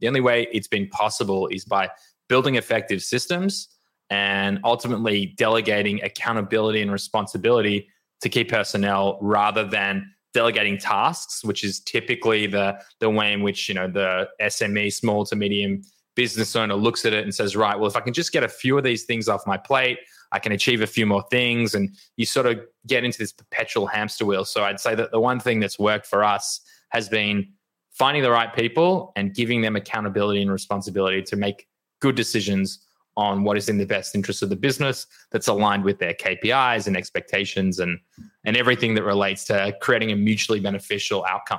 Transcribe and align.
the 0.00 0.08
only 0.08 0.20
way 0.20 0.46
it's 0.52 0.68
been 0.68 0.88
possible 0.88 1.46
is 1.48 1.64
by 1.64 1.90
building 2.28 2.56
effective 2.56 3.02
systems 3.02 3.68
and 4.10 4.58
ultimately 4.64 5.34
delegating 5.36 6.02
accountability 6.02 6.80
and 6.80 6.92
responsibility 6.92 7.88
to 8.20 8.28
key 8.28 8.44
personnel 8.44 9.18
rather 9.20 9.64
than 9.64 10.10
delegating 10.34 10.78
tasks, 10.78 11.44
which 11.44 11.64
is 11.64 11.80
typically 11.80 12.46
the 12.46 12.78
the 13.00 13.10
way 13.10 13.32
in 13.32 13.42
which 13.42 13.68
you 13.68 13.74
know 13.74 13.88
the 13.88 14.28
SME, 14.40 14.92
small 14.92 15.24
to 15.26 15.36
medium 15.36 15.82
business 16.14 16.56
owner 16.56 16.74
looks 16.74 17.04
at 17.04 17.12
it 17.12 17.22
and 17.22 17.32
says, 17.32 17.54
right, 17.54 17.78
well, 17.78 17.88
if 17.88 17.94
I 17.94 18.00
can 18.00 18.12
just 18.12 18.32
get 18.32 18.42
a 18.42 18.48
few 18.48 18.76
of 18.76 18.82
these 18.82 19.04
things 19.04 19.28
off 19.28 19.46
my 19.46 19.56
plate, 19.56 19.98
I 20.32 20.40
can 20.40 20.50
achieve 20.50 20.82
a 20.82 20.86
few 20.86 21.06
more 21.06 21.24
things, 21.30 21.74
and 21.74 21.96
you 22.16 22.26
sort 22.26 22.46
of 22.46 22.60
get 22.86 23.04
into 23.04 23.18
this 23.18 23.32
perpetual 23.32 23.86
hamster 23.86 24.26
wheel. 24.26 24.44
So 24.44 24.64
I'd 24.64 24.80
say 24.80 24.94
that 24.94 25.10
the 25.12 25.20
one 25.20 25.38
thing 25.38 25.60
that's 25.60 25.78
worked 25.78 26.06
for 26.06 26.24
us 26.24 26.60
has 26.90 27.08
been 27.08 27.52
finding 27.98 28.22
the 28.22 28.30
right 28.30 28.54
people 28.54 29.12
and 29.16 29.34
giving 29.34 29.60
them 29.60 29.76
accountability 29.76 30.40
and 30.40 30.52
responsibility 30.52 31.20
to 31.22 31.36
make 31.36 31.66
good 32.00 32.14
decisions 32.14 32.84
on 33.16 33.42
what 33.42 33.56
is 33.56 33.68
in 33.68 33.76
the 33.76 33.84
best 33.84 34.14
interest 34.14 34.44
of 34.44 34.48
the 34.48 34.56
business 34.56 35.08
that's 35.32 35.48
aligned 35.48 35.82
with 35.82 35.98
their 35.98 36.14
KPIs 36.14 36.86
and 36.86 36.96
expectations 36.96 37.80
and 37.80 37.98
and 38.44 38.56
everything 38.56 38.94
that 38.94 39.02
relates 39.02 39.44
to 39.46 39.76
creating 39.80 40.12
a 40.12 40.16
mutually 40.16 40.60
beneficial 40.60 41.24
outcome. 41.28 41.58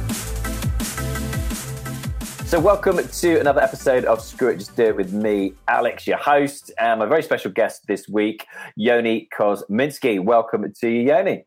So, 2.51 2.59
welcome 2.59 2.97
to 2.97 3.39
another 3.39 3.61
episode 3.61 4.03
of 4.03 4.19
Screw 4.19 4.49
It 4.49 4.57
Just 4.57 4.75
Do 4.75 4.87
It 4.87 4.97
with 4.97 5.13
me, 5.13 5.53
Alex, 5.69 6.05
your 6.05 6.17
host, 6.17 6.69
and 6.77 6.99
my 6.99 7.05
very 7.05 7.23
special 7.23 7.49
guest 7.49 7.87
this 7.87 8.09
week, 8.09 8.45
Yoni 8.75 9.29
Kosminski. 9.33 10.21
Welcome 10.21 10.65
to 10.81 10.89
you, 10.89 11.13
Yoni. 11.13 11.45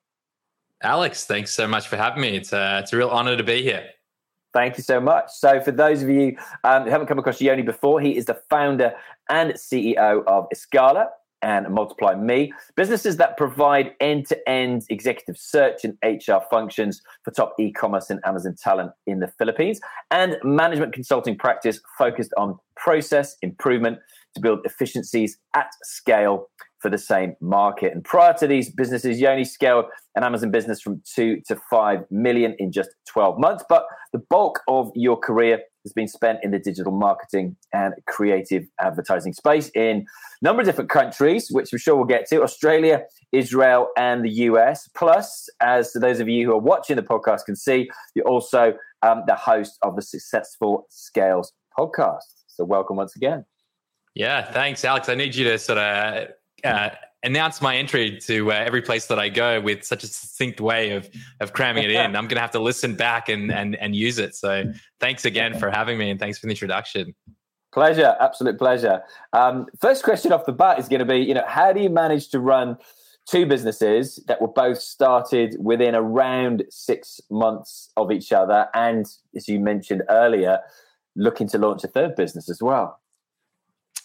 Alex, 0.83 1.27
thanks 1.27 1.51
so 1.51 1.69
much 1.69 1.89
for 1.89 1.99
having 1.99 2.23
me. 2.23 2.35
It's 2.39 2.55
a, 2.55 2.79
it's 2.79 2.95
a 2.95 2.97
real 2.97 3.11
honor 3.11 3.37
to 3.37 3.45
be 3.45 3.63
here. 3.63 3.85
Thank 4.55 4.79
you 4.79 4.83
so 4.83 4.99
much. 4.99 5.27
So, 5.29 5.61
for 5.61 5.73
those 5.73 6.03
of 6.03 6.09
you 6.09 6.39
um, 6.65 6.85
who 6.85 6.89
haven't 6.89 7.09
come 7.09 7.19
across 7.19 7.39
Yoni 7.39 7.61
before, 7.61 8.01
he 8.01 8.17
is 8.17 8.25
the 8.25 8.41
founder 8.49 8.95
and 9.29 9.53
CEO 9.53 10.25
of 10.27 10.47
Escala 10.55 11.09
and 11.45 11.67
MultiplyMii, 11.67 12.51
businesses 12.75 13.19
that 13.19 13.37
provide 13.37 13.93
end 14.01 14.27
to 14.29 14.49
end 14.49 14.83
executive 14.89 15.37
search 15.37 15.85
and 15.85 15.97
HR 16.03 16.39
functions 16.51 17.03
for 17.23 17.31
top 17.31 17.55
e 17.61 17.71
commerce 17.71 18.09
and 18.09 18.19
Amazon 18.25 18.57
talent 18.61 18.93
in 19.07 19.21
the 19.21 19.29
Philippines, 19.29 19.79
and 20.11 20.37
management 20.43 20.95
consulting 20.95 21.37
practice 21.37 21.81
focused 21.99 22.33
on 22.39 22.59
process 22.77 23.37
improvement 23.43 23.99
to 24.35 24.41
build 24.41 24.61
efficiencies 24.65 25.39
at 25.55 25.71
scale 25.83 26.49
for 26.81 26.91
the 26.91 26.99
same 26.99 27.35
market. 27.41 27.93
And 27.93 28.03
prior 28.03 28.35
to 28.35 28.47
these 28.47 28.71
businesses, 28.71 29.21
Yoni 29.21 29.45
scaled 29.45 29.85
an 30.17 30.25
Amazon 30.25 30.51
business 30.51 30.81
from 30.81 31.03
two 31.15 31.41
to 31.47 31.57
five 31.71 32.01
million 32.11 32.57
in 32.59 32.73
just 32.73 32.91
12 33.09 33.39
months. 33.39 33.65
But 33.69 33.85
the 34.13 34.19
bulk 34.19 34.61
of 34.67 34.91
your 34.95 35.17
career 35.17 35.61
has 35.85 35.93
been 35.93 36.09
spent 36.09 36.41
in 36.43 36.51
the 36.51 36.59
digital 36.59 36.93
marketing 36.93 37.57
and 37.73 37.95
creative 38.07 38.65
advertising 38.81 39.33
space 39.33 39.69
in 39.71 40.07
a 40.41 40.45
number 40.45 40.63
of 40.63 40.67
different 40.67 40.91
countries, 40.91 41.49
which 41.51 41.73
I'm 41.73 41.79
sure 41.79 41.95
we'll 41.95 42.07
get 42.07 42.29
to 42.31 42.43
Australia, 42.43 43.03
Israel, 43.33 43.89
and 43.97 44.25
the 44.25 44.31
US. 44.31 44.89
Plus, 44.97 45.49
as 45.61 45.93
those 45.93 46.21
of 46.21 46.29
you 46.29 46.47
who 46.47 46.53
are 46.53 46.59
watching 46.59 46.97
the 46.97 47.03
podcast 47.03 47.45
can 47.45 47.57
see, 47.57 47.91
you're 48.15 48.27
also 48.27 48.75
um, 49.03 49.23
the 49.27 49.35
host 49.35 49.79
of 49.83 49.97
the 49.97 50.03
Successful 50.03 50.87
Scales 50.89 51.53
podcast. 51.79 52.23
So, 52.47 52.65
welcome 52.65 52.97
once 52.97 53.15
again. 53.17 53.45
Yeah, 54.15 54.51
thanks, 54.53 54.85
Alex. 54.85 55.09
I 55.09 55.17
need 55.17 55.35
you 55.35 55.45
to 55.45 55.59
sort 55.59 55.79
of 55.79 56.29
uh, 56.65 56.91
announce 57.25 57.61
my 57.61 57.77
entry 57.77 58.19
to 58.21 58.53
uh, 58.53 58.55
every 58.55 58.83
place 58.83 59.07
that 59.07 59.19
I 59.19 59.29
go 59.29 59.61
with 59.61 59.83
such 59.83 60.05
a 60.05 60.07
succinct 60.07 60.61
way 60.61 60.91
of 60.93 61.09
of 61.41 61.53
cramming 61.53 61.85
it 61.85 61.91
in. 61.91 62.15
I'm 62.15 62.29
going 62.29 62.37
to 62.37 62.41
have 62.41 62.53
to 62.53 62.61
listen 62.61 62.95
back 62.95 63.29
and 63.29 63.51
and 63.51 63.75
and 63.77 63.97
use 63.97 64.19
it. 64.19 64.37
So 64.37 64.65
thanks 65.01 65.25
again 65.25 65.59
for 65.59 65.71
having 65.71 65.99
me, 65.99 66.11
and 66.11 66.21
thanks 66.21 66.39
for 66.39 66.47
the 66.47 66.53
introduction. 66.53 67.15
Pleasure, 67.73 68.15
absolute 68.21 68.57
pleasure. 68.59 69.03
Um, 69.33 69.67
first 69.81 70.05
question 70.05 70.33
off 70.33 70.47
the 70.47 70.53
bat 70.53 70.79
is 70.79 70.89
going 70.89 71.01
to 71.01 71.05
be, 71.05 71.19
you 71.19 71.35
know, 71.35 71.43
how 71.47 71.73
do 71.73 71.81
you 71.81 71.91
manage 71.91 72.29
to 72.29 72.39
run 72.39 72.79
two 73.29 73.47
businesses 73.47 74.23
that 74.29 74.41
were 74.41 74.49
both 74.49 74.79
started 74.79 75.57
within 75.59 75.95
around 75.95 76.63
six 76.71 77.21
months 77.31 77.91
of 77.97 78.13
each 78.13 78.33
other, 78.33 78.69
and 78.75 79.07
as 79.35 79.49
you 79.49 79.59
mentioned 79.59 80.03
earlier, 80.09 80.61
looking 81.17 81.49
to 81.49 81.59
launch 81.59 81.83
a 81.85 81.89
third 81.89 82.15
business 82.15 82.49
as 82.49 82.63
well? 82.63 83.01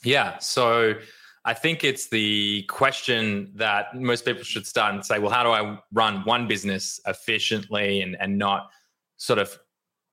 Yeah, 0.03 0.39
so 0.39 0.95
I 1.45 1.53
think 1.53 1.83
it's 1.83 2.09
the 2.09 2.63
question 2.63 3.51
that 3.55 3.95
most 3.95 4.25
people 4.25 4.43
should 4.43 4.67
start 4.67 4.93
and 4.93 5.05
say, 5.05 5.19
well, 5.19 5.31
how 5.31 5.43
do 5.43 5.49
I 5.49 5.79
run 5.93 6.23
one 6.25 6.47
business 6.47 6.99
efficiently 7.07 8.01
and, 8.01 8.17
and 8.19 8.37
not 8.37 8.69
sort 9.17 9.39
of 9.39 9.57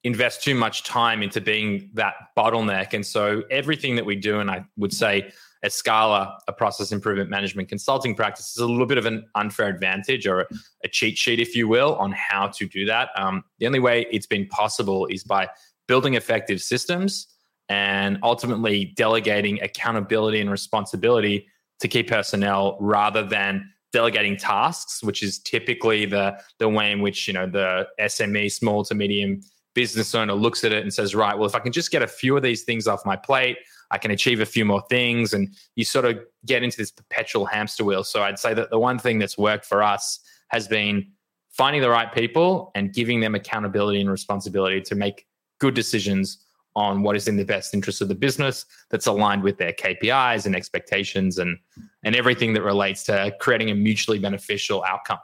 invest 0.05 0.43
too 0.43 0.55
much 0.55 0.85
time 0.85 1.23
into 1.23 1.41
being 1.41 1.91
that 1.95 2.15
bottleneck? 2.37 2.93
And 2.93 3.05
so 3.05 3.43
everything 3.51 3.97
that 3.97 4.07
we 4.07 4.15
do, 4.17 4.39
and 4.39 4.51
I 4.51 4.65
would 4.77 4.93
say 4.93 5.33
Escala, 5.65 6.39
a 6.47 6.53
process 6.53 6.93
improvement 6.93 7.29
management 7.29 7.69
consulting 7.69 8.15
practice, 8.15 8.53
is 8.53 8.59
a 8.59 8.67
little 8.67 8.87
bit 8.87 8.99
of 8.99 9.07
an 9.07 9.27
unfair 9.35 9.69
advantage 9.69 10.27
or 10.27 10.43
a, 10.43 10.47
a 10.85 10.89
cheat 10.89 11.19
sheet, 11.19 11.41
if 11.41 11.57
you 11.57 11.67
will, 11.67 11.97
on 11.97 12.13
how 12.13 12.47
to 12.49 12.67
do 12.67 12.87
that. 12.87 13.09
Um, 13.17 13.43
the 13.59 13.67
only 13.67 13.81
way 13.81 14.07
it's 14.13 14.27
been 14.27 14.47
possible 14.47 15.07
is 15.07 15.25
by 15.25 15.49
building 15.89 16.15
effective 16.15 16.63
systems 16.63 17.27
and 17.69 18.19
ultimately 18.23 18.87
delegating 18.97 19.61
accountability 19.63 20.41
and 20.41 20.51
responsibility 20.51 21.47
to 21.81 21.89
key 21.89 22.03
personnel 22.03 22.77
rather 22.81 23.23
than 23.23 23.71
delegating 23.93 24.37
tasks, 24.37 25.03
which 25.03 25.23
is 25.23 25.39
typically 25.41 26.07
the 26.07 26.39
the 26.59 26.69
way 26.69 26.93
in 26.93 27.01
which 27.01 27.27
you 27.27 27.35
know 27.35 27.47
the 27.47 27.87
SME, 28.01 28.51
small 28.53 28.85
to 28.85 28.95
medium 28.95 29.41
business 29.75 30.15
owner 30.15 30.33
looks 30.33 30.65
at 30.65 30.73
it 30.73 30.83
and 30.83 30.93
says, 30.93 31.15
right, 31.15 31.37
well, 31.37 31.47
if 31.47 31.55
I 31.55 31.59
can 31.59 31.71
just 31.71 31.91
get 31.91 32.03
a 32.03 32.07
few 32.07 32.35
of 32.37 32.43
these 32.43 32.63
things 32.63 32.87
off 32.87 33.05
my 33.05 33.15
plate, 33.15 33.59
I 33.91 33.99
can 33.99 34.11
achieve 34.11 34.41
a 34.41 34.47
few 34.47 34.65
more 34.65 34.83
things, 34.89 35.35
and 35.35 35.55
you 35.77 35.85
sort 35.85 36.07
of 36.07 36.19
get 36.47 36.63
into 36.63 36.79
this 36.79 36.91
perpetual 36.91 37.45
hamster 37.45 37.85
wheel. 37.85 38.03
So 38.03 38.23
I'd 38.23 38.39
say 38.39 38.55
that 38.55 38.71
the 38.71 38.79
one 38.79 38.99
thing 38.99 39.19
that's 39.19 39.37
worked 39.37 39.67
for 39.67 39.83
us 39.83 40.19
has 40.49 40.67
been 40.67 41.07
finding 41.51 41.83
the 41.83 41.91
right 41.91 42.13
people 42.13 42.71
and 42.75 42.93
giving 42.93 43.21
them 43.21 43.35
accountability 43.35 44.01
and 44.01 44.11
responsibility 44.11 44.81
to 44.81 44.95
make 44.95 45.27
good 45.59 45.75
decisions 45.75 46.45
on 46.77 47.03
what 47.03 47.17
is 47.17 47.27
in 47.27 47.37
the 47.37 47.45
best 47.45 47.75
interest 47.75 48.03
of 48.03 48.09
the 48.09 48.15
business 48.15 48.67
that's 48.91 49.07
aligned 49.07 49.43
with 49.43 49.57
their 49.57 49.73
KPIs 49.73 50.47
and 50.47 50.55
expectations 50.55 51.39
and 51.39 51.59
and 52.05 52.15
everything 52.15 52.53
that 52.53 52.63
relates 52.63 53.03
to 53.05 53.35
creating 53.41 53.71
a 53.71 53.75
mutually 53.75 54.19
beneficial 54.19 54.85
outcome. 54.87 55.19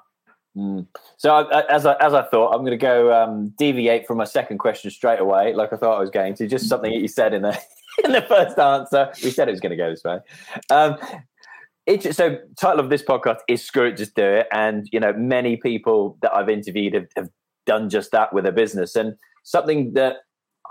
Mm. 0.57 0.87
So 1.17 1.49
as 1.49 1.87
I, 1.87 1.95
as 1.95 2.13
I 2.13 2.23
thought, 2.23 2.53
I'm 2.53 2.61
going 2.61 2.73
to 2.73 2.77
go 2.77 3.13
um, 3.13 3.55
deviate 3.59 4.07
from 4.07 4.19
my 4.19 4.25
second 4.25 4.59
question 4.59 4.91
straight 4.91 5.21
away, 5.21 5.55
like 5.55 5.73
I 5.73 5.77
thought 5.77 5.97
I 5.97 6.01
was 6.01 6.11
going 6.11 6.35
to. 6.35 6.47
Just 6.47 6.69
something 6.69 6.91
that 6.91 7.01
you 7.01 7.09
said 7.09 7.33
in 7.33 7.43
the 7.43 7.59
in 8.05 8.13
the 8.13 8.23
first 8.23 8.59
answer. 8.59 9.13
We 9.23 9.31
said 9.31 9.49
it 9.49 9.53
was 9.53 9.61
going 9.61 9.71
to 9.71 9.77
go 9.77 9.91
this 9.91 10.05
way. 10.05 10.19
Um, 10.71 10.97
it, 11.87 12.15
so 12.15 12.39
title 12.59 12.81
of 12.81 12.91
this 12.91 13.03
podcast 13.03 13.39
is 13.49 13.65
"Screw 13.65 13.87
It, 13.87 13.97
Just 13.97 14.15
Do 14.15 14.25
It," 14.25 14.47
and 14.53 14.89
you 14.91 15.01
know 15.01 15.13
many 15.13 15.57
people 15.57 16.17
that 16.23 16.35
I've 16.35 16.49
interviewed 16.49 16.95
have, 16.95 17.09
have 17.17 17.29
done 17.67 17.91
just 17.91 18.11
that 18.13 18.33
with 18.33 18.47
a 18.47 18.53
business, 18.53 18.97
and 18.97 19.17
something 19.45 19.93
that. 19.95 20.17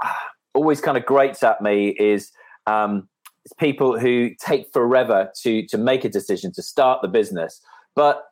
Ah, 0.04 0.28
always 0.54 0.82
kind 0.82 0.98
of 0.98 1.06
grates 1.06 1.44
at 1.44 1.62
me 1.62 1.90
is 1.90 2.32
um, 2.68 3.08
it's 3.46 3.54
people 3.54 4.00
who 4.00 4.32
take 4.40 4.72
forever 4.72 5.32
to 5.42 5.66
to 5.68 5.78
make 5.78 6.06
a 6.06 6.10
decision 6.10 6.52
to 6.54 6.62
start 6.62 7.02
the 7.02 7.08
business. 7.08 7.62
But 7.96 8.24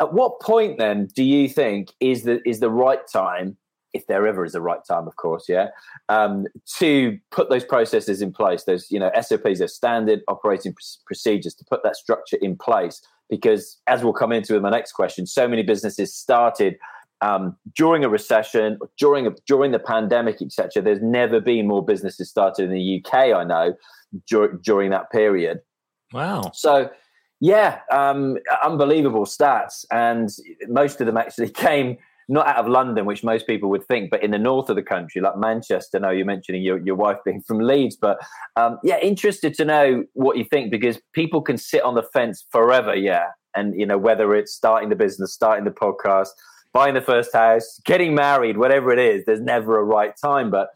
at 0.00 0.12
what 0.12 0.40
point 0.40 0.78
then 0.78 1.08
do 1.14 1.22
you 1.22 1.48
think 1.48 1.92
is 2.00 2.24
the 2.24 2.46
is 2.48 2.60
the 2.60 2.70
right 2.70 3.00
time 3.12 3.56
if 3.94 4.08
there 4.08 4.26
ever 4.26 4.44
is 4.44 4.56
a 4.56 4.60
right 4.60 4.84
time, 4.86 5.06
of 5.06 5.14
course, 5.14 5.44
yeah, 5.48 5.68
um, 6.08 6.46
to 6.78 7.16
put 7.30 7.48
those 7.48 7.64
processes 7.64 8.20
in 8.20 8.32
place, 8.32 8.64
those 8.64 8.90
you 8.90 8.98
know 8.98 9.10
SOPs, 9.20 9.60
those 9.60 9.74
standard 9.74 10.20
operating 10.28 10.72
pr- 10.72 10.80
procedures, 11.06 11.54
to 11.54 11.64
put 11.64 11.82
that 11.84 11.96
structure 11.96 12.36
in 12.42 12.56
place. 12.56 13.00
Because 13.30 13.80
as 13.86 14.04
we'll 14.04 14.12
come 14.12 14.32
into 14.32 14.52
with 14.52 14.62
my 14.62 14.70
next 14.70 14.92
question, 14.92 15.26
so 15.26 15.48
many 15.48 15.62
businesses 15.62 16.14
started 16.14 16.76
um, 17.24 17.56
during 17.74 18.04
a 18.04 18.08
recession, 18.08 18.78
during 18.98 19.26
a, 19.26 19.30
during 19.46 19.72
the 19.72 19.78
pandemic, 19.78 20.42
etc. 20.42 20.82
There's 20.82 21.02
never 21.02 21.40
been 21.40 21.66
more 21.66 21.84
businesses 21.84 22.28
started 22.28 22.64
in 22.64 22.72
the 22.72 23.02
UK. 23.02 23.14
I 23.34 23.44
know 23.44 23.74
dur- 24.28 24.60
during 24.62 24.90
that 24.90 25.10
period. 25.10 25.60
Wow. 26.12 26.50
So 26.52 26.90
yeah, 27.40 27.80
um, 27.90 28.36
unbelievable 28.62 29.24
stats, 29.24 29.84
and 29.90 30.28
most 30.68 31.00
of 31.00 31.06
them 31.06 31.16
actually 31.16 31.50
came 31.66 31.96
not 32.28 32.46
out 32.46 32.56
of 32.56 32.68
London, 32.68 33.04
which 33.04 33.22
most 33.22 33.46
people 33.46 33.68
would 33.68 33.84
think, 33.86 34.10
but 34.10 34.22
in 34.22 34.30
the 34.30 34.38
north 34.38 34.70
of 34.70 34.76
the 34.76 34.82
country, 34.82 35.20
like 35.20 35.36
Manchester. 35.36 35.98
Now 35.98 36.10
you're 36.10 36.24
mentioning 36.24 36.62
your, 36.62 36.78
your 36.78 36.94
wife 36.94 37.18
being 37.22 37.42
from 37.42 37.58
Leeds, 37.58 37.96
but 37.96 38.18
um, 38.56 38.78
yeah, 38.82 38.98
interested 39.00 39.52
to 39.54 39.64
know 39.64 40.04
what 40.14 40.38
you 40.38 40.44
think 40.44 40.70
because 40.70 40.98
people 41.12 41.42
can 41.42 41.58
sit 41.58 41.82
on 41.82 41.94
the 41.94 42.02
fence 42.02 42.46
forever, 42.50 42.94
yeah. 42.94 43.26
And 43.56 43.78
you 43.78 43.86
know 43.86 43.98
whether 43.98 44.34
it's 44.34 44.52
starting 44.52 44.88
the 44.88 44.96
business, 44.96 45.32
starting 45.32 45.64
the 45.64 45.70
podcast, 45.70 46.30
buying 46.74 46.92
the 46.92 47.00
first 47.00 47.32
house, 47.32 47.80
getting 47.84 48.14
married, 48.14 48.58
whatever 48.58 48.92
it 48.92 48.98
is, 48.98 49.24
there's 49.24 49.40
never 49.40 49.78
a 49.78 49.84
right 49.84 50.14
time. 50.20 50.50
But 50.50 50.68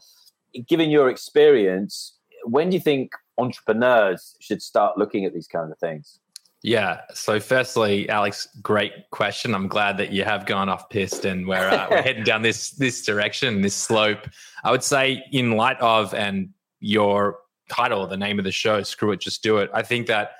given 0.67 0.89
your 0.89 1.09
experience, 1.09 2.15
when 2.45 2.69
do 2.69 2.77
you 2.77 2.81
think 2.81 3.11
entrepreneurs 3.37 4.35
should 4.39 4.61
start 4.61 4.97
looking 4.97 5.25
at 5.25 5.33
these 5.33 5.47
kind 5.47 5.71
of 5.71 5.77
things? 5.77 6.19
Yeah. 6.61 7.01
So, 7.13 7.39
firstly, 7.39 8.09
Alex, 8.09 8.47
great 8.61 8.91
question. 9.11 9.53
I'm 9.53 9.67
glad 9.67 9.97
that 9.97 10.11
you 10.11 10.23
have 10.23 10.45
gone 10.45 10.67
off 10.67 10.89
piste 10.89 11.23
and 11.25 11.47
we're, 11.47 11.55
uh, 11.55 11.87
we're 11.89 12.01
heading 12.01 12.23
down 12.23 12.41
this 12.41 12.71
this 12.71 13.05
direction, 13.05 13.61
this 13.61 13.75
slope. 13.75 14.27
I 14.63 14.71
would 14.71 14.83
say, 14.83 15.23
in 15.31 15.55
light 15.55 15.79
of 15.79 16.13
and 16.13 16.49
your 16.81 17.39
title, 17.69 18.05
the 18.07 18.17
name 18.17 18.39
of 18.39 18.45
the 18.45 18.51
show, 18.51 18.83
"Screw 18.83 19.13
It, 19.13 19.21
Just 19.21 19.41
Do 19.41 19.59
It." 19.59 19.69
I 19.73 19.83
think 19.83 20.07
that 20.07 20.31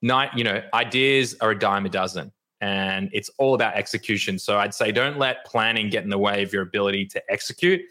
night, 0.00 0.30
you 0.34 0.44
know, 0.44 0.62
ideas 0.72 1.36
are 1.42 1.50
a 1.50 1.58
dime 1.58 1.84
a 1.84 1.90
dozen, 1.90 2.32
and 2.62 3.10
it's 3.12 3.28
all 3.36 3.54
about 3.54 3.74
execution. 3.74 4.38
So, 4.38 4.56
I'd 4.56 4.72
say, 4.72 4.90
don't 4.92 5.18
let 5.18 5.44
planning 5.44 5.90
get 5.90 6.04
in 6.04 6.10
the 6.10 6.18
way 6.18 6.42
of 6.42 6.52
your 6.52 6.62
ability 6.62 7.04
to 7.06 7.22
execute. 7.28 7.82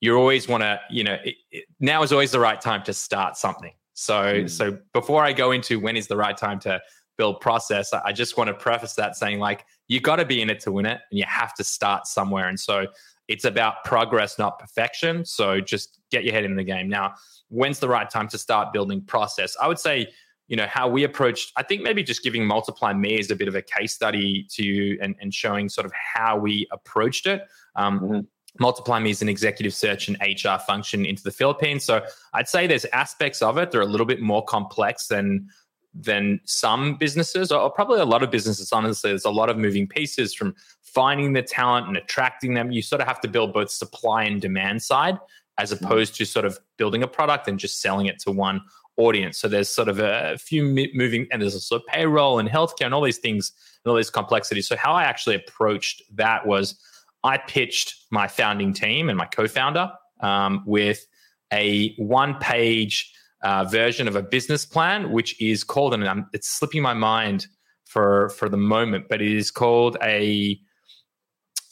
You 0.00 0.16
always 0.16 0.48
want 0.48 0.62
to, 0.62 0.80
you 0.88 1.04
know, 1.04 1.18
it, 1.24 1.34
it, 1.50 1.64
now 1.80 2.02
is 2.02 2.12
always 2.12 2.30
the 2.30 2.40
right 2.40 2.60
time 2.60 2.82
to 2.84 2.94
start 2.94 3.36
something. 3.36 3.72
So, 3.92 4.14
mm. 4.14 4.50
so 4.50 4.78
before 4.92 5.24
I 5.24 5.32
go 5.32 5.50
into 5.52 5.80
when 5.80 5.96
is 5.96 6.06
the 6.06 6.16
right 6.16 6.36
time 6.36 6.60
to 6.60 6.80
build 7.18 7.40
process, 7.40 7.92
I 7.92 8.12
just 8.12 8.36
want 8.36 8.48
to 8.48 8.54
preface 8.54 8.94
that 8.94 9.16
saying 9.16 9.38
like 9.38 9.64
you 9.88 10.00
got 10.00 10.16
to 10.16 10.24
be 10.24 10.42
in 10.42 10.50
it 10.50 10.60
to 10.60 10.72
win 10.72 10.86
it, 10.86 11.00
and 11.10 11.18
you 11.18 11.24
have 11.26 11.54
to 11.54 11.64
start 11.64 12.06
somewhere. 12.06 12.48
And 12.48 12.60
so 12.60 12.86
it's 13.28 13.44
about 13.44 13.84
progress, 13.84 14.38
not 14.38 14.58
perfection. 14.58 15.24
So 15.24 15.60
just 15.60 15.98
get 16.10 16.24
your 16.24 16.32
head 16.32 16.44
in 16.44 16.54
the 16.54 16.64
game. 16.64 16.88
Now, 16.88 17.14
when's 17.48 17.78
the 17.80 17.88
right 17.88 18.08
time 18.08 18.28
to 18.28 18.38
start 18.38 18.72
building 18.72 19.00
process? 19.00 19.56
I 19.60 19.66
would 19.66 19.78
say, 19.78 20.08
you 20.48 20.56
know, 20.56 20.66
how 20.66 20.88
we 20.88 21.04
approached, 21.04 21.52
I 21.56 21.62
think 21.62 21.82
maybe 21.82 22.02
just 22.02 22.22
giving 22.22 22.42
MultiplyMii 22.42 23.18
as 23.18 23.30
a 23.30 23.36
bit 23.36 23.48
of 23.48 23.54
a 23.54 23.62
case 23.62 23.94
study 23.94 24.46
to 24.50 24.64
you 24.64 24.98
and, 25.02 25.16
and 25.20 25.34
showing 25.34 25.68
sort 25.68 25.86
of 25.86 25.92
how 25.92 26.36
we 26.36 26.66
approached 26.70 27.26
it. 27.26 27.42
Um, 27.74 28.00
mm-hmm. 28.00 28.64
MultiplyMii 28.64 29.10
is 29.10 29.22
an 29.22 29.28
executive 29.28 29.74
search 29.74 30.08
and 30.08 30.16
HR 30.20 30.58
function 30.66 31.04
into 31.04 31.22
the 31.22 31.30
Philippines. 31.30 31.84
So 31.84 32.02
I'd 32.32 32.48
say 32.48 32.66
there's 32.66 32.86
aspects 32.86 33.42
of 33.42 33.58
it 33.58 33.70
that 33.70 33.78
are 33.78 33.82
a 33.82 33.86
little 33.86 34.06
bit 34.06 34.20
more 34.20 34.44
complex 34.44 35.08
than 35.08 35.48
than 35.98 36.38
some 36.44 36.96
businesses, 36.98 37.50
or 37.50 37.70
probably 37.70 38.00
a 38.00 38.04
lot 38.04 38.22
of 38.22 38.30
businesses. 38.30 38.70
Honestly, 38.70 39.10
there's 39.10 39.24
a 39.24 39.30
lot 39.30 39.48
of 39.48 39.56
moving 39.56 39.88
pieces 39.88 40.34
from 40.34 40.54
finding 40.82 41.32
the 41.32 41.40
talent 41.40 41.88
and 41.88 41.96
attracting 41.96 42.52
them. 42.52 42.70
You 42.70 42.82
sort 42.82 43.00
of 43.00 43.08
have 43.08 43.20
to 43.22 43.28
build 43.28 43.54
both 43.54 43.70
supply 43.70 44.24
and 44.24 44.38
demand 44.40 44.82
side, 44.82 45.18
as 45.56 45.72
mm-hmm. 45.72 45.84
opposed 45.84 46.14
to 46.16 46.26
sort 46.26 46.44
of 46.44 46.58
building 46.76 47.02
a 47.02 47.08
product 47.08 47.48
and 47.48 47.58
just 47.58 47.80
selling 47.80 48.06
it 48.06 48.18
to 48.20 48.30
one 48.30 48.60
audience. 48.96 49.38
So 49.38 49.48
there's 49.48 49.68
sort 49.68 49.88
of 49.88 49.98
a 49.98 50.38
few 50.38 50.62
moving, 50.94 51.26
and 51.30 51.42
there's 51.42 51.54
also 51.54 51.80
payroll 51.88 52.38
and 52.38 52.48
healthcare 52.48 52.86
and 52.86 52.94
all 52.94 53.02
these 53.02 53.18
things 53.18 53.52
and 53.84 53.90
all 53.90 53.96
these 53.96 54.10
complexities. 54.10 54.66
So 54.66 54.76
how 54.76 54.92
I 54.92 55.04
actually 55.04 55.36
approached 55.36 56.02
that 56.14 56.46
was 56.46 56.78
I 57.24 57.38
pitched 57.38 57.94
my 58.10 58.28
founding 58.28 58.72
team 58.72 59.08
and 59.08 59.18
my 59.18 59.26
co-founder 59.26 59.92
um, 60.20 60.62
with 60.66 61.06
a 61.52 61.94
one-page 61.96 63.12
uh, 63.42 63.64
version 63.64 64.08
of 64.08 64.16
a 64.16 64.22
business 64.22 64.64
plan, 64.64 65.12
which 65.12 65.40
is 65.40 65.64
called, 65.64 65.94
and 65.94 66.04
I'm, 66.08 66.26
it's 66.32 66.48
slipping 66.48 66.82
my 66.82 66.94
mind 66.94 67.46
for 67.84 68.30
for 68.30 68.48
the 68.48 68.56
moment, 68.56 69.06
but 69.08 69.20
it 69.22 69.32
is 69.32 69.50
called 69.50 69.96
a. 70.02 70.60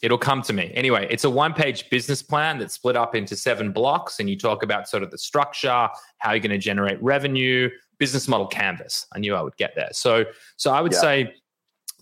It'll 0.04 0.18
come 0.18 0.42
to 0.42 0.52
me 0.52 0.70
anyway. 0.74 1.06
It's 1.10 1.24
a 1.24 1.30
one-page 1.30 1.88
business 1.88 2.22
plan 2.22 2.58
that's 2.58 2.74
split 2.74 2.94
up 2.94 3.14
into 3.14 3.34
seven 3.36 3.72
blocks, 3.72 4.20
and 4.20 4.28
you 4.28 4.36
talk 4.36 4.62
about 4.62 4.86
sort 4.86 5.02
of 5.02 5.10
the 5.10 5.16
structure, 5.16 5.88
how 6.18 6.32
you're 6.32 6.40
going 6.40 6.50
to 6.50 6.58
generate 6.58 7.02
revenue, 7.02 7.70
business 7.98 8.28
model 8.28 8.46
canvas. 8.46 9.06
I 9.14 9.18
knew 9.18 9.34
I 9.34 9.40
would 9.40 9.56
get 9.56 9.74
there. 9.74 9.88
So, 9.92 10.26
so 10.56 10.72
I 10.72 10.82
would 10.82 10.92
yeah. 10.92 11.00
say 11.00 11.34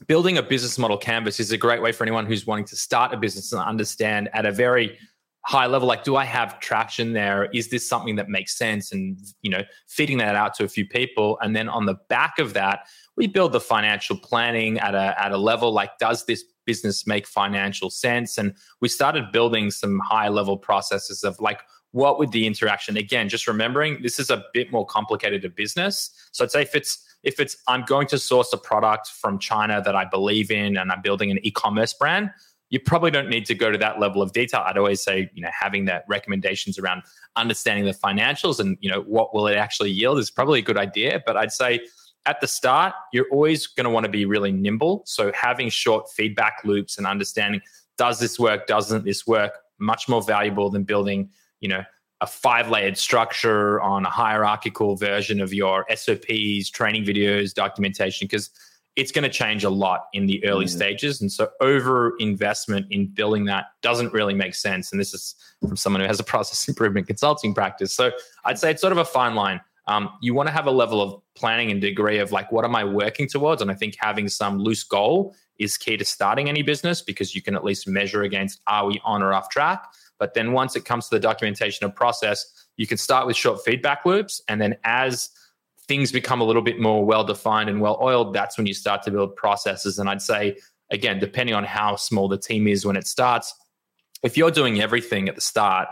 building 0.09 0.37
a 0.37 0.43
business 0.43 0.79
model 0.79 0.99
canvas 0.99 1.39
is 1.39 1.53
a 1.53 1.57
great 1.57 1.81
way 1.81 1.93
for 1.93 2.03
anyone 2.03 2.27
who's 2.27 2.45
wanting 2.45 2.65
to 2.65 2.77
start 2.77 3.15
a 3.15 3.17
business 3.17 3.53
and 3.53 3.63
understand 3.63 4.29
at 4.33 4.47
a 4.47 4.51
very 4.51 4.99
high 5.45 5.67
level 5.67 5.89
like 5.89 6.05
do 6.05 6.15
i 6.15 6.25
have 6.25 6.61
traction 6.61 7.13
there 7.13 7.47
is 7.53 7.69
this 7.69 7.89
something 7.89 8.15
that 8.15 8.29
makes 8.29 8.57
sense 8.57 8.93
and 8.93 9.19
you 9.43 9.51
know 9.51 9.61
feeding 9.89 10.17
that 10.19 10.37
out 10.37 10.55
to 10.55 10.63
a 10.63 10.69
few 10.69 10.87
people 10.87 11.37
and 11.41 11.57
then 11.57 11.69
on 11.69 11.85
the 11.85 11.97
back 12.09 12.39
of 12.39 12.53
that 12.53 12.87
we 13.17 13.27
build 13.27 13.51
the 13.51 13.61
financial 13.61 14.17
planning 14.17 14.79
at 14.79 14.95
a 14.95 15.21
at 15.21 15.33
a 15.33 15.37
level 15.37 15.73
like 15.73 15.99
does 15.99 16.25
this 16.27 16.45
business 16.65 17.07
make 17.07 17.27
financial 17.27 17.91
sense 17.91 18.39
and 18.39 18.55
we 18.81 18.89
started 18.89 19.33
building 19.33 19.71
some 19.71 20.01
high 20.01 20.29
level 20.29 20.57
processes 20.57 21.25
of 21.25 21.39
like 21.41 21.61
what 21.93 22.19
would 22.19 22.33
the 22.33 22.47
interaction 22.47 22.97
again 22.97 23.29
just 23.29 23.47
remembering 23.47 24.01
this 24.03 24.19
is 24.19 24.31
a 24.31 24.45
bit 24.53 24.73
more 24.73 24.87
complicated 24.87 25.45
a 25.45 25.49
business 25.49 26.11
so 26.33 26.45
i'd 26.45 26.51
say 26.51 26.63
if 26.63 26.75
it's 26.75 27.05
if 27.23 27.39
it's 27.39 27.57
I'm 27.69 27.85
going 27.85 28.07
to 28.09 28.19
source 28.19 28.53
a 28.53 28.59
product 28.59 29.09
from 29.09 29.39
China 29.39 29.81
that 29.85 29.95
I 29.95 30.05
believe 30.05 30.51
in 30.51 30.77
and 30.77 30.91
I'm 30.91 31.03
building 31.03 31.31
an 31.31 31.39
e-commerce 31.45 31.93
brand, 31.93 32.31
you 32.71 32.81
probably 32.81 33.11
don't 33.11 33.29
need 33.29 33.45
to 33.47 33.55
go 33.55 33.71
to 33.71 33.79
that 33.79 34.01
level 34.01 34.23
of 34.23 34.33
detail. 34.33 34.63
I'd 34.65 34.79
always 34.79 35.03
say, 35.03 35.31
you 35.35 35.43
know, 35.43 35.51
having 35.59 35.85
that 35.87 36.05
recommendations 36.09 36.79
around 36.79 37.03
understanding 37.37 37.85
the 37.85 37.93
financials 37.93 38.59
and, 38.61 38.79
you 38.81 38.91
know, 38.91 39.03
what 39.03 39.35
will 39.35 39.47
it 39.47 39.57
actually 39.57 39.91
yield 39.91 40.19
is 40.19 40.31
probably 40.31 40.61
a 40.61 40.63
good 40.63 40.79
idea. 40.79 41.23
But 41.25 41.37
I'd 41.37 41.53
say 41.53 41.81
at 42.27 42.41
the 42.41 42.47
start, 42.47 42.95
you're 43.13 43.29
always 43.31 43.67
going 43.67 43.85
to 43.85 43.91
want 43.91 44.05
to 44.05 44.11
be 44.11 44.25
really 44.25 44.53
nimble. 44.53 45.03
So 45.07 45.33
having 45.35 45.69
short 45.69 46.11
feedback 46.11 46.59
loops 46.65 46.99
and 46.99 47.07
understanding, 47.07 47.61
does 47.99 48.21
this 48.21 48.39
work? 48.39 48.67
Doesn't 48.67 49.05
this 49.05 49.27
work? 49.27 49.59
Much 49.79 50.09
more 50.09 50.23
valuable 50.23 50.71
than 50.71 50.85
building, 50.85 51.31
you 51.61 51.69
know, 51.69 51.83
a 52.21 52.27
five 52.27 52.69
layered 52.69 52.97
structure 52.97 53.81
on 53.81 54.07
a 54.07 54.11
hierarchical 54.11 54.97
version 54.97 55.41
of 55.41 55.53
your 55.53 55.85
SOPs, 55.93 56.71
training 56.71 57.05
videos, 57.05 57.53
documentation, 57.53 58.27
because 58.27 58.51
it's 58.95 59.11
going 59.11 59.25
to 59.25 59.31
change 59.31 59.65
a 59.65 59.71
lot 59.71 60.05
in 60.13 60.27
the 60.27 60.45
early 60.45 60.67
mm. 60.67 60.71
stages. 60.71 61.21
And 61.21 61.33
so 61.33 61.49
over 61.61 62.15
investment 62.21 62.87
in 62.91 63.07
building 63.07 63.47
that 63.47 63.67
doesn't 63.81 64.13
really 64.13 64.35
make 64.35 64.55
sense. 64.55 64.93
And 64.93 65.01
this 65.01 65.15
is 65.15 65.35
from 65.61 65.77
someone 65.77 66.01
who 66.01 66.07
has 66.07 66.21
a 66.21 66.25
process 66.25 66.69
improvement 66.69 67.07
consulting 67.07 67.55
practice. 67.55 67.95
So 67.95 68.13
I'd 68.45 68.59
say 68.59 68.71
it's 68.71 68.81
sort 68.81 68.93
of 68.93 68.99
a 68.99 69.05
fine 69.05 69.35
line. 69.35 69.61
Um, 69.87 70.11
you 70.21 70.35
want 70.35 70.49
to 70.49 70.53
have 70.53 70.67
a 70.67 70.71
level 70.71 71.03
of 71.03 71.21
planning 71.35 71.71
and 71.71 71.81
degree 71.81 72.19
of 72.19 72.31
like, 72.33 72.53
what 72.53 72.65
am 72.65 72.77
I 72.77 72.85
working 72.85 73.29
towards? 73.29 73.63
And 73.63 73.71
I 73.71 73.75
think 73.75 73.97
having 73.99 74.29
some 74.29 74.59
loose 74.59 74.85
goal 74.85 75.35
is 75.59 75.77
key 75.77 75.97
to 75.97 76.05
starting 76.05 76.49
any 76.49 76.63
business 76.63 77.03
because 77.03 77.35
you 77.35 77.43
can 77.43 77.55
at 77.55 77.65
least 77.65 77.89
measure 77.89 78.23
against 78.23 78.61
are 78.67 78.87
we 78.87 79.01
on 79.05 79.23
or 79.23 79.33
off 79.33 79.49
track? 79.49 79.85
But 80.19 80.35
then 80.35 80.53
once 80.53 80.77
it 80.77 80.85
comes 80.85 81.09
to 81.09 81.17
the 81.17 81.21
documentation 81.21 81.85
of 81.85 81.95
process, 81.95 82.47
you 82.77 82.87
can 82.87 82.97
start 82.97 83.27
with 83.27 83.37
short 83.37 83.65
feedback 83.65 84.07
loops. 84.07 84.41
And 84.49 84.61
then 84.61 84.77
as 84.85 85.31
things 85.89 86.13
become 86.13 86.41
a 86.41 86.45
little 86.45 86.63
bit 86.63 86.79
more 86.79 87.05
well 87.05 87.25
defined 87.25 87.69
and 87.69 87.81
well 87.81 87.99
oiled, 88.01 88.33
that's 88.33 88.57
when 88.57 88.67
you 88.67 88.75
start 88.75 89.03
to 89.03 89.11
build 89.11 89.35
processes. 89.37 89.99
And 89.99 90.09
I'd 90.09 90.23
say, 90.23 90.57
again, 90.91 91.19
depending 91.19 91.55
on 91.55 91.65
how 91.65 91.97
small 91.97 92.29
the 92.29 92.39
team 92.39 92.69
is 92.69 92.87
when 92.87 92.97
it 92.97 93.07
starts, 93.07 93.53
if 94.23 94.37
you're 94.37 94.53
doing 94.53 94.81
everything 94.81 95.29
at 95.29 95.35
the 95.35 95.41
start 95.41 95.89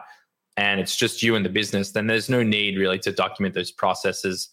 and 0.61 0.79
it's 0.79 0.95
just 0.95 1.23
you 1.23 1.37
and 1.37 1.45
the 1.45 1.49
business, 1.49 1.93
then 1.93 2.07
there's 2.07 2.29
no 2.29 2.43
need 2.43 2.77
really 2.77 2.99
to 2.99 3.11
document 3.11 3.55
those 3.55 3.71
processes 3.71 4.51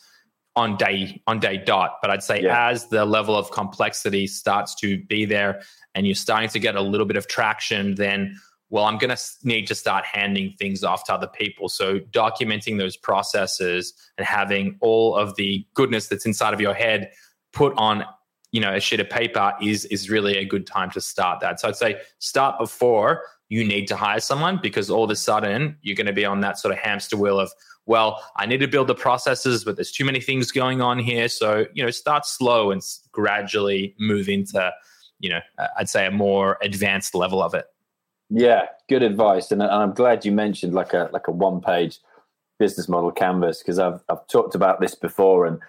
on 0.56 0.78
day 0.78 1.22
on 1.28 1.38
day 1.38 1.58
dot. 1.58 1.98
But 2.02 2.12
I'd 2.12 2.24
say 2.24 2.44
yeah. 2.44 2.70
as 2.70 2.88
the 2.88 3.04
level 3.04 3.36
of 3.36 3.52
complexity 3.52 4.26
starts 4.26 4.74
to 4.76 5.04
be 5.04 5.26
there 5.26 5.62
and 5.96 6.08
you're 6.08 6.16
starting 6.16 6.48
to 6.50 6.60
get 6.60 6.78
a 6.78 6.82
little 6.82 7.06
bit 7.06 7.18
of 7.18 7.28
traction, 7.28 7.96
then 7.96 8.40
well, 8.70 8.86
I'm 8.86 8.98
going 8.98 9.16
to 9.16 9.22
need 9.44 9.68
to 9.68 9.76
start 9.76 10.06
handing 10.06 10.54
things 10.58 10.84
off 10.84 11.04
to 11.06 11.14
other 11.14 11.28
people. 11.28 11.70
So, 11.70 12.00
documenting 12.00 12.78
those 12.78 12.98
processes 12.98 13.94
and 14.18 14.26
having 14.26 14.78
all 14.80 15.16
of 15.16 15.36
the 15.36 15.66
goodness 15.74 16.08
that's 16.08 16.26
inside 16.26 16.54
of 16.54 16.62
your 16.62 16.74
head 16.74 17.12
put 17.52 17.74
on 17.78 18.06
you 18.54 18.62
know 18.62 18.74
a 18.74 18.80
sheet 18.80 19.02
of 19.02 19.10
paper 19.10 19.54
is 19.62 19.84
is 19.86 20.10
really 20.10 20.38
a 20.38 20.46
good 20.46 20.66
time 20.66 20.90
to 20.90 21.02
start 21.02 21.42
that 21.42 21.60
so 21.60 21.68
i'd 21.68 21.76
say 21.76 22.00
start 22.20 22.58
before 22.58 23.22
you 23.50 23.64
need 23.64 23.88
to 23.88 23.96
hire 23.96 24.20
someone 24.20 24.60
because 24.62 24.90
all 24.90 25.04
of 25.04 25.10
a 25.10 25.16
sudden 25.16 25.78
you're 25.82 25.96
going 25.96 26.08
to 26.08 26.14
be 26.14 26.26
on 26.26 26.42
that 26.42 26.58
sort 26.58 26.74
of 26.74 26.80
hamster 26.80 27.18
wheel 27.18 27.40
of 27.40 27.52
well 27.86 28.22
i 28.36 28.46
need 28.46 28.60
to 28.60 28.68
build 28.68 28.88
the 28.88 28.96
processes 28.96 29.64
but 29.64 29.76
there's 29.76 29.92
too 29.92 30.06
many 30.06 30.20
things 30.20 30.52
going 30.52 30.82
on 30.82 31.00
here. 31.00 31.28
So 31.30 31.66
you 31.74 31.84
know 31.84 31.92
start 31.92 32.26
slow 32.26 32.72
and 32.72 32.82
gradually 33.12 33.96
move 34.00 34.30
into 34.30 34.72
you 35.20 35.30
know 35.30 35.40
uh, 35.58 35.68
i'd 35.78 35.90
say 35.90 36.06
a 36.06 36.12
more 36.12 36.58
advanced 36.62 37.16
level 37.16 37.42
of 37.42 37.54
it. 37.54 37.66
Yeah, 38.30 38.66
good 38.90 39.04
advice, 39.04 39.52
and, 39.52 39.62
uh, 39.62 39.66
and 39.66 39.84
I'm 39.84 39.94
glad 39.94 40.26
you 40.26 40.34
mentioned 40.34 40.74
like 40.74 40.94
a 40.94 41.10
like 41.14 41.28
a 41.28 41.32
one 41.32 41.62
page 41.62 42.00
business 42.60 42.90
model 42.90 43.12
canvas 43.12 43.60
because 43.60 43.80
I've 43.80 44.02
I've 44.10 44.28
talked 44.28 44.54
about 44.54 44.82
this 44.82 44.96
before, 44.96 45.46
and 45.46 45.60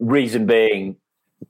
reason 0.00 0.46
being, 0.46 0.96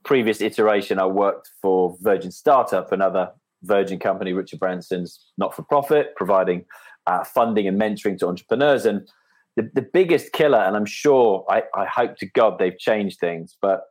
previous 0.03 0.41
iteration 0.41 0.99
I 0.99 1.07
worked 1.07 1.49
for 1.61 1.97
Virgin 2.01 2.31
Startup, 2.31 2.91
another 2.91 3.31
Virgin 3.63 3.99
company, 3.99 4.33
Richard 4.33 4.59
Branson's 4.59 5.31
not 5.37 5.55
for 5.55 5.63
profit, 5.63 6.15
providing 6.15 6.65
uh, 7.07 7.23
funding 7.23 7.67
and 7.67 7.79
mentoring 7.79 8.17
to 8.19 8.27
entrepreneurs, 8.27 8.85
and 8.85 9.07
the, 9.55 9.69
the 9.73 9.81
biggest 9.81 10.31
killer, 10.33 10.59
and 10.59 10.75
I'm 10.75 10.85
sure 10.85 11.45
I, 11.49 11.63
I 11.75 11.85
hope 11.85 12.17
to 12.17 12.25
God 12.25 12.57
they've 12.59 12.77
changed 12.77 13.19
things, 13.19 13.57
but 13.61 13.83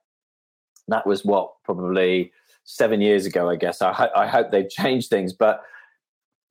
that 0.88 1.06
was 1.06 1.24
what 1.24 1.52
probably 1.64 2.32
seven 2.64 3.00
years 3.00 3.26
ago, 3.26 3.48
I 3.48 3.56
guess. 3.56 3.82
I, 3.82 3.92
ho- 3.92 4.10
I 4.14 4.26
hope 4.26 4.50
they've 4.50 4.68
changed 4.70 5.08
things, 5.10 5.32
but 5.32 5.62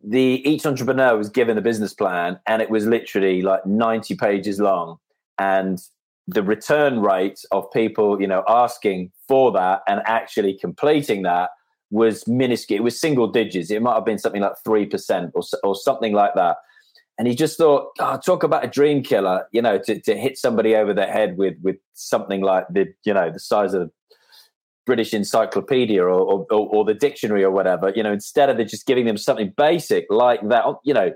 the 0.03 0.41
each 0.49 0.65
entrepreneur 0.65 1.15
was 1.15 1.29
given 1.29 1.57
a 1.57 1.61
business 1.61 1.93
plan 1.93 2.39
and 2.47 2.61
it 2.61 2.71
was 2.71 2.87
literally 2.87 3.41
like 3.43 3.65
90 3.65 4.15
pages 4.15 4.59
long. 4.59 4.97
And 5.37 5.79
the 6.27 6.43
return 6.43 7.01
rate 7.01 7.39
of 7.51 7.69
people 7.71 8.21
you 8.21 8.27
know 8.27 8.43
asking 8.47 9.11
for 9.27 9.51
that 9.51 9.81
and 9.87 10.01
actually 10.05 10.53
completing 10.53 11.23
that 11.23 11.49
was 11.91 12.27
minuscule 12.27 12.79
it 12.79 12.83
was 12.83 12.99
single 12.99 13.27
digits 13.27 13.69
it 13.69 13.81
might 13.81 13.95
have 13.95 14.05
been 14.05 14.17
something 14.17 14.41
like 14.41 14.53
3% 14.65 15.31
or, 15.33 15.43
or 15.63 15.75
something 15.75 16.13
like 16.13 16.33
that 16.35 16.57
and 17.19 17.27
he 17.27 17.35
just 17.35 17.57
thought 17.57 17.89
oh, 17.99 18.17
talk 18.17 18.43
about 18.43 18.63
a 18.63 18.67
dream 18.67 19.03
killer 19.03 19.45
you 19.51 19.61
know 19.61 19.77
to, 19.77 19.99
to 20.01 20.15
hit 20.15 20.37
somebody 20.37 20.75
over 20.75 20.93
the 20.93 21.05
head 21.05 21.37
with 21.37 21.55
with 21.61 21.75
something 21.93 22.41
like 22.41 22.65
the 22.69 22.87
you 23.05 23.13
know 23.13 23.29
the 23.29 23.39
size 23.39 23.73
of 23.73 23.81
the 23.81 23.91
British 24.85 25.13
Encyclopedia 25.13 26.01
or, 26.01 26.09
or, 26.09 26.45
or, 26.49 26.83
the 26.83 26.95
dictionary 26.95 27.43
or 27.43 27.51
whatever, 27.51 27.93
you 27.95 28.01
know, 28.01 28.11
instead 28.11 28.49
of 28.49 28.67
just 28.67 28.87
giving 28.87 29.05
them 29.05 29.15
something 29.15 29.53
basic 29.55 30.05
like 30.09 30.45
that, 30.49 30.65
you 30.83 30.93
know, 30.93 31.11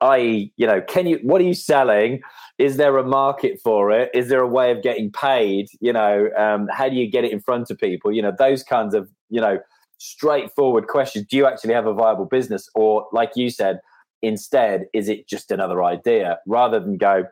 I, 0.00 0.50
you 0.56 0.66
know, 0.66 0.80
can 0.80 1.06
you, 1.06 1.18
what 1.22 1.40
are 1.40 1.44
you 1.44 1.54
selling? 1.54 2.20
Is 2.58 2.76
there 2.76 2.96
a 2.98 3.04
market 3.04 3.60
for 3.62 3.90
it? 3.90 4.10
Is 4.14 4.28
there 4.28 4.40
a 4.40 4.48
way 4.48 4.70
of 4.70 4.82
getting 4.82 5.10
paid? 5.10 5.66
You 5.80 5.92
know, 5.92 6.30
um, 6.36 6.68
how 6.70 6.88
do 6.88 6.94
you 6.94 7.10
get 7.10 7.24
it 7.24 7.32
in 7.32 7.40
front 7.40 7.70
of 7.70 7.78
people? 7.78 8.12
You 8.12 8.22
know, 8.22 8.32
those 8.38 8.62
kinds 8.62 8.94
of, 8.94 9.08
you 9.28 9.40
know, 9.40 9.58
straightforward 10.04 10.86
questions. 10.86 11.26
Do 11.26 11.36
you 11.36 11.46
actually 11.46 11.74
have 11.74 11.86
a 11.86 11.94
viable 11.94 12.26
business? 12.26 12.68
Or, 12.74 13.06
like 13.12 13.32
you 13.36 13.50
said, 13.50 13.80
instead, 14.22 14.86
is 14.92 15.08
it 15.08 15.28
just 15.28 15.50
another 15.50 15.82
idea 15.82 16.38
rather 16.46 16.78
than 16.78 16.98
go, 16.98 17.24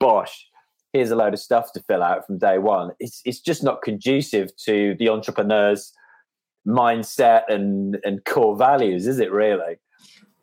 bosh, 0.00 0.46
here's 0.92 1.10
a 1.10 1.16
load 1.16 1.34
of 1.34 1.40
stuff 1.40 1.72
to 1.72 1.82
fill 1.82 2.02
out 2.02 2.26
from 2.26 2.38
day 2.38 2.58
one. 2.58 2.90
It's 2.98 3.22
it's 3.24 3.40
just 3.40 3.62
not 3.62 3.82
conducive 3.82 4.54
to 4.64 4.96
the 4.98 5.08
entrepreneur's 5.08 5.92
mindset 6.66 7.42
and 7.48 7.98
and 8.04 8.24
core 8.24 8.56
values, 8.56 9.06
is 9.06 9.20
it 9.20 9.30
really? 9.30 9.76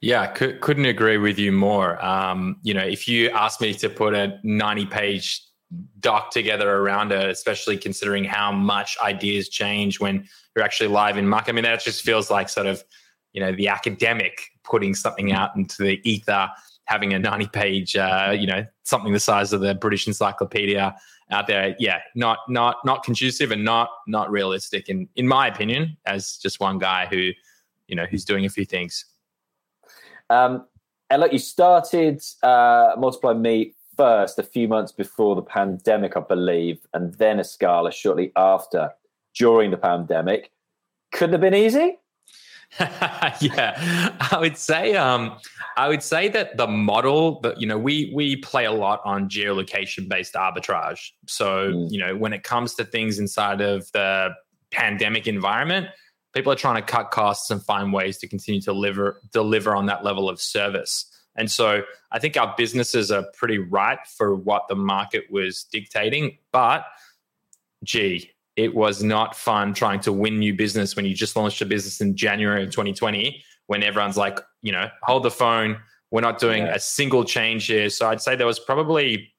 Yeah, 0.02 0.28
could, 0.28 0.62
couldn't 0.62 0.86
agree 0.86 1.18
with 1.18 1.40
you 1.40 1.52
more. 1.52 2.04
Um, 2.06 2.58
you 2.62 2.74
know, 2.74 2.84
if 2.86 3.08
you 3.08 3.30
asked 3.32 3.60
me 3.60 3.74
to 3.76 3.90
put 3.90 4.14
a 4.14 4.40
90 4.44 4.86
page 4.86 5.42
doc 6.00 6.32
together 6.32 6.78
around 6.78 7.12
it, 7.12 7.30
especially 7.30 7.78
considering 7.78 8.24
how 8.24 8.52
much 8.52 8.98
ideas 9.02 9.50
change 9.50 10.00
when 10.00 10.28
you're 10.56 10.66
actually 10.66 10.88
live 10.88 11.18
in 11.18 11.28
market, 11.28 11.52
I 11.52 11.54
mean, 11.54 11.64
that 11.64 11.84
just 11.84 12.04
feels 12.04 12.30
like 12.30 12.50
sort 12.50 12.68
of, 12.68 12.84
you 13.34 13.42
know, 13.42 13.52
the 13.52 13.68
academic 13.68 14.50
putting 14.64 14.94
something 14.94 15.32
out 15.32 15.56
into 15.56 15.84
the 15.84 16.02
ether 16.10 16.50
having 16.86 17.14
a 17.14 17.20
90 17.20 17.48
page, 17.48 17.96
uh, 17.96 18.34
you 18.38 18.48
know, 18.48 18.66
something 18.84 19.12
the 19.12 19.20
size 19.20 19.54
of 19.54 19.62
the 19.62 19.76
British 19.76 20.08
Encyclopedia 20.08 20.96
out 21.32 21.48
there. 21.48 21.76
Yeah, 21.80 22.00
not 22.16 22.40
not 22.48 22.78
not 22.86 23.04
conducive 23.04 23.52
and 23.52 23.64
not 23.64 23.90
not 24.08 24.30
realistic 24.30 24.90
in 24.90 25.10
in 25.16 25.28
my 25.28 25.48
opinion, 25.48 25.98
as 26.06 26.38
just 26.38 26.60
one 26.60 26.78
guy 26.78 27.08
who, 27.08 27.32
you 27.88 27.96
know, 27.96 28.06
who's 28.06 28.24
doing 28.24 28.46
a 28.46 28.50
few 28.50 28.66
things. 28.66 29.06
Um, 30.30 30.68
and 31.10 31.22
look, 31.22 31.34
you 31.34 31.40
started 31.40 32.22
uh, 32.42 32.96
MultiplyMii 32.98 33.75
first 33.98 34.40
a 34.40 34.44
few 34.44 34.68
months 34.68 34.92
before 34.92 35.36
the 35.36 35.42
pandemic, 35.42 36.18
I 36.18 36.22
believe, 36.22 36.80
and 36.94 37.14
then 37.16 37.40
a 37.40 37.42
Escala 37.42 37.92
shortly 37.92 38.32
after 38.36 38.92
during 39.36 39.72
the 39.72 39.78
pandemic. 39.78 40.52
Couldn't 41.12 41.34
have 41.34 41.42
been 41.42 41.54
easy. 41.54 41.98
yeah, 42.80 44.14
I 44.32 44.38
would 44.40 44.58
say 44.58 44.96
um, 44.96 45.38
I 45.78 45.88
would 45.88 46.04
say 46.04 46.28
that 46.30 46.58
the 46.58 46.68
model 46.68 47.40
that 47.42 47.62
you 47.62 47.68
know 47.68 47.78
we 47.78 48.12
we 48.14 48.36
play 48.38 48.66
a 48.66 48.72
lot 48.72 49.02
on 49.06 49.30
geolocation 49.30 50.10
based 50.10 50.34
arbitrage. 50.34 51.12
So 51.28 51.72
mm. 51.72 51.92
you 51.92 52.00
know 52.00 52.16
when 52.16 52.34
it 52.34 52.44
comes 52.44 52.76
to 52.76 52.84
things 52.84 53.20
inside 53.20 53.62
of 53.62 53.90
the 53.94 54.30
pandemic 54.72 55.28
environment, 55.28 55.88
people 56.34 56.52
are 56.52 56.58
trying 56.58 56.76
to 56.76 56.82
cut 56.82 57.12
costs 57.12 57.50
and 57.50 57.64
find 57.64 57.94
ways 57.94 58.18
to 58.18 58.28
continue 58.28 58.60
to 58.62 58.66
deliver 58.66 59.22
deliver 59.32 59.76
on 59.76 59.86
that 59.86 60.04
level 60.04 60.28
of 60.28 60.42
service. 60.42 61.10
And 61.36 61.52
so 61.52 61.84
I 62.12 62.20
think 62.20 62.38
our 62.38 62.54
businesses 62.58 63.12
are 63.12 63.26
pretty 63.34 63.58
right 63.58 64.00
for 64.18 64.36
what 64.36 64.68
the 64.68 64.76
market 64.76 65.26
was 65.30 65.66
dictating, 65.72 66.38
but 66.52 66.86
gee, 67.84 68.32
it 68.56 68.74
was 68.74 69.04
not 69.04 69.36
fun 69.36 69.74
trying 69.74 70.00
to 70.02 70.14
win 70.14 70.40
new 70.40 70.54
business 70.54 70.96
when 70.96 71.06
you 71.06 71.14
just 71.14 71.36
launched 71.36 71.62
a 71.62 71.66
business 71.66 72.00
in 72.00 72.16
January 72.16 72.64
of 72.64 72.72
2020 72.72 73.44
when 73.68 73.84
everyone's 73.84 74.18
like, 74.18 74.40
you 74.62 74.72
know, 74.72 74.90
hold 75.04 75.24
the 75.24 75.32
phone. 75.32 75.78
We're 76.12 76.22
not 76.22 76.40
doing 76.40 76.64
yeah. 76.64 76.76
a 76.76 76.80
single 76.80 77.26
change 77.26 77.68
here. 77.68 77.90
So 77.90 78.10
I'd 78.10 78.22
say 78.22 78.36
there 78.36 78.48
was 78.48 78.60
probably 78.60 79.34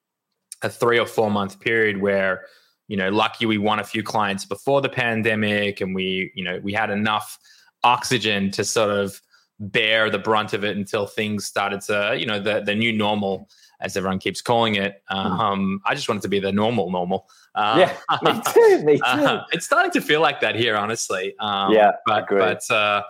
a 0.63 0.69
three 0.69 0.99
or 0.99 1.07
four 1.07 1.31
month 1.31 1.61
period 1.61 2.01
where, 2.01 2.45
you 2.89 2.97
know, 2.97 3.09
lucky 3.09 3.47
we 3.47 3.59
won 3.59 3.79
a 3.79 3.85
few 3.85 4.03
clients 4.03 4.45
before 4.45 4.81
the 4.81 4.89
pandemic 4.89 5.81
and 5.81 5.95
we, 5.95 6.33
you 6.35 6.45
know, 6.45 6.61
we 6.63 6.73
had 6.73 6.91
enough 6.91 7.39
oxygen 7.85 8.51
to 8.51 8.65
sort 8.65 8.91
of 8.91 9.21
bear 9.59 10.11
the 10.11 10.19
brunt 10.19 10.53
of 10.53 10.65
it 10.65 10.77
until 10.77 11.07
things 11.07 11.47
started 11.47 11.81
to, 11.83 12.17
you 12.19 12.27
know, 12.27 12.41
the 12.41 12.61
the 12.61 12.75
new 12.75 12.93
normal, 12.93 13.49
as 13.81 13.97
everyone 13.97 14.19
keeps 14.19 14.41
calling 14.41 14.77
it. 14.77 15.03
Hmm. 15.09 15.17
Um, 15.17 15.81
I 15.85 15.95
just 15.95 16.09
wanted 16.09 16.23
to 16.23 16.29
be 16.29 16.41
the 16.41 16.53
normal 16.53 16.91
normal. 16.91 17.29
Uh, 17.55 17.77
yeah, 17.79 18.19
me 18.23 18.41
too. 18.53 18.85
Me 18.85 18.97
too. 18.97 19.03
Uh, 19.07 19.45
it's 19.53 19.65
starting 19.65 19.91
to 19.93 20.01
feel 20.01 20.21
like 20.21 20.41
that 20.41 20.55
here, 20.55 20.77
honestly. 20.77 21.35
Um, 21.41 21.73
yeah, 21.73 21.93
but 22.07 22.27
but 22.29 22.71
uh, 22.71 23.03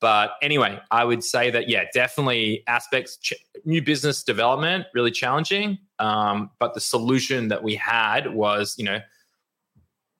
but 0.00 0.32
anyway, 0.40 0.80
I 0.90 1.04
would 1.04 1.24
say 1.24 1.50
that 1.50 1.68
yeah, 1.68 1.84
definitely 1.92 2.62
aspects 2.66 3.16
ch- 3.16 3.34
new 3.64 3.82
business 3.82 4.22
development 4.22 4.86
really 4.94 5.10
challenging. 5.10 5.78
Um, 5.98 6.50
but 6.60 6.74
the 6.74 6.80
solution 6.80 7.48
that 7.48 7.62
we 7.62 7.74
had 7.74 8.32
was 8.32 8.76
you 8.78 8.84
know 8.84 9.00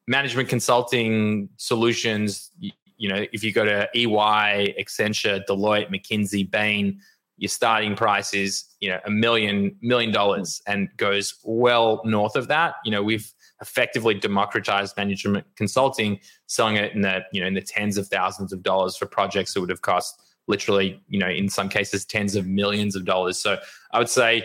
management 0.09 0.49
consulting 0.49 1.49
solutions. 1.57 2.51
You, 2.99 3.09
know, 3.09 3.25
if 3.33 3.43
you 3.43 3.53
go 3.53 3.65
to 3.65 3.89
EY, 3.95 4.75
Accenture, 4.79 5.45
Deloitte, 5.49 5.91
McKinsey, 5.91 6.49
Bain, 6.51 7.01
your 7.39 7.49
starting 7.49 7.95
price 7.95 8.35
is 8.35 8.65
you 8.81 8.91
know 8.91 8.99
a 9.07 9.11
million 9.11 9.77
million 9.81 10.13
dollars 10.13 10.61
and 10.67 10.89
goes 10.97 11.37
well 11.45 12.03
north 12.05 12.37
of 12.37 12.49
that. 12.49 12.75
You 12.85 12.91
know, 12.91 13.03
we've 13.03 13.33
effectively 13.63 14.15
democratized 14.15 14.97
management 14.97 15.47
consulting, 15.57 16.19
selling 16.47 16.77
it 16.77 16.93
in 16.93 17.03
the 17.03 17.21
you 17.33 17.41
know 17.41 17.47
in 17.47 17.55
the 17.55 17.63
tens 17.63 17.97
of 17.97 18.09
thousands 18.09 18.53
of 18.53 18.63
dollars 18.63 18.97
for 18.97 19.07
projects 19.07 19.55
that 19.55 19.61
would 19.61 19.71
have 19.71 19.83
cost 19.83 20.21
literally 20.49 21.01
you 21.09 21.19
know 21.19 21.29
in 21.29 21.49
some 21.49 21.69
cases 21.69 22.05
tens 22.05 22.35
of 22.35 22.47
millions 22.47 22.97
of 22.97 23.05
dollars. 23.05 23.39
So 23.39 23.59
I 23.93 23.99
would 23.99 24.11
say 24.11 24.45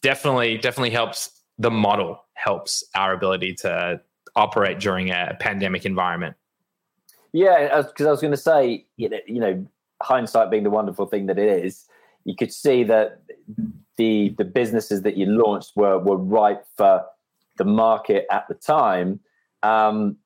definitely 0.00 0.58
definitely 0.58 0.90
helps 0.90 1.30
the 1.58 1.70
model 1.70 2.24
helps 2.34 2.84
our 2.94 3.12
ability 3.12 3.54
to 3.54 4.00
operate 4.36 4.78
during 4.78 5.10
a 5.10 5.36
pandemic 5.40 5.84
environment. 5.84 6.36
Yeah, 7.32 7.82
because 7.82 8.06
I 8.06 8.10
was 8.10 8.20
going 8.20 8.32
to 8.32 8.36
say, 8.36 8.86
you 8.96 9.08
know, 9.08 9.18
you 9.26 9.40
know, 9.40 9.66
hindsight 10.02 10.50
being 10.50 10.62
the 10.62 10.70
wonderful 10.70 11.06
thing 11.06 11.26
that 11.26 11.38
it 11.38 11.64
is, 11.64 11.86
you 12.24 12.34
could 12.34 12.52
see 12.52 12.84
that 12.84 13.22
the 13.96 14.34
the 14.38 14.44
businesses 14.44 15.02
that 15.02 15.16
you 15.16 15.26
launched 15.26 15.72
were 15.76 15.98
were 15.98 16.16
ripe 16.16 16.64
for 16.76 17.04
the 17.56 17.64
market 17.64 18.26
at 18.30 18.46
the 18.48 18.54
time. 18.54 19.20
Um, 19.62 20.16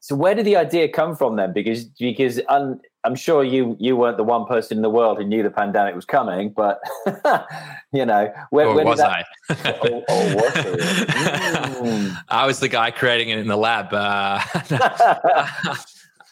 so 0.00 0.16
where 0.16 0.34
did 0.34 0.46
the 0.46 0.56
idea 0.56 0.88
come 0.88 1.14
from 1.14 1.36
then? 1.36 1.52
Because 1.52 1.84
because 1.84 2.40
un, 2.48 2.80
I'm 3.04 3.14
sure 3.14 3.44
you 3.44 3.76
you 3.78 3.96
weren't 3.96 4.16
the 4.16 4.24
one 4.24 4.46
person 4.46 4.78
in 4.78 4.82
the 4.82 4.90
world 4.90 5.18
who 5.18 5.24
knew 5.24 5.42
the 5.42 5.50
pandemic 5.50 5.94
was 5.94 6.06
coming, 6.06 6.50
but 6.50 6.80
you 7.92 8.06
know, 8.06 8.32
where, 8.50 8.66
or 8.66 8.82
was 8.82 8.98
that, 8.98 9.26
I? 9.48 9.78
or, 9.82 9.96
or 9.96 10.34
was 10.36 10.52
mm. 11.82 12.16
I 12.28 12.46
was 12.46 12.60
the 12.60 12.68
guy 12.68 12.90
creating 12.90 13.28
it 13.28 13.38
in 13.38 13.46
the 13.46 13.56
lab. 13.56 13.92
Uh, 13.92 14.40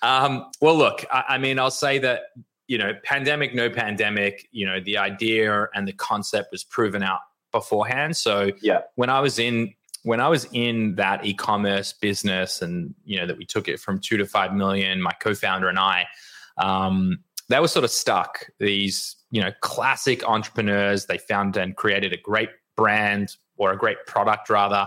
um, 0.02 0.50
well, 0.60 0.76
look, 0.76 1.04
I, 1.10 1.24
I 1.30 1.38
mean, 1.38 1.58
I'll 1.58 1.70
say 1.70 1.98
that 1.98 2.22
you 2.68 2.76
know, 2.76 2.92
pandemic, 3.02 3.54
no 3.54 3.68
pandemic. 3.68 4.46
You 4.52 4.66
know, 4.66 4.78
the 4.78 4.98
idea 4.98 5.68
and 5.74 5.88
the 5.88 5.94
concept 5.94 6.52
was 6.52 6.62
proven 6.62 7.02
out 7.02 7.20
beforehand. 7.50 8.16
So 8.16 8.52
yeah, 8.62 8.82
when 8.94 9.10
I 9.10 9.20
was 9.20 9.38
in 9.38 9.74
when 10.04 10.20
I 10.20 10.28
was 10.28 10.46
in 10.52 10.94
that 10.94 11.24
e-commerce 11.24 11.92
business 11.92 12.62
and 12.62 12.94
you 13.04 13.18
know 13.18 13.26
that 13.26 13.36
we 13.36 13.44
took 13.44 13.68
it 13.68 13.80
from 13.80 13.98
two 13.98 14.18
to 14.18 14.26
five 14.26 14.54
million, 14.54 15.00
my 15.00 15.12
co-founder 15.20 15.68
and 15.68 15.78
I, 15.78 16.06
um, 16.58 17.18
that 17.48 17.60
was 17.60 17.72
sort 17.72 17.84
of 17.84 17.90
stuck. 17.90 18.46
These 18.60 19.16
you 19.30 19.40
know 19.40 19.50
classic 19.62 20.22
entrepreneurs, 20.28 21.06
they 21.06 21.18
found 21.18 21.56
and 21.56 21.74
created 21.74 22.12
a 22.12 22.18
great 22.18 22.50
brand 22.76 23.34
or 23.56 23.72
a 23.72 23.78
great 23.78 23.96
product 24.06 24.50
rather, 24.50 24.86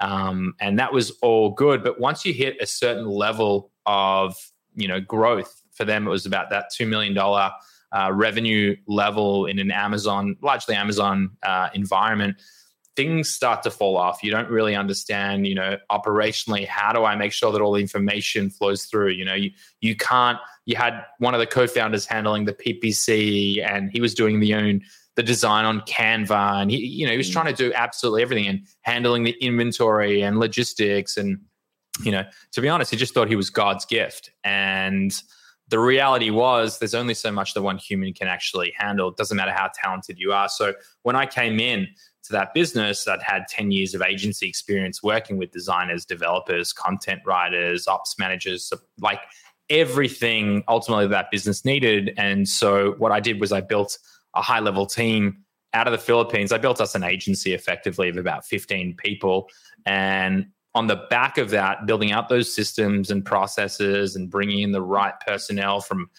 um, 0.00 0.54
and 0.60 0.78
that 0.78 0.92
was 0.92 1.12
all 1.22 1.50
good. 1.50 1.82
But 1.82 1.98
once 1.98 2.26
you 2.26 2.34
hit 2.34 2.58
a 2.60 2.66
certain 2.66 3.06
level 3.06 3.72
of 3.86 4.36
you 4.74 4.88
know 4.88 5.00
growth, 5.00 5.62
for 5.72 5.84
them 5.84 6.06
it 6.06 6.10
was 6.10 6.26
about 6.26 6.50
that 6.50 6.66
two 6.74 6.86
million 6.86 7.14
dollar 7.14 7.52
uh, 7.92 8.10
revenue 8.12 8.74
level 8.86 9.46
in 9.46 9.58
an 9.58 9.70
Amazon, 9.70 10.36
largely 10.40 10.74
Amazon 10.74 11.30
uh, 11.42 11.68
environment, 11.74 12.36
things 12.96 13.30
start 13.30 13.62
to 13.62 13.70
fall 13.70 13.96
off. 13.96 14.22
You 14.22 14.30
don't 14.30 14.48
really 14.48 14.74
understand, 14.74 15.46
you 15.46 15.54
know, 15.54 15.76
operationally, 15.90 16.66
how 16.66 16.92
do 16.92 17.04
I 17.04 17.16
make 17.16 17.32
sure 17.32 17.52
that 17.52 17.60
all 17.60 17.72
the 17.72 17.80
information 17.80 18.50
flows 18.50 18.84
through? 18.84 19.10
You 19.10 19.24
know, 19.24 19.34
you 19.34 19.50
you 19.80 19.96
can't. 19.96 20.38
You 20.64 20.76
had 20.76 21.04
one 21.18 21.34
of 21.34 21.40
the 21.40 21.46
co-founders 21.46 22.06
handling 22.06 22.44
the 22.44 22.52
PPC, 22.52 23.64
and 23.66 23.90
he 23.90 24.00
was 24.00 24.14
doing 24.14 24.40
the 24.40 24.54
own 24.54 24.82
the 25.14 25.22
design 25.22 25.66
on 25.66 25.80
Canva, 25.82 26.62
and 26.62 26.70
he, 26.70 26.78
you 26.78 27.04
know, 27.04 27.12
he 27.12 27.18
was 27.18 27.28
mm. 27.28 27.34
trying 27.34 27.46
to 27.46 27.52
do 27.52 27.72
absolutely 27.74 28.22
everything 28.22 28.46
and 28.46 28.66
handling 28.80 29.24
the 29.24 29.36
inventory 29.40 30.22
and 30.22 30.38
logistics, 30.38 31.16
and 31.16 31.38
you 32.02 32.12
know, 32.12 32.24
to 32.52 32.60
be 32.60 32.68
honest, 32.68 32.90
he 32.90 32.96
just 32.96 33.14
thought 33.14 33.28
he 33.28 33.36
was 33.36 33.50
God's 33.50 33.84
gift, 33.84 34.30
and 34.44 35.12
the 35.68 35.78
reality 35.78 36.30
was 36.30 36.78
there's 36.78 36.94
only 36.94 37.14
so 37.14 37.32
much 37.32 37.54
that 37.54 37.62
one 37.62 37.78
human 37.78 38.12
can 38.12 38.28
actually 38.28 38.74
handle. 38.76 39.08
It 39.08 39.16
doesn't 39.16 39.36
matter 39.36 39.52
how 39.52 39.70
talented 39.74 40.18
you 40.18 40.32
are. 40.32 40.48
So 40.48 40.74
when 41.02 41.16
I 41.16 41.24
came 41.24 41.58
in 41.58 41.88
to 42.24 42.32
that 42.32 42.52
business, 42.52 43.08
I'd 43.08 43.22
had 43.22 43.48
10 43.48 43.70
years 43.70 43.94
of 43.94 44.02
agency 44.02 44.46
experience 44.46 45.02
working 45.02 45.38
with 45.38 45.50
designers, 45.50 46.04
developers, 46.04 46.74
content 46.74 47.22
writers, 47.24 47.88
ops 47.88 48.18
managers, 48.18 48.70
like 49.00 49.20
everything 49.70 50.62
ultimately 50.68 51.06
that 51.06 51.30
business 51.30 51.64
needed. 51.64 52.12
And 52.18 52.46
so 52.46 52.92
what 52.98 53.10
I 53.10 53.20
did 53.20 53.40
was 53.40 53.50
I 53.50 53.62
built 53.62 53.98
a 54.34 54.42
high 54.42 54.60
level 54.60 54.84
team 54.84 55.38
out 55.72 55.86
of 55.86 55.92
the 55.92 55.98
Philippines. 55.98 56.52
I 56.52 56.58
built 56.58 56.82
us 56.82 56.94
an 56.94 57.02
agency 57.02 57.54
effectively 57.54 58.10
of 58.10 58.18
about 58.18 58.44
15 58.44 58.94
people. 58.96 59.48
And 59.86 60.48
on 60.74 60.86
the 60.86 60.96
back 61.10 61.38
of 61.38 61.50
that, 61.50 61.86
building 61.86 62.12
out 62.12 62.28
those 62.28 62.52
systems 62.52 63.10
and 63.10 63.24
processes 63.24 64.16
and 64.16 64.30
bringing 64.30 64.60
in 64.60 64.72
the 64.72 64.82
right 64.82 65.14
personnel 65.26 65.80
from 65.80 66.10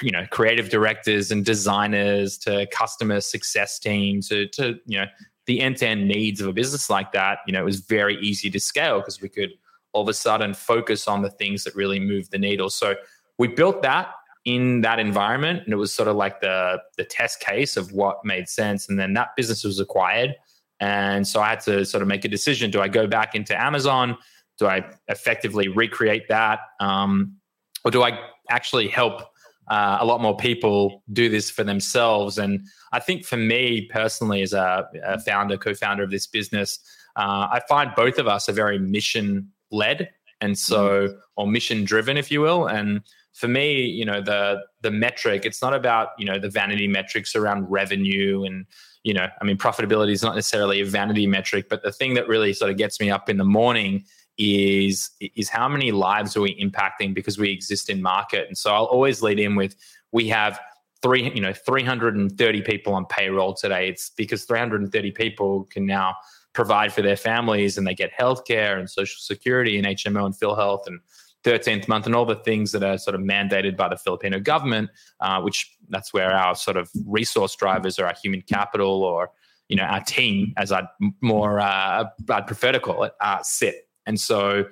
you 0.00 0.10
know 0.10 0.24
creative 0.30 0.70
directors 0.70 1.30
and 1.30 1.44
designers 1.44 2.38
to 2.38 2.66
customer 2.72 3.20
success 3.20 3.78
teams 3.78 4.28
to, 4.28 4.48
to 4.48 4.78
you 4.86 4.98
know 4.98 5.04
the 5.44 5.60
end-to-end 5.60 6.08
needs 6.08 6.40
of 6.40 6.48
a 6.48 6.52
business 6.52 6.88
like 6.88 7.12
that 7.12 7.40
you 7.46 7.52
know 7.52 7.60
it 7.60 7.64
was 7.64 7.80
very 7.80 8.18
easy 8.22 8.48
to 8.48 8.58
scale 8.58 9.00
because 9.00 9.20
we 9.20 9.28
could 9.28 9.50
all 9.92 10.02
of 10.02 10.08
a 10.08 10.14
sudden 10.14 10.54
focus 10.54 11.06
on 11.06 11.22
the 11.22 11.30
things 11.30 11.64
that 11.64 11.74
really 11.74 12.00
move 12.00 12.30
the 12.30 12.38
needle. 12.38 12.70
So 12.70 12.96
we 13.38 13.48
built 13.48 13.82
that 13.82 14.14
in 14.44 14.80
that 14.80 14.98
environment 14.98 15.62
and 15.64 15.72
it 15.72 15.76
was 15.76 15.92
sort 15.92 16.08
of 16.08 16.16
like 16.16 16.40
the 16.40 16.82
the 16.96 17.04
test 17.04 17.38
case 17.38 17.76
of 17.76 17.92
what 17.92 18.24
made 18.24 18.48
sense 18.48 18.88
and 18.88 18.98
then 18.98 19.12
that 19.12 19.28
business 19.36 19.62
was 19.62 19.78
acquired 19.78 20.34
and 20.82 21.28
so 21.28 21.40
I 21.40 21.50
had 21.50 21.60
to 21.60 21.84
sort 21.84 22.02
of 22.02 22.08
make 22.08 22.24
a 22.24 22.28
decision. 22.28 22.68
Do 22.68 22.80
I 22.80 22.88
go 22.88 23.06
back 23.06 23.36
into 23.36 23.58
Amazon? 23.58 24.18
Do 24.58 24.66
I 24.66 24.84
effectively 25.06 25.68
recreate 25.68 26.26
that? 26.28 26.58
Um, 26.80 27.36
or 27.84 27.92
do 27.92 28.02
I 28.02 28.18
actually 28.50 28.88
help 28.88 29.22
uh, 29.70 29.98
a 30.00 30.04
lot 30.04 30.20
more 30.20 30.36
people 30.36 31.04
do 31.12 31.28
this 31.28 31.48
for 31.50 31.62
themselves? 31.62 32.36
And 32.36 32.66
I 32.90 32.98
think 32.98 33.24
for 33.24 33.36
me 33.36 33.88
personally, 33.92 34.42
as 34.42 34.52
a, 34.52 34.88
a 35.04 35.20
founder, 35.20 35.56
co 35.56 35.72
founder 35.72 36.02
of 36.02 36.10
this 36.10 36.26
business, 36.26 36.80
uh, 37.14 37.46
I 37.52 37.60
find 37.68 37.92
both 37.94 38.18
of 38.18 38.26
us 38.26 38.48
are 38.48 38.52
very 38.52 38.80
mission 38.80 39.52
led. 39.70 40.10
And 40.40 40.58
so, 40.58 41.06
mm. 41.06 41.18
or 41.36 41.46
mission 41.46 41.84
driven, 41.84 42.16
if 42.16 42.28
you 42.28 42.40
will. 42.40 42.66
And 42.66 43.02
for 43.34 43.46
me, 43.46 43.82
you 43.84 44.04
know, 44.04 44.20
the 44.20 44.62
the 44.80 44.90
metric, 44.90 45.44
it's 45.44 45.62
not 45.62 45.74
about, 45.74 46.08
you 46.18 46.24
know, 46.24 46.40
the 46.40 46.50
vanity 46.50 46.88
metrics 46.88 47.36
around 47.36 47.70
revenue 47.70 48.42
and 48.42 48.66
you 49.04 49.14
know, 49.14 49.26
I 49.40 49.44
mean, 49.44 49.58
profitability 49.58 50.12
is 50.12 50.22
not 50.22 50.34
necessarily 50.34 50.80
a 50.80 50.84
vanity 50.84 51.26
metric, 51.26 51.66
but 51.68 51.82
the 51.82 51.92
thing 51.92 52.14
that 52.14 52.28
really 52.28 52.52
sort 52.52 52.70
of 52.70 52.76
gets 52.76 53.00
me 53.00 53.10
up 53.10 53.28
in 53.28 53.36
the 53.36 53.44
morning 53.44 54.04
is 54.38 55.10
is 55.36 55.48
how 55.48 55.68
many 55.68 55.92
lives 55.92 56.36
are 56.36 56.40
we 56.40 56.58
impacting 56.58 57.14
because 57.14 57.38
we 57.38 57.50
exist 57.50 57.90
in 57.90 58.00
market. 58.00 58.46
And 58.48 58.56
so 58.56 58.72
I'll 58.72 58.84
always 58.84 59.22
lead 59.22 59.38
in 59.38 59.56
with 59.56 59.76
we 60.10 60.28
have 60.28 60.58
three, 61.02 61.30
you 61.34 61.40
know, 61.40 61.52
330 61.52 62.62
people 62.62 62.94
on 62.94 63.04
payroll 63.06 63.54
today. 63.54 63.88
It's 63.88 64.10
because 64.10 64.44
330 64.44 65.10
people 65.10 65.64
can 65.64 65.84
now 65.84 66.14
provide 66.52 66.92
for 66.92 67.02
their 67.02 67.16
families 67.16 67.76
and 67.76 67.86
they 67.86 67.94
get 67.94 68.12
healthcare 68.18 68.78
and 68.78 68.88
social 68.88 69.18
security 69.18 69.78
and 69.78 69.86
HMO 69.86 70.26
and 70.26 70.34
PhilHealth 70.34 70.86
and 70.86 71.00
13th 71.44 71.88
month 71.88 72.06
and 72.06 72.14
all 72.14 72.24
the 72.24 72.36
things 72.36 72.72
that 72.72 72.82
are 72.82 72.98
sort 72.98 73.14
of 73.14 73.20
mandated 73.20 73.76
by 73.76 73.88
the 73.88 73.96
Filipino 73.96 74.38
government, 74.38 74.90
uh, 75.20 75.40
which 75.40 75.76
that's 75.88 76.12
where 76.12 76.32
our 76.32 76.54
sort 76.54 76.76
of 76.76 76.90
resource 77.06 77.56
drivers 77.56 77.98
or 77.98 78.06
our 78.06 78.14
human 78.22 78.42
capital 78.42 79.02
or 79.02 79.30
you 79.68 79.76
know 79.76 79.84
our 79.84 80.02
team, 80.02 80.52
as 80.56 80.70
I'd 80.70 80.86
more 81.20 81.58
uh, 81.58 82.04
I'd 82.30 82.46
prefer 82.46 82.72
to 82.72 82.80
call 82.80 83.04
it, 83.04 83.12
uh, 83.20 83.42
sit. 83.42 83.88
And 84.06 84.20
so, 84.20 84.66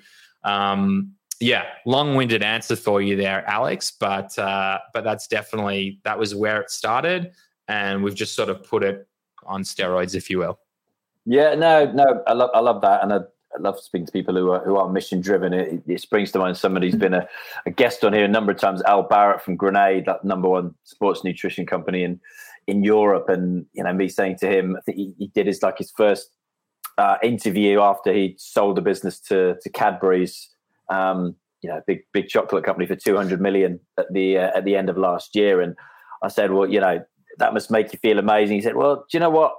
um, 0.44 1.12
yeah, 1.38 1.64
long-winded 1.86 2.42
answer 2.42 2.76
for 2.76 3.00
you 3.00 3.16
there, 3.16 3.48
Alex. 3.48 3.92
But 3.98 4.38
uh, 4.38 4.78
but 4.92 5.04
that's 5.04 5.26
definitely 5.26 6.00
that 6.04 6.18
was 6.18 6.34
where 6.34 6.60
it 6.60 6.70
started, 6.70 7.32
and 7.66 8.04
we've 8.04 8.14
just 8.14 8.34
sort 8.34 8.48
of 8.48 8.62
put 8.62 8.82
it 8.82 9.08
on 9.46 9.62
steroids, 9.62 10.14
if 10.14 10.28
you 10.28 10.38
will. 10.38 10.58
Yeah, 11.24 11.54
no, 11.54 11.90
no, 11.92 12.22
I 12.26 12.32
love 12.34 12.50
I 12.54 12.60
love 12.60 12.80
that, 12.82 13.02
and 13.02 13.12
I 13.12 13.20
I 13.54 13.60
love 13.60 13.80
speaking 13.80 14.06
to 14.06 14.12
people 14.12 14.34
who 14.34 14.50
are 14.50 14.64
who 14.64 14.76
are 14.76 14.88
mission 14.88 15.20
driven. 15.20 15.52
It, 15.52 15.82
it, 15.86 16.00
springs 16.00 16.30
to 16.32 16.38
mind 16.38 16.56
somebody 16.56 16.88
who's 16.88 17.00
been 17.00 17.14
a, 17.14 17.28
a, 17.66 17.70
guest 17.70 18.04
on 18.04 18.12
here 18.12 18.24
a 18.24 18.28
number 18.28 18.52
of 18.52 18.58
times. 18.58 18.82
Al 18.82 19.08
Barratt 19.08 19.40
from 19.40 19.56
Grenade, 19.56 20.06
that 20.06 20.24
number 20.24 20.48
one 20.48 20.74
sports 20.84 21.24
nutrition 21.24 21.66
company 21.66 22.04
in 22.04 22.20
in 22.66 22.84
Europe, 22.84 23.28
and 23.28 23.66
you 23.72 23.82
know 23.82 23.92
me 23.92 24.08
saying 24.08 24.36
to 24.38 24.48
him, 24.48 24.76
I 24.76 24.80
think 24.82 24.96
he, 24.96 25.14
he 25.18 25.26
did 25.28 25.46
his 25.46 25.62
like 25.62 25.78
his 25.78 25.90
first 25.90 26.30
uh, 26.98 27.16
interview 27.22 27.80
after 27.80 28.12
he 28.12 28.34
sold 28.38 28.76
the 28.76 28.82
business 28.82 29.18
to 29.20 29.56
to 29.62 29.70
Cadbury's, 29.70 30.50
um, 30.88 31.34
you 31.62 31.70
know, 31.70 31.80
big 31.86 32.02
big 32.12 32.28
chocolate 32.28 32.64
company 32.64 32.86
for 32.86 32.96
two 32.96 33.16
hundred 33.16 33.40
million 33.40 33.80
at 33.98 34.12
the 34.12 34.38
uh, 34.38 34.50
at 34.56 34.64
the 34.64 34.76
end 34.76 34.88
of 34.88 34.96
last 34.96 35.34
year, 35.34 35.60
and 35.60 35.74
I 36.22 36.28
said, 36.28 36.52
well, 36.52 36.68
you 36.68 36.80
know, 36.80 37.02
that 37.38 37.54
must 37.54 37.70
make 37.70 37.92
you 37.92 37.98
feel 37.98 38.18
amazing. 38.18 38.56
He 38.56 38.62
said, 38.62 38.76
well, 38.76 38.96
do 38.96 39.02
you 39.12 39.20
know 39.20 39.30
what? 39.30 39.54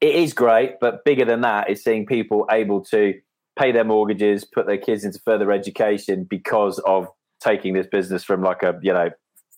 It 0.00 0.14
is 0.14 0.32
great, 0.32 0.78
but 0.80 1.04
bigger 1.04 1.24
than 1.24 1.40
that 1.40 1.70
is 1.70 1.82
seeing 1.82 2.06
people 2.06 2.46
able 2.50 2.82
to 2.86 3.14
pay 3.58 3.72
their 3.72 3.84
mortgages, 3.84 4.44
put 4.44 4.66
their 4.66 4.78
kids 4.78 5.04
into 5.04 5.18
further 5.24 5.50
education 5.50 6.24
because 6.24 6.78
of 6.80 7.08
taking 7.40 7.74
this 7.74 7.86
business 7.86 8.24
from 8.24 8.42
like 8.42 8.62
a 8.62 8.78
you 8.82 8.92
know 8.92 9.10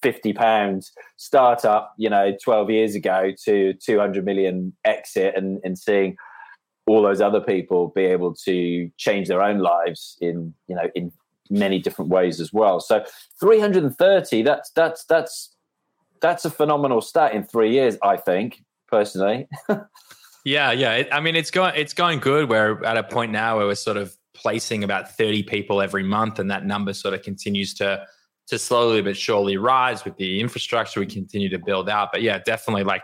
50 0.03 0.33
pounds 0.33 0.93
startup 1.17 1.93
you 1.97 2.11
know 2.11 2.37
12 2.43 2.71
years 2.71 2.95
ago 2.95 3.33
to 3.45 3.73
200 3.75 4.25
million 4.25 4.73
exit 4.85 5.35
and, 5.37 5.61
and 5.65 5.79
seeing 5.79 6.17
all 6.87 7.03
those 7.03 7.21
other 7.21 7.41
people 7.41 7.93
be 7.95 8.05
able 8.05 8.35
to 8.35 8.91
change 8.97 9.29
their 9.29 9.43
own 9.43 9.59
lives 9.59 10.17
in 10.21 10.55
you 10.67 10.75
know 10.75 10.89
in 10.95 11.13
many 11.51 11.79
different 11.79 12.11
ways 12.11 12.41
as 12.41 12.53
well. 12.53 12.81
So 12.81 13.05
330 13.41 14.43
that's 14.43 14.71
that's 14.71 15.05
that's 15.05 15.55
that's 16.21 16.45
a 16.45 16.51
phenomenal 16.51 17.01
stat 17.01 17.33
in 17.33 17.45
three 17.45 17.73
years 17.73 17.97
i 18.03 18.17
think 18.17 18.65
personally 18.89 19.49
Yeah, 20.45 20.73
yeah. 20.73 21.05
I 21.13 21.21
mean, 21.21 21.37
it's 21.37 21.51
going 21.51 21.75
it's 21.77 21.93
going 21.93 22.21
good. 22.21 22.49
We're 22.49 22.83
at 22.85 22.97
a 22.97 23.03
point 23.03 23.33
now 23.33 23.59
where 23.59 23.67
we're 23.67 23.75
sort 23.75 23.97
of 23.97 24.17
placing 24.35 24.85
about 24.85 25.17
30 25.17 25.43
people 25.45 25.83
every 25.83 26.03
month, 26.03 26.39
and 26.39 26.51
that 26.51 26.65
number 26.65 26.93
sort 26.93 27.15
of 27.15 27.23
continues 27.23 27.75
to 27.75 28.07
to 28.49 28.59
slowly 28.59 29.03
but 29.03 29.17
surely 29.17 29.57
rise 29.59 30.05
with 30.05 30.17
the 30.17 30.41
infrastructure 30.41 31.01
we 31.01 31.07
continue 31.07 31.51
to 31.51 31.59
build 31.59 31.89
out. 31.89 32.11
But 32.13 32.23
yeah, 32.23 32.39
definitely 32.39 32.85
like 32.85 33.03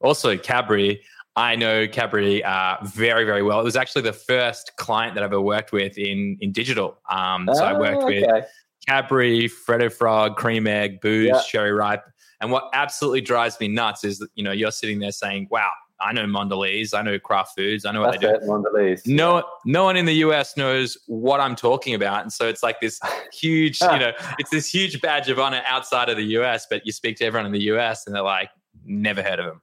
also 0.00 0.36
Cadbury. 0.36 1.02
I 1.38 1.54
know 1.54 1.86
Cadbury 1.86 2.42
uh, 2.42 2.76
very, 2.82 3.24
very 3.24 3.42
well. 3.42 3.60
It 3.60 3.64
was 3.64 3.76
actually 3.76 4.02
the 4.02 4.14
first 4.14 4.72
client 4.76 5.14
that 5.14 5.22
I 5.22 5.26
ever 5.26 5.40
worked 5.40 5.72
with 5.72 5.98
in 5.98 6.38
in 6.40 6.52
digital. 6.52 6.98
Um, 7.10 7.48
so 7.52 7.62
oh, 7.62 7.66
I 7.66 7.78
worked 7.78 8.04
okay. 8.04 8.22
with 8.22 8.46
Cadbury, 8.86 9.48
Freddo 9.48 9.92
Frog, 9.92 10.36
Cream 10.36 10.66
Egg, 10.66 11.00
Booze, 11.00 11.28
yeah. 11.28 11.40
Cherry 11.46 11.72
Ripe. 11.72 12.04
And 12.40 12.50
what 12.50 12.68
absolutely 12.72 13.22
drives 13.22 13.58
me 13.58 13.68
nuts 13.68 14.04
is 14.04 14.18
that, 14.18 14.28
you 14.34 14.44
know, 14.44 14.52
you're 14.52 14.70
sitting 14.70 14.98
there 14.98 15.12
saying, 15.12 15.48
wow, 15.50 15.70
I 16.00 16.12
know 16.12 16.24
Mondelez. 16.24 16.92
I 16.92 17.02
know 17.02 17.18
Kraft 17.18 17.54
Foods. 17.56 17.84
I 17.84 17.92
know 17.92 18.02
what 18.02 18.20
That's 18.20 18.22
they 18.22 18.28
do. 18.28 18.34
It, 18.34 18.42
Mondelez. 18.42 19.06
No, 19.06 19.44
no 19.64 19.84
one 19.84 19.96
in 19.96 20.04
the 20.04 20.14
US 20.14 20.56
knows 20.56 20.96
what 21.06 21.40
I'm 21.40 21.56
talking 21.56 21.94
about, 21.94 22.22
and 22.22 22.32
so 22.32 22.48
it's 22.48 22.62
like 22.62 22.80
this 22.80 23.00
huge, 23.32 23.80
you 23.80 23.98
know, 23.98 24.12
it's 24.38 24.50
this 24.50 24.72
huge 24.72 25.00
badge 25.00 25.28
of 25.28 25.38
honor 25.38 25.62
outside 25.66 26.08
of 26.08 26.16
the 26.16 26.24
US. 26.38 26.66
But 26.68 26.84
you 26.84 26.92
speak 26.92 27.16
to 27.18 27.24
everyone 27.24 27.46
in 27.46 27.52
the 27.52 27.62
US, 27.72 28.06
and 28.06 28.14
they're 28.14 28.22
like, 28.22 28.50
never 28.84 29.22
heard 29.22 29.38
of 29.38 29.46
them. 29.46 29.62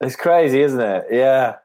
It's 0.00 0.16
crazy, 0.16 0.62
isn't 0.62 0.80
it? 0.80 1.06
Yeah. 1.10 1.56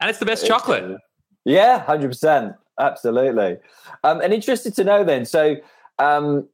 And 0.00 0.10
it's 0.10 0.18
the 0.18 0.26
best 0.26 0.42
it's 0.42 0.48
chocolate. 0.48 0.84
Crazy. 0.84 0.98
Yeah, 1.44 1.80
hundred 1.80 2.08
percent, 2.08 2.54
absolutely. 2.78 3.58
Um, 4.04 4.20
and 4.20 4.32
interested 4.32 4.74
to 4.74 4.84
know 4.84 5.04
then. 5.04 5.24
So, 5.24 5.56
um, 5.98 6.48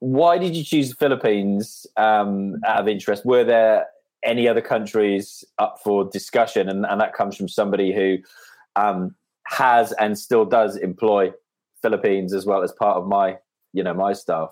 why 0.00 0.38
did 0.38 0.54
you 0.54 0.64
choose 0.64 0.90
the 0.90 0.96
Philippines 0.96 1.86
um, 1.96 2.56
out 2.66 2.80
of 2.80 2.88
interest? 2.88 3.24
Were 3.24 3.44
there 3.44 3.86
any 4.24 4.48
other 4.48 4.60
countries 4.60 5.44
up 5.58 5.78
for 5.82 6.08
discussion, 6.10 6.68
and, 6.68 6.84
and 6.86 7.00
that 7.00 7.14
comes 7.14 7.36
from 7.36 7.48
somebody 7.48 7.94
who 7.94 8.18
um, 8.76 9.14
has 9.46 9.92
and 9.92 10.18
still 10.18 10.44
does 10.44 10.76
employ 10.76 11.32
Philippines 11.82 12.32
as 12.32 12.44
well 12.46 12.62
as 12.62 12.72
part 12.72 12.96
of 12.96 13.06
my, 13.06 13.36
you 13.72 13.82
know, 13.82 13.94
my 13.94 14.12
staff. 14.12 14.50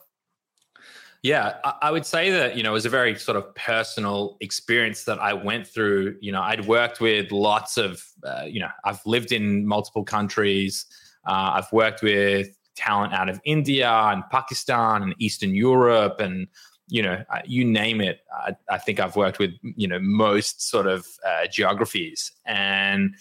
Yeah, 1.23 1.57
I 1.83 1.91
would 1.91 2.07
say 2.07 2.31
that, 2.31 2.57
you 2.57 2.63
know, 2.63 2.71
it 2.71 2.75
was 2.75 2.87
a 2.87 2.91
very 2.91 3.19
sort 3.19 3.37
of 3.37 3.53
personal 3.57 4.37
experience 4.41 5.05
that 5.05 5.19
I 5.19 5.33
went 5.33 5.67
through. 5.67 6.17
You 6.21 6.31
know, 6.31 6.41
I'd 6.41 6.67
worked 6.67 7.01
with 7.01 7.33
lots 7.33 7.79
of, 7.79 8.05
uh, 8.23 8.45
you 8.47 8.61
know, 8.61 8.69
I've 8.85 9.05
lived 9.05 9.33
in 9.33 9.67
multiple 9.67 10.05
countries. 10.05 10.87
Uh, 11.27 11.55
I've 11.55 11.73
worked 11.73 12.03
with 12.03 12.57
talent 12.77 13.13
out 13.13 13.29
of 13.29 13.41
India 13.45 13.91
and 13.91 14.23
Pakistan 14.31 15.03
and 15.03 15.15
Eastern 15.19 15.53
Europe 15.53 16.21
and 16.21 16.47
you 16.89 17.03
know, 17.03 17.25
uh, 17.31 17.41
you 17.45 17.65
name 17.65 18.01
it. 18.01 18.21
I, 18.33 18.57
I, 18.71 18.79
think 18.79 19.01
I've 19.01 19.17
worked 19.17 19.39
with, 19.39 19.53
you 19.63 19.89
know, 19.89 19.99
most 19.99 20.69
sort 20.69 20.87
of 20.87 21.07
uh, 21.27 21.47
geographies. 21.51 22.33
And 22.45 23.17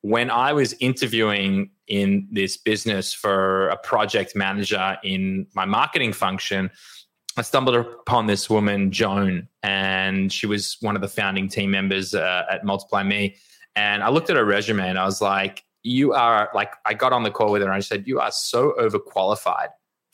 when 0.00 0.30
I 0.30 0.52
was 0.52 0.74
interviewing 0.80 1.70
in 1.86 2.28
this 2.30 2.56
business 2.56 3.12
for 3.12 3.68
a 3.68 3.76
project 3.76 4.34
manager 4.34 4.96
in 5.04 5.46
my 5.54 5.64
marketing 5.64 6.12
function, 6.12 6.70
I 7.36 7.42
stumbled 7.42 7.76
upon 7.76 8.26
this 8.26 8.50
woman, 8.50 8.90
Joan, 8.90 9.48
and 9.62 10.32
she 10.32 10.46
was 10.46 10.76
one 10.80 10.96
of 10.96 11.02
the 11.02 11.08
founding 11.08 11.48
team 11.48 11.70
members 11.70 12.14
uh, 12.14 12.44
at 12.50 12.64
MultiplyMii. 12.64 13.36
And 13.76 14.02
I 14.02 14.08
looked 14.08 14.28
at 14.28 14.36
her 14.36 14.44
resume 14.44 14.88
and 14.88 14.98
I 14.98 15.04
was 15.04 15.20
like, 15.20 15.62
you 15.84 16.12
are 16.12 16.50
like, 16.52 16.72
I 16.84 16.94
got 16.94 17.12
on 17.12 17.22
the 17.22 17.30
call 17.30 17.52
with 17.52 17.62
her 17.62 17.68
and 17.68 17.76
I 17.76 17.80
said, 17.80 18.08
you 18.08 18.18
are 18.18 18.32
so 18.32 18.74
overqualified 18.80 19.68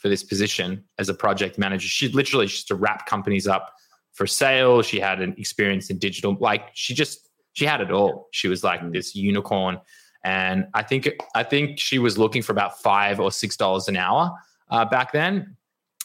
for 0.05 0.11
this 0.11 0.23
position 0.23 0.85
as 0.99 1.09
a 1.09 1.15
project 1.15 1.57
manager. 1.57 1.89
She 1.89 2.09
literally 2.09 2.45
used 2.45 2.69
to 2.69 2.75
wrap 2.75 3.07
companies 3.07 3.47
up 3.47 3.73
for 4.13 4.27
sale. 4.27 4.83
She 4.83 5.01
had 5.01 5.23
an 5.23 5.35
experience 5.39 5.89
in 5.89 5.97
digital, 5.97 6.37
like 6.41 6.69
she 6.75 6.93
just 6.93 7.31
she 7.55 7.65
had 7.65 7.81
it 7.81 7.91
all. 7.91 8.29
She 8.31 8.47
was 8.49 8.63
like 8.63 8.83
mm. 8.83 8.93
this 8.93 9.15
unicorn, 9.15 9.81
and 10.23 10.67
I 10.75 10.83
think 10.83 11.09
I 11.35 11.43
think 11.43 11.79
she 11.81 11.99
was 11.99 12.19
looking 12.19 12.43
for 12.43 12.53
about 12.53 12.83
five 12.83 13.19
or 13.19 13.33
six 13.33 13.57
dollars 13.57 13.89
an 13.89 13.97
hour 13.97 14.31
uh, 14.71 14.85
back 14.85 15.11
then. 15.13 15.57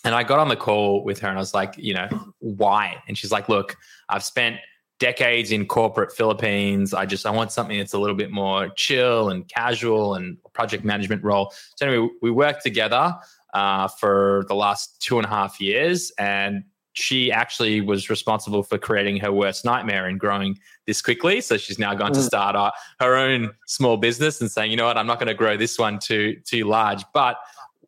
And 0.06 0.16
I 0.16 0.24
got 0.24 0.40
on 0.40 0.48
the 0.48 0.56
call 0.56 1.04
with 1.04 1.20
her 1.20 1.28
and 1.28 1.38
I 1.38 1.42
was 1.42 1.54
like, 1.54 1.74
you 1.78 1.94
know, 1.94 2.08
why? 2.40 3.04
And 3.10 3.18
she's 3.18 3.34
like, 3.34 3.50
look, 3.50 3.76
I've 4.08 4.24
spent 4.24 4.56
decades 4.98 5.52
in 5.52 5.66
corporate 5.66 6.14
Philippines. 6.14 6.94
I 6.94 7.06
just 7.06 7.26
I 7.26 7.32
want 7.32 7.52
something 7.52 7.78
that's 7.78 7.92
a 7.92 8.00
little 8.00 8.16
bit 8.16 8.32
more 8.32 8.70
chill 8.78 9.30
and 9.30 9.46
casual 9.50 10.16
and 10.16 10.38
project 10.54 10.86
management 10.86 11.22
role. 11.22 11.52
So 11.76 11.86
anyway, 11.86 12.10
we 12.22 12.32
worked 12.32 12.64
together 12.64 13.14
uh, 13.54 13.88
for 13.88 14.46
the 14.48 14.56
last 14.56 15.02
two 15.02 15.18
and 15.18 15.26
a 15.26 15.30
half 15.30 15.60
years. 15.60 16.12
And 16.18 16.64
she 16.94 17.32
actually 17.32 17.82
was 17.82 18.10
responsible 18.10 18.64
for 18.64 18.78
creating 18.78 19.18
her 19.18 19.32
worst 19.32 19.64
nightmare 19.64 20.06
and 20.06 20.20
growing 20.20 20.58
this 20.86 21.02
quickly. 21.02 21.40
So 21.42 21.58
she's 21.58 21.80
now 21.80 21.94
going 21.94 22.12
mm. 22.12 22.16
to 22.16 22.22
start 22.22 22.56
uh, 22.56 22.72
her 23.00 23.16
own 23.16 23.52
small 23.68 23.98
business 23.98 24.42
and 24.42 24.52
saying, 24.52 24.72
you 24.72 24.78
know 24.78 24.86
what, 24.86 24.98
I'm 24.98 25.08
not 25.08 25.20
going 25.20 25.28
to 25.28 25.34
grow 25.34 25.56
this 25.56 25.78
one 25.78 26.00
too 26.00 26.40
too 26.46 26.66
large. 26.66 27.04
But 27.14 27.38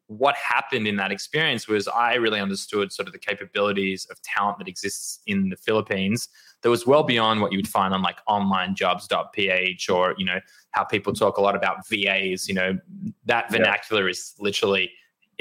what 0.07 0.35
happened 0.35 0.87
in 0.87 0.97
that 0.97 1.11
experience 1.11 1.67
was 1.67 1.87
I 1.87 2.15
really 2.15 2.39
understood 2.39 2.91
sort 2.91 3.07
of 3.07 3.13
the 3.13 3.19
capabilities 3.19 4.05
of 4.11 4.21
talent 4.21 4.57
that 4.57 4.67
exists 4.67 5.19
in 5.25 5.49
the 5.49 5.55
Philippines 5.55 6.27
that 6.63 6.69
was 6.69 6.85
well 6.85 7.03
beyond 7.03 7.41
what 7.41 7.51
you 7.51 7.57
would 7.57 7.67
find 7.67 7.93
on 7.93 8.01
like 8.01 8.17
onlinejobs.ph 8.27 9.89
or 9.89 10.13
you 10.17 10.25
know 10.25 10.39
how 10.71 10.83
people 10.83 11.13
talk 11.13 11.37
a 11.37 11.41
lot 11.41 11.55
about 11.55 11.87
VAs. 11.87 12.47
You 12.47 12.53
know 12.53 12.77
that 13.25 13.51
vernacular 13.51 14.03
yeah. 14.03 14.11
is 14.11 14.33
literally 14.39 14.91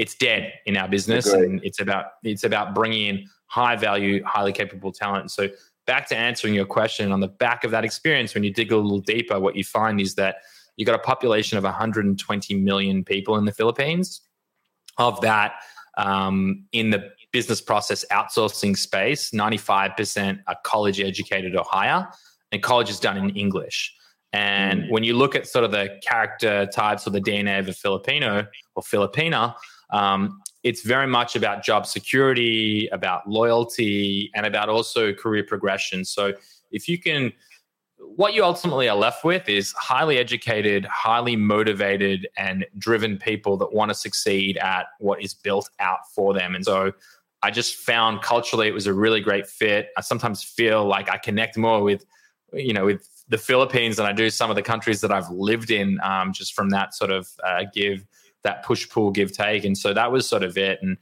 it's 0.01 0.15
dead 0.15 0.55
in 0.65 0.79
our 0.79 0.89
business 0.89 1.31
and 1.31 1.63
it's 1.63 1.79
about 1.79 2.07
it's 2.25 2.45
about 2.45 2.75
bringing 2.75 3.07
in 3.07 3.29
high 3.49 3.77
value 3.77 4.25
highly 4.25 4.51
capable 4.51 4.91
talent. 4.91 5.31
So 5.31 5.51
back 5.87 6.09
to 6.09 6.17
answering 6.17 6.55
your 6.55 6.65
question 6.65 7.13
on 7.13 7.21
the 7.21 7.29
back 7.29 7.65
of 7.65 7.71
that 7.73 7.85
experience 7.85 8.33
when 8.33 8.43
you 8.43 8.51
dig 8.51 8.73
a 8.73 8.77
little 8.77 9.01
deeper 9.01 9.39
what 9.39 9.57
you 9.57 9.63
find 9.63 10.01
is 10.01 10.15
that 10.15 10.37
you 10.77 10.87
got 10.87 10.95
a 10.95 11.01
population 11.01 11.59
of 11.59 11.65
120 11.65 12.55
million 12.55 13.05
people 13.05 13.37
in 13.37 13.45
the 13.45 13.53
philippines. 13.53 14.23
Of 14.97 15.21
that 15.21 15.57
um, 15.99 16.65
in 16.73 16.89
the 16.89 17.11
business 17.31 17.61
process 17.61 18.03
outsourcing 18.11 18.79
space 18.79 19.33
95% 19.33 20.41
are 20.47 20.57
college 20.65 20.99
educated 20.99 21.55
or 21.55 21.65
higher 21.69 22.09
and 22.53 22.63
college 22.63 22.89
is 22.89 22.99
done 22.99 23.19
in 23.19 23.29
english. 23.37 23.95
And 24.33 24.85
mm. 24.85 24.91
when 24.91 25.05
you 25.05 25.15
look 25.15 25.35
at 25.35 25.47
sort 25.47 25.65
of 25.67 25.73
the 25.73 26.01
character 26.03 26.67
types 26.67 27.07
or 27.07 27.11
the 27.11 27.21
dna 27.21 27.59
of 27.59 27.69
a 27.69 27.73
filipino 27.73 28.47
or 28.75 28.83
filipina 28.83 29.55
um, 29.93 30.41
it's 30.63 30.83
very 30.83 31.07
much 31.07 31.37
about 31.37 31.65
job 31.65 31.87
security, 31.87 32.89
about 32.93 33.29
loyalty, 33.29 34.31
and 34.35 34.45
about 34.47 34.69
also 34.69 35.13
career 35.13 35.45
progression. 35.45 36.05
So 36.05 36.35
if 36.71 36.89
you 36.89 36.99
can, 36.99 37.33
what 37.99 38.35
you 38.35 38.45
ultimately 38.45 38.89
are 38.89 38.97
left 38.97 39.25
with 39.25 39.49
is 39.49 39.73
highly 39.73 40.19
educated, 40.19 40.85
highly 40.87 41.37
motivated, 41.37 42.29
and 42.37 42.67
driven 42.79 43.17
people 43.19 43.57
that 43.59 43.73
want 43.73 43.91
to 43.91 43.95
succeed 43.95 44.59
at 44.59 44.87
what 44.99 45.23
is 45.23 45.35
built 45.35 45.71
out 45.81 46.01
for 46.15 46.35
them. 46.35 46.55
And 46.55 46.65
so 46.65 46.93
I 47.43 47.51
just 47.51 47.77
found 47.77 48.21
culturally 48.21 48.69
it 48.69 48.75
was 48.75 48.87
a 48.87 48.93
really 48.93 49.21
great 49.21 49.47
fit. 49.47 49.89
I 49.97 50.03
sometimes 50.03 50.43
feel 50.43 50.85
like 50.85 51.11
I 51.11 51.17
connect 51.17 51.57
more 51.57 51.83
with, 51.83 52.05
you 52.53 52.75
know, 52.75 52.85
with 52.85 53.07
the 53.29 53.39
Philippines 53.39 53.97
than 53.97 54.07
I 54.07 54.13
do 54.13 54.29
some 54.29 54.51
of 54.51 54.57
the 54.57 54.63
countries 54.63 55.01
that 55.01 55.11
I've 55.11 55.31
lived 55.31 55.71
in, 55.71 55.99
um, 56.03 56.33
just 56.33 56.53
from 56.53 56.71
that 56.71 56.95
sort 56.95 57.11
of 57.11 57.29
uh, 57.45 57.65
give 57.73 58.05
that 58.43 58.65
push 58.65 58.89
pull 58.89 59.11
give 59.11 59.33
take. 59.33 59.65
And 59.65 59.77
so 59.77 59.93
that 59.95 60.11
was 60.11 60.27
sort 60.27 60.43
of 60.43 60.57
it. 60.57 60.79
And 60.83 60.97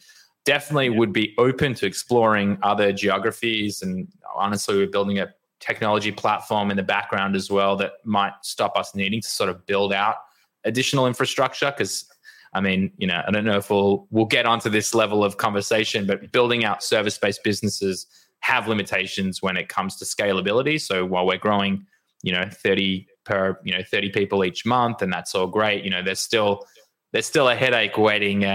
definitely 0.45 0.89
would 0.89 1.13
be 1.13 1.35
open 1.39 1.75
to 1.75 1.87
exploring 1.87 2.59
other 2.63 2.93
geographies. 2.93 3.83
And 3.83 4.09
honestly 4.35 4.77
we're 4.77 4.87
building 4.87 5.19
a 5.19 5.29
technology 5.61 6.13
platform 6.13 6.71
in 6.71 6.77
the 6.77 6.83
background 6.83 7.37
as 7.37 7.51
well 7.51 7.77
that 7.77 7.95
might 8.05 8.33
stop 8.43 8.77
us 8.77 8.95
needing 8.95 9.21
to 9.21 9.29
sort 9.29 9.51
of 9.51 9.67
build 9.67 9.93
out 9.93 10.17
additional 10.65 11.07
infrastructure. 11.07 11.71
Because 11.71 12.09
I 12.55 12.61
mean, 12.61 12.93
you 12.97 13.07
know, 13.07 13.23
I 13.27 13.31
don't 13.31 13.45
know 13.45 13.59
if 13.59 13.69
we'll 13.71 14.07
we'll 14.11 14.25
get 14.25 14.47
onto 14.47 14.71
this 14.71 14.95
level 14.95 15.23
of 15.23 15.37
conversation, 15.37 16.07
but 16.07 16.33
building 16.33 16.65
out 16.65 16.83
service-based 16.83 17.45
businesses 17.45 18.07
have 18.41 18.69
limitations 18.69 19.43
when 19.43 19.57
it 19.57 19.69
comes 19.69 19.97
to 19.97 20.05
scalability. 20.05 20.81
So 20.81 21.05
while 21.05 21.27
we're 21.27 21.39
growing, 21.39 21.87
you 22.23 22.33
know, 22.33 22.49
30 22.51 23.07
per, 23.25 23.59
you 23.65 23.73
know, 23.77 23.83
30 23.83 24.11
people 24.11 24.45
each 24.45 24.65
month, 24.65 25.03
and 25.03 25.13
that's 25.13 25.35
all 25.35 25.47
great, 25.47 25.85
you 25.85 25.91
know, 25.91 26.03
there's 26.03 26.21
still 26.21 26.65
there's 27.13 27.27
still 27.27 27.49
a 27.49 27.55
headache 27.55 27.97
waiting 27.97 28.45
uh, 28.45 28.49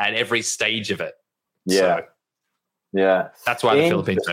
at 0.00 0.14
every 0.14 0.42
stage 0.42 0.90
of 0.90 1.00
it. 1.00 1.14
Yeah, 1.64 1.78
so 1.80 2.04
yeah. 2.92 3.28
That's 3.44 3.62
why 3.62 3.76
the 3.76 3.88
Philippines. 3.88 4.26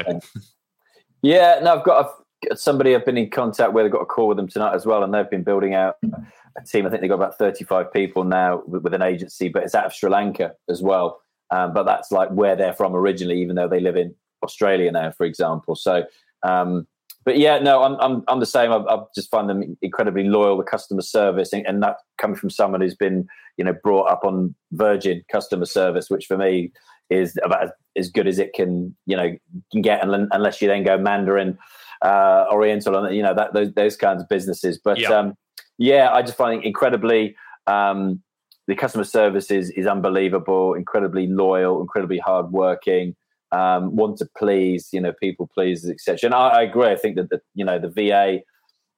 yeah, 1.21 1.59
no, 1.63 1.77
I've 1.77 1.85
got 1.85 2.15
a, 2.51 2.55
somebody 2.55 2.95
I've 2.95 3.05
been 3.05 3.17
in 3.17 3.29
contact 3.29 3.73
with. 3.73 3.85
I've 3.85 3.91
got 3.91 4.01
a 4.01 4.05
call 4.05 4.27
with 4.27 4.37
them 4.37 4.47
tonight 4.47 4.73
as 4.73 4.85
well, 4.85 5.03
and 5.03 5.13
they've 5.13 5.29
been 5.29 5.43
building 5.43 5.73
out 5.73 5.97
a 6.03 6.63
team. 6.65 6.85
I 6.85 6.89
think 6.89 7.01
they've 7.01 7.09
got 7.09 7.15
about 7.15 7.37
35 7.37 7.91
people 7.91 8.23
now 8.23 8.63
with, 8.67 8.83
with 8.83 8.93
an 8.93 9.01
agency, 9.01 9.49
but 9.49 9.63
it's 9.63 9.75
out 9.75 9.85
of 9.85 9.93
Sri 9.93 10.09
Lanka 10.09 10.53
as 10.69 10.81
well. 10.81 11.21
Um, 11.51 11.73
but 11.73 11.83
that's 11.83 12.11
like 12.11 12.29
where 12.29 12.55
they're 12.55 12.73
from 12.73 12.95
originally, 12.95 13.41
even 13.41 13.55
though 13.55 13.67
they 13.67 13.79
live 13.79 13.95
in 13.95 14.15
Australia 14.43 14.91
now, 14.91 15.11
for 15.11 15.25
example. 15.25 15.75
So 15.75 16.05
um, 16.43 16.87
but 17.25 17.37
yeah, 17.37 17.59
no, 17.59 17.83
I'm 17.83 17.95
I'm, 17.99 18.23
I'm 18.27 18.39
the 18.39 18.45
same. 18.45 18.71
I, 18.71 18.77
I 18.77 19.03
just 19.15 19.29
find 19.31 19.49
them 19.49 19.77
incredibly 19.81 20.25
loyal. 20.25 20.57
The 20.57 20.63
customer 20.63 21.01
service, 21.01 21.53
and, 21.53 21.65
and, 21.65 21.81
that 21.83 21.97
coming 22.17 22.35
from 22.35 22.49
someone 22.49 22.81
who's 22.81 22.95
been 22.95 23.27
you 23.57 23.65
know 23.65 23.73
brought 23.83 24.11
up 24.11 24.21
on 24.23 24.55
Virgin 24.71 25.23
customer 25.31 25.65
service, 25.65 26.09
which 26.09 26.25
for 26.25 26.37
me 26.37 26.71
is 27.09 27.37
about 27.43 27.69
as 27.95 28.09
good 28.09 28.27
as 28.27 28.39
it 28.39 28.53
can 28.53 28.95
you 29.05 29.15
know 29.15 29.35
can 29.71 29.81
get, 29.81 30.03
unless 30.03 30.61
you 30.61 30.67
then 30.67 30.83
go 30.83 30.97
Mandarin, 30.97 31.57
uh, 32.01 32.45
Oriental, 32.51 32.95
and 32.97 33.15
you 33.15 33.23
know 33.23 33.33
that 33.33 33.53
those, 33.53 33.73
those 33.73 33.95
kinds 33.95 34.21
of 34.21 34.29
businesses. 34.29 34.79
But 34.83 34.99
yeah. 34.99 35.09
Um, 35.09 35.33
yeah, 35.77 36.11
I 36.11 36.21
just 36.21 36.37
find 36.37 36.61
it 36.61 36.65
incredibly. 36.65 37.35
Um, 37.67 38.21
the 38.67 38.75
customer 38.75 39.03
service 39.03 39.51
is, 39.51 39.71
is 39.71 39.87
unbelievable, 39.87 40.73
incredibly 40.73 41.27
loyal, 41.27 41.81
incredibly 41.81 42.19
hardworking 42.19 43.15
um, 43.53 43.95
want 43.95 44.17
to 44.17 44.27
please, 44.35 44.89
you 44.91 44.99
know, 44.99 45.13
people 45.13 45.47
pleasers, 45.53 45.89
etc. 45.89 46.27
And 46.27 46.33
I, 46.33 46.47
I, 46.47 46.61
agree. 46.63 46.87
I 46.87 46.95
think 46.95 47.15
that 47.17 47.29
the 47.29 47.39
you 47.53 47.63
know 47.63 47.77
the 47.77 47.89
VA 47.89 48.39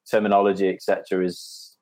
terminology, 0.10 0.70
etc., 0.70 1.26
is 1.26 1.78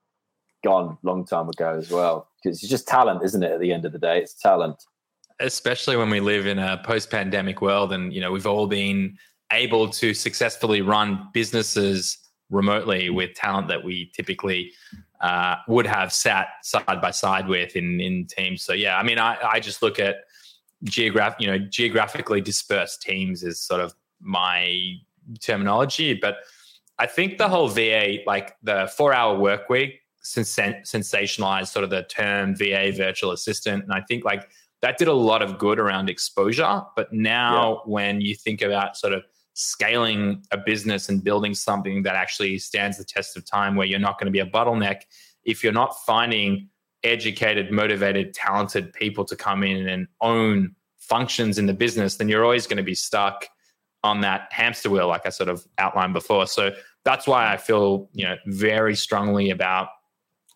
gone 0.64 0.98
long 1.04 1.26
time 1.26 1.48
ago 1.50 1.76
as 1.78 1.92
well. 1.92 2.28
Because 2.44 2.62
it's 2.62 2.70
just 2.70 2.88
talent, 2.88 3.24
isn't 3.24 3.44
it? 3.44 3.52
At 3.52 3.60
the 3.60 3.72
end 3.72 3.86
of 3.86 3.92
the 3.92 4.00
day, 4.00 4.20
it's 4.20 4.34
talent. 4.34 4.84
Especially 5.40 5.98
when 5.98 6.10
we 6.10 6.20
live 6.20 6.48
in 6.48 6.58
a 6.58 6.82
post-pandemic 6.84 7.62
world, 7.62 7.94
and 7.94 8.12
you 8.12 8.22
know, 8.22 8.32
we've 8.32 8.48
all 8.48 8.68
been 8.68 9.18
able 9.52 9.88
to 9.88 10.14
successfully 10.14 10.82
run 10.82 11.28
businesses 11.32 12.18
remotely 12.50 13.10
with 13.10 13.36
talent 13.36 13.68
that 13.68 13.84
we 13.84 14.12
typically 14.16 14.72
uh, 15.22 15.56
would 15.68 15.86
have 15.86 16.12
sat 16.12 16.48
side 16.64 17.02
by 17.02 17.12
side 17.12 17.48
with 17.48 17.76
in 17.76 18.02
in 18.02 18.26
teams. 18.26 18.64
So 18.64 18.74
yeah, 18.74 18.98
I 18.98 19.04
mean, 19.04 19.20
I, 19.20 19.38
I 19.44 19.60
just 19.60 19.84
look 19.84 20.00
at 20.00 20.18
geographic, 20.84 21.42
you 21.42 21.48
know, 21.48 21.58
geographically 21.58 22.42
dispersed 22.42 23.02
teams 23.02 23.44
is 23.44 23.60
sort 23.60 23.82
of 23.82 23.94
my 24.20 24.96
terminology. 25.42 26.14
But 26.14 26.38
I 27.00 27.06
think 27.06 27.38
the 27.38 27.50
whole 27.50 27.68
VA, 27.68 28.18
like 28.26 28.56
the 28.64 28.92
four-hour 28.96 29.38
work 29.38 29.70
week, 29.70 30.02
sensationalized 30.24 31.68
sort 31.68 31.84
of 31.84 31.90
the 31.90 32.04
term 32.04 32.56
VA 32.56 32.92
virtual 32.96 33.32
assistant, 33.32 33.84
and 33.84 33.94
I 33.94 34.02
think 34.02 34.24
like 34.24 34.50
that 34.82 34.98
did 34.98 35.08
a 35.08 35.14
lot 35.14 35.42
of 35.42 35.58
good 35.58 35.80
around 35.80 36.10
exposure. 36.10 36.82
But 36.96 37.12
now, 37.12 37.74
yeah. 37.74 37.80
when 37.86 38.22
you 38.22 38.36
think 38.36 38.62
about 38.62 38.98
sort 38.98 39.14
of 39.14 39.24
scaling 39.54 40.44
a 40.52 40.58
business 40.58 41.10
and 41.10 41.24
building 41.24 41.54
something 41.54 42.04
that 42.04 42.16
actually 42.16 42.58
stands 42.60 42.98
the 42.98 43.04
test 43.04 43.38
of 43.38 43.46
time, 43.46 43.76
where 43.76 43.88
you're 43.88 44.00
not 44.00 44.20
going 44.20 44.26
to 44.26 44.32
be 44.32 44.40
a 44.40 44.46
bottleneck, 44.46 45.02
if 45.44 45.64
you're 45.64 45.74
not 45.74 45.96
finding 46.06 46.70
educated, 47.04 47.72
motivated, 47.72 48.34
talented 48.34 48.94
people 48.94 49.26
to 49.26 49.36
come 49.36 49.64
in 49.64 49.88
and 49.88 50.08
own 50.22 50.76
functions 50.98 51.58
in 51.58 51.66
the 51.66 51.74
business, 51.74 52.16
then 52.16 52.30
you're 52.30 52.44
always 52.44 52.66
going 52.66 52.78
to 52.78 52.84
be 52.84 52.96
stuck 52.96 53.48
on 54.04 54.22
that 54.22 54.48
hamster 54.52 54.90
wheel, 54.90 55.08
like 55.08 55.26
I 55.26 55.30
sort 55.30 55.50
of 55.50 55.66
outlined 55.78 56.14
before. 56.14 56.48
So 56.48 56.72
that's 57.04 57.28
why 57.28 57.52
I 57.52 57.58
feel, 57.58 58.10
you 58.14 58.26
know, 58.26 58.36
very 58.48 58.96
strongly 58.96 59.50
about 59.50 59.90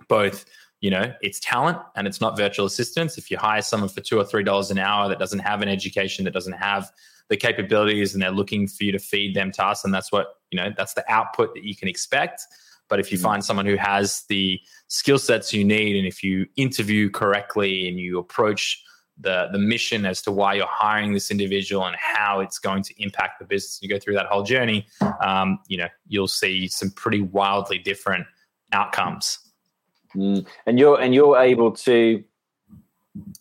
both, 0.08 0.46
you 0.82 0.90
know, 0.90 1.14
it's 1.22 1.40
talent 1.40 1.78
and 1.96 2.08
it's 2.08 2.22
not 2.22 2.38
virtual 2.38 2.66
assistants. 2.66 3.18
If 3.18 3.32
you 3.32 3.38
hire 3.38 3.62
someone 3.62 3.90
for 3.90 4.02
two 4.02 4.18
or 4.18 4.24
three 4.24 4.44
dollars 4.44 4.72
an 4.72 4.80
hour 4.80 5.10
that 5.10 5.20
doesn't 5.20 5.40
have 5.40 5.62
an 5.62 5.70
education, 5.70 6.26
that 6.26 6.34
doesn't 6.34 6.54
have 6.54 6.92
the 7.30 7.38
capabilities 7.38 8.14
and 8.14 8.22
they're 8.22 8.32
looking 8.32 8.68
for 8.68 8.84
you 8.84 8.92
to 8.92 9.00
feed 9.00 9.36
them 9.36 9.52
tasks. 9.52 9.84
And 9.84 9.94
that's 9.94 10.12
what, 10.12 10.28
you 10.52 10.58
know, 10.58 10.72
that's 10.76 10.94
the 10.94 11.04
output 11.12 11.54
that 11.56 11.64
you 11.64 11.76
can 11.76 11.88
expect. 11.88 12.42
But 12.90 13.00
if 13.00 13.12
you 13.12 13.18
mm. 13.18 13.24
find 13.24 13.44
someone 13.44 13.66
who 13.66 13.76
has 13.76 14.24
the 14.30 14.60
skill 14.88 15.20
sets 15.20 15.54
you 15.54 15.64
need, 15.64 15.96
and 15.96 16.08
if 16.08 16.24
you 16.24 16.46
interview 16.56 17.10
correctly 17.10 17.88
and 17.88 18.00
you 18.00 18.20
approach 18.20 18.84
the 19.20 19.48
the 19.52 19.58
mission 19.58 20.06
as 20.06 20.22
to 20.22 20.32
why 20.32 20.54
you're 20.54 20.68
hiring 20.70 21.14
this 21.14 21.32
individual 21.32 21.86
and 21.86 21.96
how 21.96 22.40
it's 22.40 22.60
going 22.60 22.84
to 22.84 22.94
impact 23.02 23.40
the 23.40 23.46
business, 23.46 23.80
you 23.82 23.90
go 23.90 24.00
through 24.00 24.14
that 24.14 24.28
whole 24.28 24.44
journey. 24.44 24.86
Um, 25.22 25.60
you 25.68 25.78
know, 25.78 25.88
you'll 26.08 26.28
see 26.28 26.68
some 26.68 26.92
pretty 26.92 27.22
wildly 27.22 27.80
different 27.80 28.26
outcomes. 28.74 29.40
Mm. 30.16 30.46
And 30.66 30.80
you're 30.80 31.00
and 31.00 31.14
you're 31.14 31.38
able 31.38 31.72
to 31.72 32.24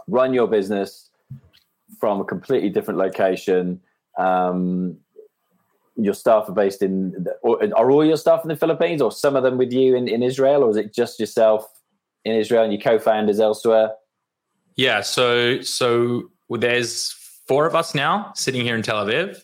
run 0.09 0.33
your 0.33 0.47
business 0.47 1.11
from 2.01 2.21
a 2.21 2.25
completely 2.25 2.71
different 2.71 2.99
location. 2.99 3.81
Um, 4.19 4.99
your 5.97 6.15
staff 6.15 6.49
are 6.49 6.53
based 6.53 6.83
in 6.83 7.27
are 7.45 7.91
all 7.91 8.05
your 8.05 8.17
staff 8.17 8.43
in 8.43 8.49
the 8.49 8.57
Philippines 8.57 9.01
or 9.01 9.11
some 9.11 9.37
of 9.37 9.43
them 9.43 9.57
with 9.57 9.73
you 9.73 9.97
in, 9.97 10.09
in 10.09 10.23
Israel 10.23 10.63
or 10.63 10.71
is 10.71 10.77
it 10.77 10.95
just 10.95 11.19
yourself 11.19 11.67
in 12.25 12.35
Israel 12.35 12.65
and 12.65 12.73
your 12.73 12.83
co-founders 12.83 13.41
elsewhere? 13.41 13.93
Yeah, 14.77 15.01
so 15.01 15.63
so 15.63 16.31
there's 16.51 17.13
four 17.49 17.67
of 17.67 17.75
us 17.75 17.95
now 17.95 18.33
sitting 18.35 18.63
here 18.63 18.77
in 18.77 18.83
Tel 18.83 19.05
Aviv. 19.05 19.41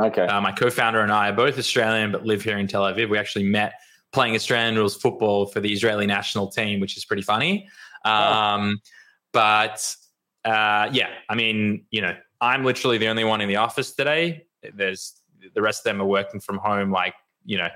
Okay. 0.00 0.26
Uh, 0.26 0.40
my 0.40 0.52
co-founder 0.52 1.00
and 1.00 1.12
I 1.12 1.30
are 1.30 1.32
both 1.32 1.58
Australian 1.58 2.12
but 2.12 2.26
live 2.26 2.42
here 2.42 2.58
in 2.58 2.66
Tel 2.66 2.82
Aviv. 2.82 3.08
We 3.08 3.16
actually 3.16 3.44
met 3.44 3.74
playing 4.12 4.34
Australian 4.34 4.76
rules 4.76 4.96
football 4.96 5.46
for 5.46 5.60
the 5.60 5.72
Israeli 5.72 6.06
national 6.06 6.48
team, 6.48 6.80
which 6.80 6.96
is 6.96 7.04
pretty 7.04 7.22
funny. 7.22 7.68
Oh. 8.04 8.10
Um, 8.10 8.74
oh. 8.76 8.90
But 9.32 9.94
uh, 10.44 10.90
yeah, 10.92 11.08
I 11.28 11.34
mean, 11.34 11.86
you 11.90 12.02
know, 12.02 12.14
I'm 12.40 12.64
literally 12.64 12.98
the 12.98 13.08
only 13.08 13.24
one 13.24 13.40
in 13.40 13.48
the 13.48 13.56
office 13.56 13.92
today. 13.92 14.46
There's 14.74 15.14
the 15.54 15.62
rest 15.62 15.80
of 15.80 15.84
them 15.84 16.00
are 16.00 16.06
working 16.06 16.40
from 16.40 16.58
home. 16.58 16.90
Like, 16.90 17.14
you 17.44 17.58
know, 17.58 17.68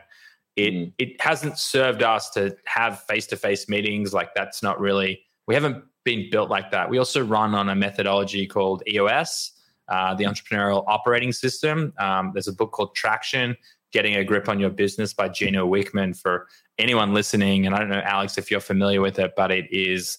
it 0.56 0.74
mm. 0.74 0.92
it 0.98 1.20
hasn't 1.20 1.58
served 1.58 2.02
us 2.02 2.30
to 2.30 2.56
have 2.64 3.02
face 3.02 3.26
to 3.28 3.36
face 3.36 3.68
meetings. 3.68 4.12
Like, 4.12 4.34
that's 4.34 4.62
not 4.62 4.80
really. 4.80 5.20
We 5.46 5.54
haven't 5.54 5.84
been 6.04 6.30
built 6.30 6.50
like 6.50 6.70
that. 6.70 6.88
We 6.88 6.98
also 6.98 7.24
run 7.24 7.54
on 7.54 7.68
a 7.68 7.74
methodology 7.74 8.46
called 8.46 8.82
EOS, 8.88 9.52
uh, 9.88 10.14
the 10.14 10.24
Entrepreneurial 10.24 10.84
Operating 10.86 11.32
System. 11.32 11.92
Um, 11.98 12.32
there's 12.34 12.48
a 12.48 12.52
book 12.52 12.72
called 12.72 12.94
Traction 12.94 13.56
Getting 13.92 14.16
a 14.16 14.24
Grip 14.24 14.48
on 14.48 14.60
Your 14.60 14.70
Business 14.70 15.14
by 15.14 15.28
Gino 15.28 15.66
Wickman 15.66 16.18
for 16.18 16.46
anyone 16.78 17.14
listening. 17.14 17.66
And 17.66 17.74
I 17.74 17.78
don't 17.78 17.88
know, 17.88 18.02
Alex, 18.04 18.38
if 18.38 18.50
you're 18.50 18.60
familiar 18.60 19.00
with 19.00 19.18
it, 19.18 19.32
but 19.36 19.50
it 19.50 19.66
is. 19.70 20.18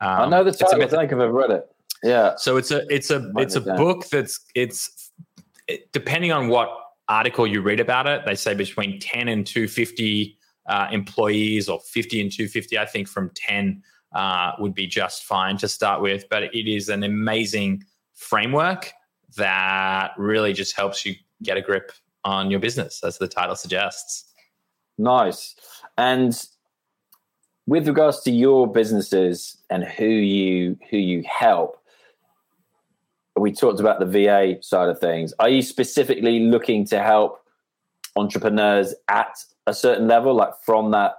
Um, 0.00 0.08
I 0.08 0.26
know 0.28 0.44
the 0.44 0.52
title. 0.52 0.78
Method- 0.78 0.96
I 0.96 1.00
think 1.02 1.12
I've 1.12 1.20
ever 1.20 1.32
read 1.32 1.50
it. 1.50 1.64
Yeah. 2.02 2.36
So 2.36 2.56
it's 2.56 2.70
a 2.70 2.86
it's 2.88 3.10
a 3.10 3.30
it's 3.36 3.56
a 3.56 3.60
book 3.60 4.08
that's 4.08 4.40
it's 4.54 5.12
it, 5.68 5.92
depending 5.92 6.32
on 6.32 6.48
what 6.48 6.70
article 7.10 7.46
you 7.46 7.60
read 7.60 7.80
about 7.80 8.06
it, 8.06 8.24
they 8.24 8.34
say 8.34 8.54
between 8.54 8.98
10 9.00 9.28
and 9.28 9.46
250 9.46 10.38
uh, 10.68 10.88
employees 10.92 11.68
or 11.68 11.80
50 11.80 12.20
and 12.20 12.32
250. 12.32 12.78
I 12.78 12.86
think 12.86 13.08
from 13.08 13.30
10 13.34 13.82
uh, 14.14 14.52
would 14.58 14.74
be 14.74 14.86
just 14.86 15.24
fine 15.24 15.56
to 15.58 15.68
start 15.68 16.00
with. 16.00 16.24
But 16.30 16.44
it 16.54 16.70
is 16.70 16.88
an 16.88 17.02
amazing 17.02 17.82
framework 18.14 18.92
that 19.36 20.12
really 20.16 20.52
just 20.52 20.76
helps 20.76 21.04
you 21.04 21.14
get 21.42 21.56
a 21.56 21.62
grip 21.62 21.92
on 22.24 22.50
your 22.50 22.60
business, 22.60 23.02
as 23.02 23.18
the 23.18 23.28
title 23.28 23.56
suggests. 23.56 24.32
Nice. 24.98 25.56
And 25.96 26.40
with 27.66 27.88
regards 27.88 28.20
to 28.22 28.30
your 28.30 28.70
businesses 28.70 29.56
and 29.70 29.84
who 29.84 30.06
you 30.06 30.78
who 30.90 30.98
you 30.98 31.22
help, 31.26 31.79
we 33.36 33.52
talked 33.52 33.80
about 33.80 34.00
the 34.00 34.06
VA 34.06 34.62
side 34.62 34.88
of 34.88 34.98
things. 34.98 35.32
Are 35.38 35.48
you 35.48 35.62
specifically 35.62 36.40
looking 36.40 36.84
to 36.86 37.02
help 37.02 37.40
entrepreneurs 38.16 38.94
at 39.08 39.36
a 39.66 39.74
certain 39.74 40.08
level, 40.08 40.34
like 40.34 40.52
from 40.64 40.90
that 40.90 41.14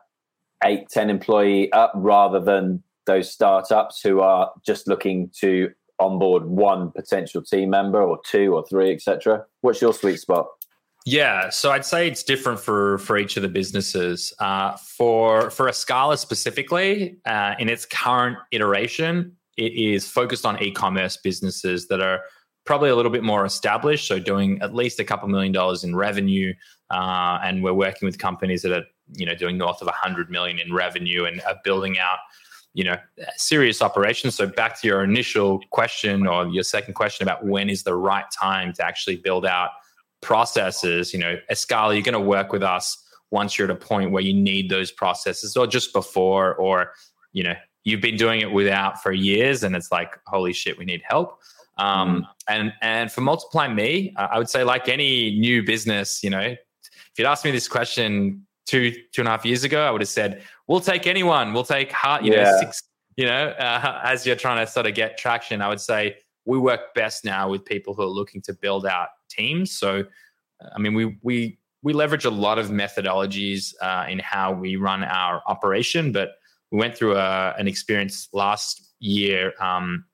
eight, 0.64 0.90
10 0.90 1.10
employee 1.10 1.72
up, 1.72 1.92
rather 1.96 2.40
than 2.40 2.84
those 3.06 3.32
startups 3.32 4.02
who 4.02 4.20
are 4.20 4.52
just 4.66 4.88
looking 4.88 5.32
to 5.40 5.72
onboard 6.00 6.46
one 6.46 6.92
potential 6.92 7.42
team 7.42 7.70
member 7.70 8.02
or 8.02 8.20
two 8.26 8.54
or 8.54 8.66
three, 8.66 8.92
etc.? 8.92 9.46
What's 9.62 9.82
your 9.82 9.94
sweet 9.94 10.20
spot? 10.20 10.48
Yeah, 11.06 11.50
so 11.50 11.72
I'd 11.72 11.86
say 11.86 12.08
it's 12.08 12.22
different 12.22 12.60
for 12.60 13.00
for 13.00 13.18
each 13.18 13.36
of 13.36 13.42
the 13.42 13.50
businesses. 13.50 14.34
Uh, 14.38 14.78
for 14.78 15.50
for 15.50 15.68
Escala 15.68 16.18
specifically, 16.18 17.18
uh, 17.26 17.56
in 17.58 17.70
its 17.70 17.86
current 17.86 18.38
iteration, 18.52 19.36
it 19.58 19.74
is 19.74 20.08
focused 20.08 20.46
on 20.46 20.62
e-commerce 20.62 21.18
businesses 21.18 21.88
that 21.88 22.02
are 22.02 22.22
probably 22.66 22.90
a 22.90 22.96
little 22.96 23.12
bit 23.12 23.24
more 23.24 23.46
established, 23.46 24.08
so 24.08 24.20
doing 24.20 24.62
at 24.62 24.74
least 24.74 25.00
a 25.00 25.04
couple 25.04 25.28
million 25.28 25.52
dollars 25.52 25.84
in 25.84 25.96
revenue, 25.96 26.54
uh, 26.90 27.40
and 27.44 27.64
we're 27.64 27.74
working 27.74 28.06
with 28.06 28.18
companies 28.18 28.62
that 28.62 28.72
are 28.72 28.86
you 29.14 29.26
know 29.26 29.36
doing 29.36 29.58
north 29.58 29.82
of 29.82 29.88
a 29.88 29.92
hundred 29.92 30.30
million 30.30 30.60
in 30.60 30.74
revenue 30.74 31.26
and 31.26 31.42
are 31.42 31.60
building 31.64 32.00
out 32.00 32.20
you 32.74 32.84
know 32.84 32.96
serious 33.36 33.82
operations. 33.82 34.36
So 34.36 34.48
back 34.48 34.80
to 34.82 34.88
your 34.88 35.04
initial 35.04 35.60
question 35.72 36.28
or 36.28 36.48
your 36.48 36.64
second 36.64 36.94
question 36.94 37.28
about 37.28 37.46
when 37.46 37.70
is 37.70 37.84
the 37.84 37.96
right 37.96 38.26
time 38.32 38.74
to 38.74 38.86
actually 38.86 39.18
build 39.18 39.46
out 39.46 39.72
processes. 40.22 41.14
You 41.14 41.20
know, 41.20 41.38
Escala, 41.52 41.94
you're 41.94 42.04
going 42.04 42.14
to 42.14 42.20
work 42.20 42.52
with 42.52 42.64
us 42.64 42.98
once 43.32 43.58
you're 43.58 43.70
at 43.70 43.76
a 43.76 43.80
point 43.80 44.12
where 44.12 44.24
you 44.24 44.34
need 44.34 44.70
those 44.70 44.92
processes, 44.92 45.58
or 45.58 45.66
just 45.68 45.94
before, 45.94 46.56
or 46.56 46.92
you 47.34 47.44
know 47.44 47.56
you've 47.84 48.02
been 48.02 48.18
doing 48.18 48.42
it 48.42 48.52
without 48.52 49.02
for 49.02 49.12
years 49.12 49.64
and 49.64 49.76
it's 49.76 49.92
like 49.92 50.20
holy 50.28 50.54
shit 50.54 50.78
we 50.78 50.86
need 50.86 51.02
help 51.04 51.40
um, 51.78 52.22
mm. 52.22 52.28
and 52.48 52.74
and 52.82 53.12
for 53.12 53.22
MultiplyMii 53.22 54.14
i 54.18 54.38
would 54.38 54.50
say 54.50 54.64
like 54.64 54.88
any 54.88 55.40
new 55.40 55.64
business 55.64 56.24
you 56.24 56.30
know 56.30 56.40
if 56.40 57.12
you'd 57.18 57.28
asked 57.28 57.46
me 57.46 57.52
this 57.52 57.68
question 57.68 58.46
two 58.66 58.92
two 59.12 59.22
and 59.22 59.28
a 59.28 59.32
half 59.32 59.46
years 59.46 59.64
ago 59.64 59.86
i 59.86 59.92
would 59.92 60.02
have 60.02 60.10
said 60.10 60.44
we'll 60.68 60.80
take 60.80 61.08
anyone 61.08 61.54
we'll 61.54 61.64
take 61.64 61.92
heart 61.92 62.24
you 62.24 62.34
yeah. 62.34 62.44
know 62.44 62.60
six 62.60 62.84
you 63.18 63.26
know 63.26 63.50
uh, 63.50 64.02
as 64.04 64.26
you're 64.26 64.36
trying 64.36 64.64
to 64.64 64.72
sort 64.72 64.86
of 64.86 64.94
get 64.94 65.18
traction 65.18 65.62
i 65.62 65.68
would 65.68 65.82
say 65.82 66.16
we 66.46 66.58
work 66.58 66.94
best 66.96 67.24
now 67.24 67.50
with 67.50 67.64
people 67.66 67.94
who 67.94 68.02
are 68.02 68.08
looking 68.08 68.42
to 68.42 68.54
build 68.54 68.86
out 68.86 69.10
teams 69.30 69.72
so 69.72 70.04
i 70.76 70.80
mean 70.80 70.94
we 70.94 71.18
we 71.22 71.58
we 71.84 71.94
leverage 71.94 72.26
a 72.26 72.30
lot 72.30 72.60
of 72.60 72.68
methodologies 72.70 73.74
uh, 73.82 74.06
in 74.08 74.20
how 74.20 74.54
we 74.54 74.76
run 74.76 75.04
our 75.04 75.42
operation 75.48 76.12
but 76.12 76.36
we 76.72 76.78
went 76.78 76.96
through 76.96 77.18
a, 77.18 77.54
an 77.58 77.68
experience 77.68 78.30
last 78.34 78.94
year 79.00 79.54
um, 79.60 80.06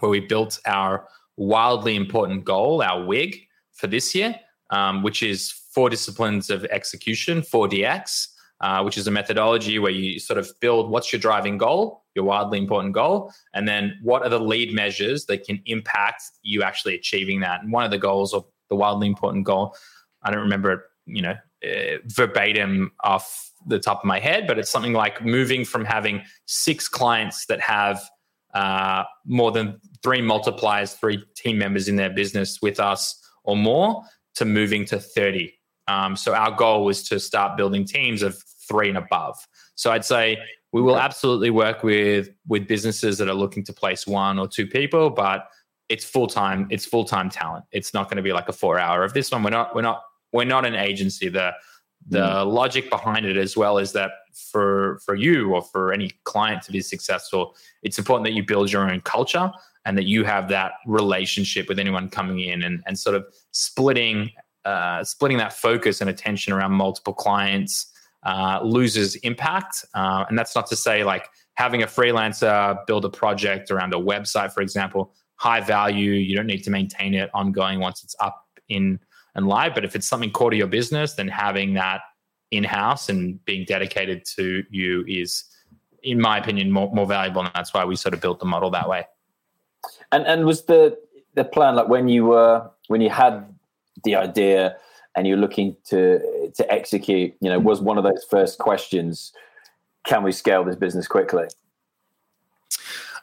where 0.00 0.10
we 0.10 0.20
built 0.20 0.58
our 0.66 1.08
wildly 1.36 1.96
important 1.96 2.44
goal, 2.44 2.82
our 2.82 3.04
WIG, 3.04 3.36
for 3.72 3.86
this 3.86 4.14
year, 4.14 4.34
um, 4.70 5.02
which 5.02 5.22
is 5.22 5.52
four 5.72 5.88
disciplines 5.88 6.50
of 6.50 6.64
execution, 6.66 7.40
4DX, 7.40 8.26
uh, 8.60 8.82
which 8.82 8.98
is 8.98 9.06
a 9.06 9.10
methodology 9.10 9.78
where 9.78 9.92
you 9.92 10.18
sort 10.18 10.38
of 10.38 10.50
build 10.60 10.90
what's 10.90 11.12
your 11.12 11.20
driving 11.20 11.56
goal, 11.56 12.04
your 12.14 12.24
wildly 12.24 12.58
important 12.58 12.92
goal, 12.92 13.32
and 13.54 13.66
then 13.66 13.98
what 14.02 14.22
are 14.22 14.28
the 14.28 14.38
lead 14.38 14.74
measures 14.74 15.26
that 15.26 15.44
can 15.44 15.62
impact 15.66 16.22
you 16.42 16.62
actually 16.62 16.94
achieving 16.94 17.40
that. 17.40 17.62
And 17.62 17.72
one 17.72 17.84
of 17.84 17.90
the 17.90 17.98
goals 17.98 18.34
of 18.34 18.44
the 18.68 18.76
wildly 18.76 19.06
important 19.06 19.46
goal, 19.46 19.74
I 20.22 20.30
don't 20.30 20.42
remember 20.42 20.72
it, 20.72 20.80
you 21.06 21.22
know, 21.22 21.36
uh, 21.64 21.98
verbatim 22.06 22.92
off 23.00 23.50
the 23.66 23.78
top 23.78 24.00
of 24.00 24.04
my 24.04 24.18
head, 24.18 24.46
but 24.46 24.58
it's 24.58 24.70
something 24.70 24.92
like 24.92 25.24
moving 25.24 25.64
from 25.64 25.84
having 25.84 26.22
six 26.46 26.88
clients 26.88 27.46
that 27.46 27.60
have 27.60 28.00
uh, 28.54 29.04
more 29.26 29.52
than 29.52 29.78
three 30.02 30.20
multipliers, 30.20 30.98
three 30.98 31.22
team 31.36 31.58
members 31.58 31.88
in 31.88 31.96
their 31.96 32.10
business 32.10 32.60
with 32.62 32.80
us 32.80 33.20
or 33.44 33.56
more, 33.56 34.02
to 34.34 34.44
moving 34.44 34.84
to 34.86 34.98
30. 34.98 35.52
Um, 35.88 36.16
so 36.16 36.34
our 36.34 36.50
goal 36.52 36.84
was 36.84 37.02
to 37.08 37.20
start 37.20 37.56
building 37.56 37.84
teams 37.84 38.22
of 38.22 38.42
three 38.68 38.88
and 38.88 38.98
above. 38.98 39.36
So 39.74 39.90
I'd 39.90 40.04
say 40.04 40.38
we 40.72 40.80
will 40.80 40.98
absolutely 40.98 41.50
work 41.50 41.82
with 41.82 42.30
with 42.46 42.68
businesses 42.68 43.18
that 43.18 43.28
are 43.28 43.34
looking 43.34 43.64
to 43.64 43.72
place 43.72 44.06
one 44.06 44.38
or 44.38 44.46
two 44.46 44.66
people, 44.66 45.10
but 45.10 45.48
it's 45.88 46.04
full 46.04 46.28
time. 46.28 46.68
It's 46.70 46.86
full 46.86 47.04
time 47.04 47.28
talent. 47.28 47.64
It's 47.72 47.92
not 47.92 48.08
going 48.08 48.16
to 48.16 48.22
be 48.22 48.32
like 48.32 48.48
a 48.48 48.52
four 48.52 48.78
hour 48.78 49.02
of 49.02 49.12
this 49.12 49.30
one. 49.32 49.42
We're 49.42 49.50
not. 49.50 49.74
We're 49.74 49.82
not. 49.82 50.02
We're 50.32 50.44
not 50.44 50.64
an 50.64 50.74
agency. 50.74 51.28
The 51.28 51.52
the 52.08 52.18
mm. 52.18 52.52
logic 52.52 52.90
behind 52.90 53.26
it 53.26 53.36
as 53.36 53.56
well 53.56 53.78
is 53.78 53.92
that 53.92 54.10
for 54.34 55.00
for 55.04 55.14
you 55.14 55.54
or 55.54 55.62
for 55.62 55.92
any 55.92 56.10
client 56.24 56.62
to 56.62 56.72
be 56.72 56.80
successful 56.80 57.54
it's 57.82 57.98
important 57.98 58.24
that 58.24 58.32
you 58.32 58.44
build 58.44 58.72
your 58.72 58.90
own 58.90 59.00
culture 59.02 59.50
and 59.84 59.96
that 59.96 60.04
you 60.04 60.24
have 60.24 60.48
that 60.48 60.72
relationship 60.86 61.68
with 61.68 61.78
anyone 61.78 62.08
coming 62.08 62.40
in 62.40 62.62
and, 62.62 62.82
and 62.86 62.98
sort 62.98 63.16
of 63.16 63.24
splitting 63.52 64.30
uh, 64.64 65.02
splitting 65.02 65.38
that 65.38 65.54
focus 65.54 66.00
and 66.00 66.10
attention 66.10 66.52
around 66.52 66.72
multiple 66.72 67.14
clients 67.14 67.92
uh, 68.24 68.60
loses 68.62 69.16
impact 69.16 69.84
uh, 69.94 70.24
and 70.28 70.38
that's 70.38 70.54
not 70.54 70.66
to 70.66 70.76
say 70.76 71.02
like 71.04 71.28
having 71.54 71.82
a 71.82 71.86
freelancer 71.86 72.78
build 72.86 73.04
a 73.04 73.10
project 73.10 73.70
around 73.70 73.92
a 73.94 73.98
website 73.98 74.52
for 74.52 74.62
example 74.62 75.12
high 75.36 75.60
value 75.60 76.12
you 76.12 76.36
don't 76.36 76.46
need 76.46 76.62
to 76.62 76.70
maintain 76.70 77.14
it 77.14 77.30
ongoing 77.32 77.80
once 77.80 78.04
it's 78.04 78.16
up 78.20 78.46
in 78.68 78.98
and 79.34 79.46
live. 79.46 79.74
But 79.74 79.84
if 79.84 79.94
it's 79.94 80.06
something 80.06 80.30
core 80.30 80.50
to 80.50 80.56
your 80.56 80.66
business, 80.66 81.14
then 81.14 81.28
having 81.28 81.74
that 81.74 82.02
in 82.50 82.64
house 82.64 83.08
and 83.08 83.42
being 83.44 83.64
dedicated 83.64 84.24
to 84.36 84.64
you 84.70 85.04
is, 85.06 85.44
in 86.02 86.20
my 86.20 86.38
opinion, 86.38 86.70
more, 86.70 86.92
more 86.92 87.06
valuable. 87.06 87.42
And 87.42 87.50
that's 87.54 87.72
why 87.72 87.84
we 87.84 87.96
sort 87.96 88.14
of 88.14 88.20
built 88.20 88.40
the 88.40 88.46
model 88.46 88.70
that 88.70 88.88
way. 88.88 89.06
And 90.12 90.26
and 90.26 90.44
was 90.44 90.64
the 90.64 90.98
the 91.34 91.44
plan 91.44 91.76
like 91.76 91.88
when 91.88 92.08
you 92.08 92.26
were 92.26 92.68
when 92.88 93.00
you 93.00 93.10
had 93.10 93.46
the 94.04 94.16
idea 94.16 94.76
and 95.16 95.26
you're 95.26 95.36
looking 95.36 95.76
to 95.84 96.50
to 96.56 96.72
execute, 96.72 97.34
you 97.40 97.48
know, 97.48 97.58
was 97.58 97.80
one 97.80 97.98
of 97.98 98.04
those 98.04 98.24
first 98.28 98.58
questions: 98.58 99.32
Can 100.04 100.22
we 100.22 100.32
scale 100.32 100.64
this 100.64 100.76
business 100.76 101.06
quickly? 101.06 101.46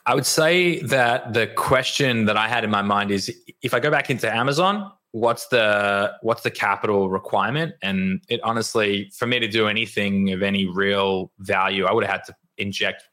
I 0.05 0.15
would 0.15 0.25
say 0.25 0.79
that 0.83 1.33
the 1.33 1.47
question 1.47 2.25
that 2.25 2.37
I 2.37 2.47
had 2.47 2.63
in 2.63 2.69
my 2.69 2.81
mind 2.81 3.11
is 3.11 3.29
if 3.61 3.73
I 3.73 3.81
go 3.81 3.91
back 3.91 4.09
into 4.09 4.33
Amazon, 4.33 4.89
what's 5.11 5.47
the 5.47 6.13
what's 6.21 6.41
the 6.41 6.51
capital 6.51 7.09
requirement? 7.09 7.73
And 7.81 8.21
it 8.29 8.41
honestly, 8.43 9.11
for 9.17 9.25
me 9.25 9.39
to 9.39 9.47
do 9.47 9.67
anything 9.67 10.31
of 10.31 10.43
any 10.43 10.65
real 10.65 11.31
value, 11.39 11.85
I 11.85 11.93
would 11.93 12.03
have 12.03 12.19
had 12.19 12.23
to 12.25 12.35
inject, 12.57 13.03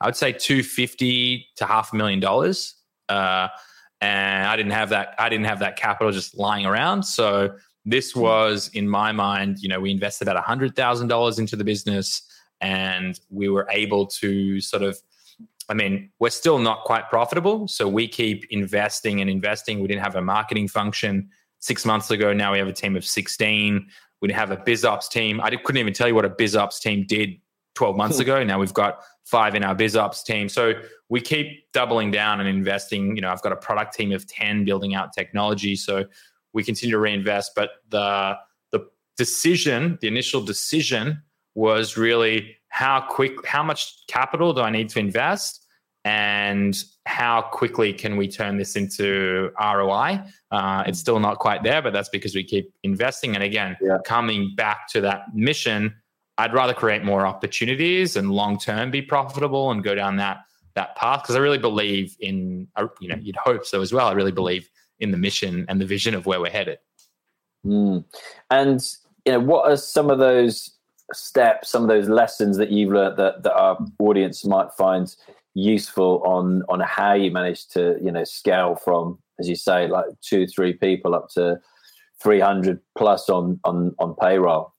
I 0.00 0.06
would 0.06 0.16
say 0.16 0.32
two 0.32 0.62
fifty 0.62 1.46
to 1.56 1.66
half 1.66 1.92
a 1.92 1.96
million 1.96 2.20
dollars. 2.20 2.74
Uh, 3.08 3.48
and 4.00 4.46
I 4.46 4.56
didn't 4.56 4.72
have 4.72 4.90
that. 4.90 5.14
I 5.18 5.28
didn't 5.28 5.46
have 5.46 5.60
that 5.60 5.76
capital 5.76 6.12
just 6.12 6.36
lying 6.36 6.66
around. 6.66 7.04
So 7.04 7.54
this 7.84 8.12
hmm. 8.12 8.20
was, 8.20 8.70
in 8.74 8.88
my 8.88 9.12
mind, 9.12 9.58
you 9.60 9.68
know, 9.68 9.80
we 9.80 9.90
invested 9.90 10.28
about 10.28 10.42
hundred 10.44 10.76
thousand 10.76 11.08
dollars 11.08 11.38
into 11.38 11.56
the 11.56 11.64
business, 11.64 12.22
and 12.60 13.18
we 13.30 13.48
were 13.48 13.66
able 13.70 14.06
to 14.06 14.60
sort 14.60 14.82
of. 14.82 14.98
I 15.68 15.74
mean, 15.74 16.10
we're 16.18 16.30
still 16.30 16.58
not 16.58 16.84
quite 16.84 17.08
profitable, 17.08 17.68
so 17.68 17.88
we 17.88 18.08
keep 18.08 18.44
investing 18.50 19.20
and 19.20 19.30
investing. 19.30 19.80
We 19.80 19.88
didn't 19.88 20.02
have 20.02 20.16
a 20.16 20.22
marketing 20.22 20.68
function 20.68 21.28
six 21.60 21.84
months 21.84 22.10
ago. 22.10 22.32
Now 22.32 22.52
we 22.52 22.58
have 22.58 22.68
a 22.68 22.72
team 22.72 22.96
of 22.96 23.04
sixteen. 23.04 23.86
We 24.20 24.28
didn't 24.28 24.38
have 24.38 24.50
a 24.50 24.56
biz 24.56 24.84
ops 24.84 25.08
team. 25.08 25.40
I 25.40 25.50
couldn't 25.50 25.80
even 25.80 25.92
tell 25.92 26.08
you 26.08 26.14
what 26.14 26.24
a 26.24 26.30
biz 26.30 26.54
ops 26.54 26.78
team 26.78 27.04
did 27.06 27.40
12 27.74 27.96
months 27.96 28.16
hmm. 28.16 28.22
ago. 28.22 28.44
Now 28.44 28.58
we've 28.58 28.74
got 28.74 29.02
five 29.24 29.54
in 29.54 29.64
our 29.64 29.74
biz 29.74 29.96
ops 29.96 30.22
team. 30.22 30.48
So 30.48 30.74
we 31.08 31.20
keep 31.20 31.72
doubling 31.72 32.10
down 32.10 32.40
and 32.40 32.48
investing. 32.48 33.16
You 33.16 33.22
know, 33.22 33.30
I've 33.30 33.42
got 33.42 33.52
a 33.52 33.56
product 33.56 33.94
team 33.94 34.12
of 34.12 34.26
10 34.26 34.64
building 34.64 34.94
out 34.94 35.12
technology. 35.12 35.76
So 35.76 36.04
we 36.52 36.62
continue 36.62 36.94
to 36.94 37.00
reinvest. 37.00 37.52
But 37.56 37.70
the 37.88 38.36
the 38.70 38.86
decision, 39.16 39.98
the 40.00 40.08
initial 40.08 40.42
decision 40.42 41.22
was 41.54 41.96
really 41.96 42.56
how 42.68 43.00
quick, 43.00 43.46
how 43.46 43.62
much 43.62 44.06
capital 44.06 44.52
do 44.52 44.62
I 44.62 44.70
need 44.70 44.88
to 44.90 44.98
invest? 44.98 45.58
And 46.04 46.76
how 47.06 47.42
quickly 47.42 47.92
can 47.92 48.16
we 48.16 48.26
turn 48.26 48.56
this 48.56 48.74
into 48.74 49.50
ROI? 49.60 50.20
Uh, 50.50 50.82
it's 50.86 50.98
still 50.98 51.20
not 51.20 51.38
quite 51.38 51.62
there, 51.62 51.80
but 51.80 51.92
that's 51.92 52.08
because 52.08 52.34
we 52.34 52.42
keep 52.42 52.72
investing. 52.82 53.34
And 53.34 53.44
again, 53.44 53.76
yeah. 53.80 53.98
coming 54.04 54.54
back 54.56 54.88
to 54.88 55.00
that 55.02 55.34
mission, 55.34 55.94
I'd 56.38 56.54
rather 56.54 56.74
create 56.74 57.04
more 57.04 57.26
opportunities 57.26 58.16
and 58.16 58.30
long 58.30 58.58
term 58.58 58.90
be 58.90 59.02
profitable 59.02 59.70
and 59.70 59.84
go 59.84 59.94
down 59.94 60.16
that 60.16 60.38
that 60.74 60.96
path 60.96 61.22
because 61.22 61.36
I 61.36 61.38
really 61.38 61.58
believe 61.58 62.16
in 62.18 62.66
uh, 62.76 62.86
you 63.00 63.08
know 63.08 63.16
you'd 63.20 63.36
hope 63.36 63.66
so 63.66 63.80
as 63.80 63.92
well. 63.92 64.08
I 64.08 64.12
really 64.12 64.32
believe 64.32 64.68
in 64.98 65.10
the 65.10 65.18
mission 65.18 65.66
and 65.68 65.80
the 65.80 65.86
vision 65.86 66.14
of 66.14 66.26
where 66.26 66.40
we're 66.40 66.50
headed. 66.50 66.78
Mm. 67.66 68.04
And 68.50 68.80
you 69.24 69.32
know, 69.32 69.40
what 69.40 69.70
are 69.70 69.76
some 69.76 70.10
of 70.10 70.18
those 70.18 70.70
steps, 71.12 71.70
some 71.70 71.82
of 71.82 71.88
those 71.88 72.08
lessons 72.08 72.56
that 72.56 72.70
you've 72.70 72.92
learned 72.92 73.16
that 73.18 73.42
that 73.42 73.54
our 73.54 73.78
audience 73.98 74.44
might 74.44 74.72
find 74.72 75.14
useful 75.54 76.22
on 76.24 76.62
on 76.68 76.80
how 76.80 77.12
you 77.12 77.30
manage 77.30 77.66
to 77.68 77.98
you 78.02 78.10
know 78.10 78.24
scale 78.24 78.74
from 78.74 79.18
as 79.38 79.48
you 79.48 79.56
say 79.56 79.86
like 79.86 80.06
two 80.22 80.46
three 80.46 80.72
people 80.72 81.14
up 81.14 81.28
to 81.28 81.60
300 82.22 82.80
plus 82.96 83.28
on 83.28 83.60
on 83.64 83.94
on 83.98 84.14
payroll 84.14 84.72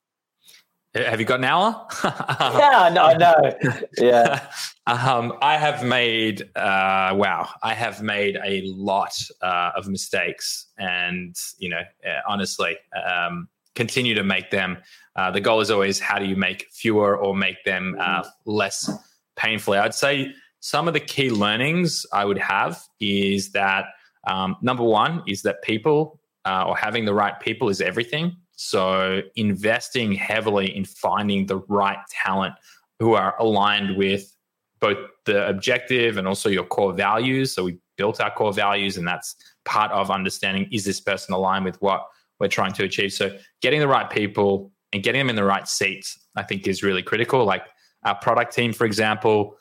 have 0.95 1.19
you 1.19 1.25
got 1.25 1.39
an 1.39 1.45
hour? 1.45 1.87
yeah, 2.03 2.91
no, 2.93 3.05
I 3.05 3.17
know. 3.17 3.81
Yeah. 3.97 4.47
um, 4.85 5.33
I 5.41 5.57
have 5.57 5.83
made, 5.83 6.43
uh, 6.55 7.13
wow, 7.15 7.49
I 7.63 7.73
have 7.73 8.03
made 8.03 8.37
a 8.43 8.61
lot 8.65 9.13
uh, 9.41 9.71
of 9.75 9.87
mistakes 9.87 10.67
and, 10.77 11.35
you 11.57 11.69
know, 11.69 11.81
uh, 12.07 12.19
honestly, 12.27 12.77
um, 12.95 13.47
continue 13.75 14.15
to 14.15 14.23
make 14.23 14.51
them. 14.51 14.77
Uh, 15.15 15.31
the 15.31 15.41
goal 15.41 15.61
is 15.61 15.69
always 15.69 15.99
how 15.99 16.17
do 16.17 16.25
you 16.25 16.35
make 16.35 16.67
fewer 16.71 17.17
or 17.17 17.35
make 17.35 17.63
them 17.63 17.95
uh, 17.99 18.23
less 18.45 18.89
painfully? 19.35 19.77
I'd 19.77 19.93
say 19.93 20.33
some 20.59 20.87
of 20.87 20.93
the 20.93 20.99
key 20.99 21.29
learnings 21.29 22.05
I 22.13 22.25
would 22.25 22.37
have 22.37 22.81
is 22.99 23.51
that 23.51 23.85
um, 24.27 24.55
number 24.61 24.83
one 24.83 25.23
is 25.27 25.41
that 25.43 25.61
people 25.61 26.19
uh, 26.45 26.65
or 26.67 26.77
having 26.77 27.05
the 27.05 27.13
right 27.13 27.39
people 27.39 27.69
is 27.69 27.81
everything. 27.81 28.37
So 28.55 29.21
investing 29.35 30.13
heavily 30.13 30.75
in 30.75 30.85
finding 30.85 31.45
the 31.45 31.57
right 31.67 31.97
talent 32.09 32.55
who 32.99 33.13
are 33.13 33.35
aligned 33.39 33.97
with 33.97 34.33
both 34.79 34.97
the 35.25 35.47
objective 35.47 36.17
and 36.17 36.27
also 36.27 36.49
your 36.49 36.65
core 36.65 36.93
values. 36.93 37.53
So 37.53 37.65
we 37.65 37.77
built 37.97 38.21
our 38.21 38.31
core 38.31 38.53
values, 38.53 38.97
and 38.97 39.07
that's 39.07 39.35
part 39.65 39.91
of 39.91 40.11
understanding 40.11 40.67
is 40.71 40.83
this 40.85 40.99
person 40.99 41.33
aligned 41.33 41.65
with 41.65 41.81
what 41.81 42.05
we're 42.43 42.49
trying 42.49 42.73
to 42.73 42.83
achieve. 42.83 43.13
So 43.13 43.35
getting 43.61 43.79
the 43.79 43.87
right 43.87 44.09
people 44.09 44.71
and 44.91 45.01
getting 45.01 45.19
them 45.19 45.29
in 45.29 45.35
the 45.35 45.43
right 45.43 45.67
seats, 45.67 46.19
I 46.35 46.43
think, 46.43 46.67
is 46.67 46.83
really 46.83 47.01
critical. 47.01 47.45
Like 47.45 47.63
our 48.03 48.15
product 48.15 48.53
team, 48.53 48.73
for 48.73 48.85
example, 48.85 49.57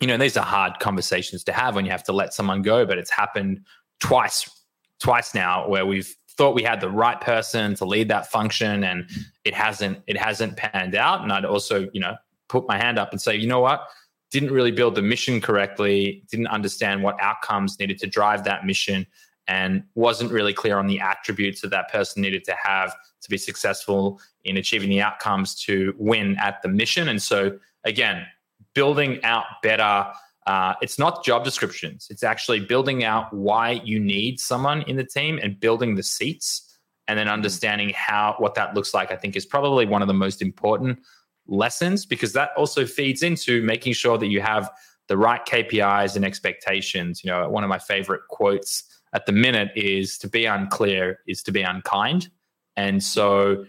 you 0.00 0.06
know, 0.06 0.16
these 0.16 0.36
are 0.36 0.44
hard 0.44 0.78
conversations 0.78 1.44
to 1.44 1.52
have 1.52 1.74
when 1.74 1.84
you 1.84 1.90
have 1.90 2.04
to 2.04 2.12
let 2.12 2.32
someone 2.32 2.62
go, 2.62 2.86
but 2.86 2.98
it's 2.98 3.10
happened 3.10 3.60
twice, 4.00 4.48
twice 5.00 5.34
now 5.34 5.68
where 5.68 5.84
we've 5.84 6.14
thought 6.36 6.54
we 6.54 6.62
had 6.62 6.80
the 6.80 6.90
right 6.90 7.20
person 7.20 7.74
to 7.74 7.84
lead 7.84 8.08
that 8.08 8.30
function 8.30 8.84
and 8.84 9.08
it 9.44 9.54
hasn't 9.54 9.98
it 10.06 10.18
hasn't 10.18 10.54
panned 10.56 10.94
out 10.94 11.22
and 11.22 11.32
i'd 11.32 11.46
also 11.46 11.88
you 11.94 12.00
know 12.00 12.14
put 12.48 12.68
my 12.68 12.76
hand 12.76 12.98
up 12.98 13.10
and 13.10 13.20
say 13.20 13.34
you 13.34 13.46
know 13.46 13.60
what 13.60 13.86
didn't 14.30 14.50
really 14.50 14.70
build 14.70 14.94
the 14.94 15.02
mission 15.02 15.40
correctly 15.40 16.22
didn't 16.30 16.48
understand 16.48 17.02
what 17.02 17.16
outcomes 17.22 17.78
needed 17.78 17.98
to 17.98 18.06
drive 18.06 18.44
that 18.44 18.66
mission 18.66 19.06
and 19.48 19.82
wasn't 19.94 20.30
really 20.30 20.52
clear 20.52 20.78
on 20.78 20.86
the 20.86 21.00
attributes 21.00 21.60
that 21.60 21.70
that 21.70 21.90
person 21.90 22.22
needed 22.22 22.44
to 22.44 22.54
have 22.62 22.94
to 23.20 23.30
be 23.30 23.38
successful 23.38 24.20
in 24.44 24.56
achieving 24.56 24.88
the 24.88 25.00
outcomes 25.00 25.54
to 25.54 25.94
win 25.98 26.36
at 26.38 26.60
the 26.62 26.68
mission 26.68 27.08
and 27.08 27.22
so 27.22 27.58
again 27.84 28.26
building 28.74 29.22
out 29.24 29.44
better 29.62 30.06
uh, 30.46 30.74
it's 30.80 30.98
not 30.98 31.24
job 31.24 31.44
descriptions. 31.44 32.06
It's 32.08 32.22
actually 32.22 32.60
building 32.60 33.02
out 33.02 33.32
why 33.32 33.82
you 33.84 33.98
need 33.98 34.38
someone 34.38 34.82
in 34.82 34.96
the 34.96 35.04
team 35.04 35.40
and 35.42 35.58
building 35.58 35.96
the 35.96 36.04
seats 36.04 36.78
and 37.08 37.18
then 37.18 37.26
mm-hmm. 37.26 37.34
understanding 37.34 37.92
how 37.94 38.36
what 38.38 38.54
that 38.54 38.74
looks 38.74 38.94
like. 38.94 39.10
I 39.10 39.16
think 39.16 39.36
is 39.36 39.44
probably 39.44 39.86
one 39.86 40.02
of 40.02 40.08
the 40.08 40.14
most 40.14 40.40
important 40.40 41.00
lessons 41.48 42.06
because 42.06 42.32
that 42.34 42.50
also 42.56 42.86
feeds 42.86 43.22
into 43.22 43.62
making 43.62 43.92
sure 43.94 44.18
that 44.18 44.28
you 44.28 44.40
have 44.40 44.70
the 45.08 45.16
right 45.16 45.44
KPIs 45.44 46.16
and 46.16 46.24
expectations. 46.24 47.24
You 47.24 47.30
know, 47.30 47.48
one 47.48 47.64
of 47.64 47.68
my 47.68 47.78
favorite 47.78 48.22
quotes 48.28 48.84
at 49.12 49.26
the 49.26 49.32
minute 49.32 49.70
is 49.74 50.18
to 50.18 50.28
be 50.28 50.44
unclear 50.44 51.20
is 51.26 51.42
to 51.44 51.52
be 51.52 51.62
unkind. 51.62 52.28
And 52.76 53.02
so 53.02 53.64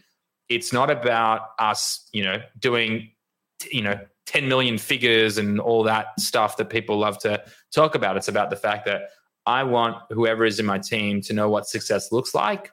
it's 0.50 0.74
not 0.74 0.90
about 0.90 1.42
us, 1.60 2.08
you 2.12 2.24
know, 2.24 2.42
doing, 2.60 3.12
you 3.72 3.82
know, 3.82 4.00
10 4.28 4.48
million 4.48 4.78
figures 4.78 5.38
and 5.38 5.60
all 5.60 5.84
that 5.84 6.20
stuff 6.20 6.58
that 6.58 6.70
people 6.70 6.98
love 6.98 7.18
to 7.20 7.42
talk 7.72 7.96
about. 7.96 8.18
It's 8.18 8.28
about 8.28 8.50
the 8.50 8.56
fact 8.56 8.86
that 8.86 9.04
I 9.46 9.64
want 9.64 9.96
whoever 10.10 10.46
is 10.46 10.60
in 10.60 10.66
my 10.66 10.78
team 10.78 11.22
to 11.22 11.34
know 11.34 11.50
what 11.50 11.68
success 11.68 12.12
looks 12.12 12.36
like. 12.36 12.72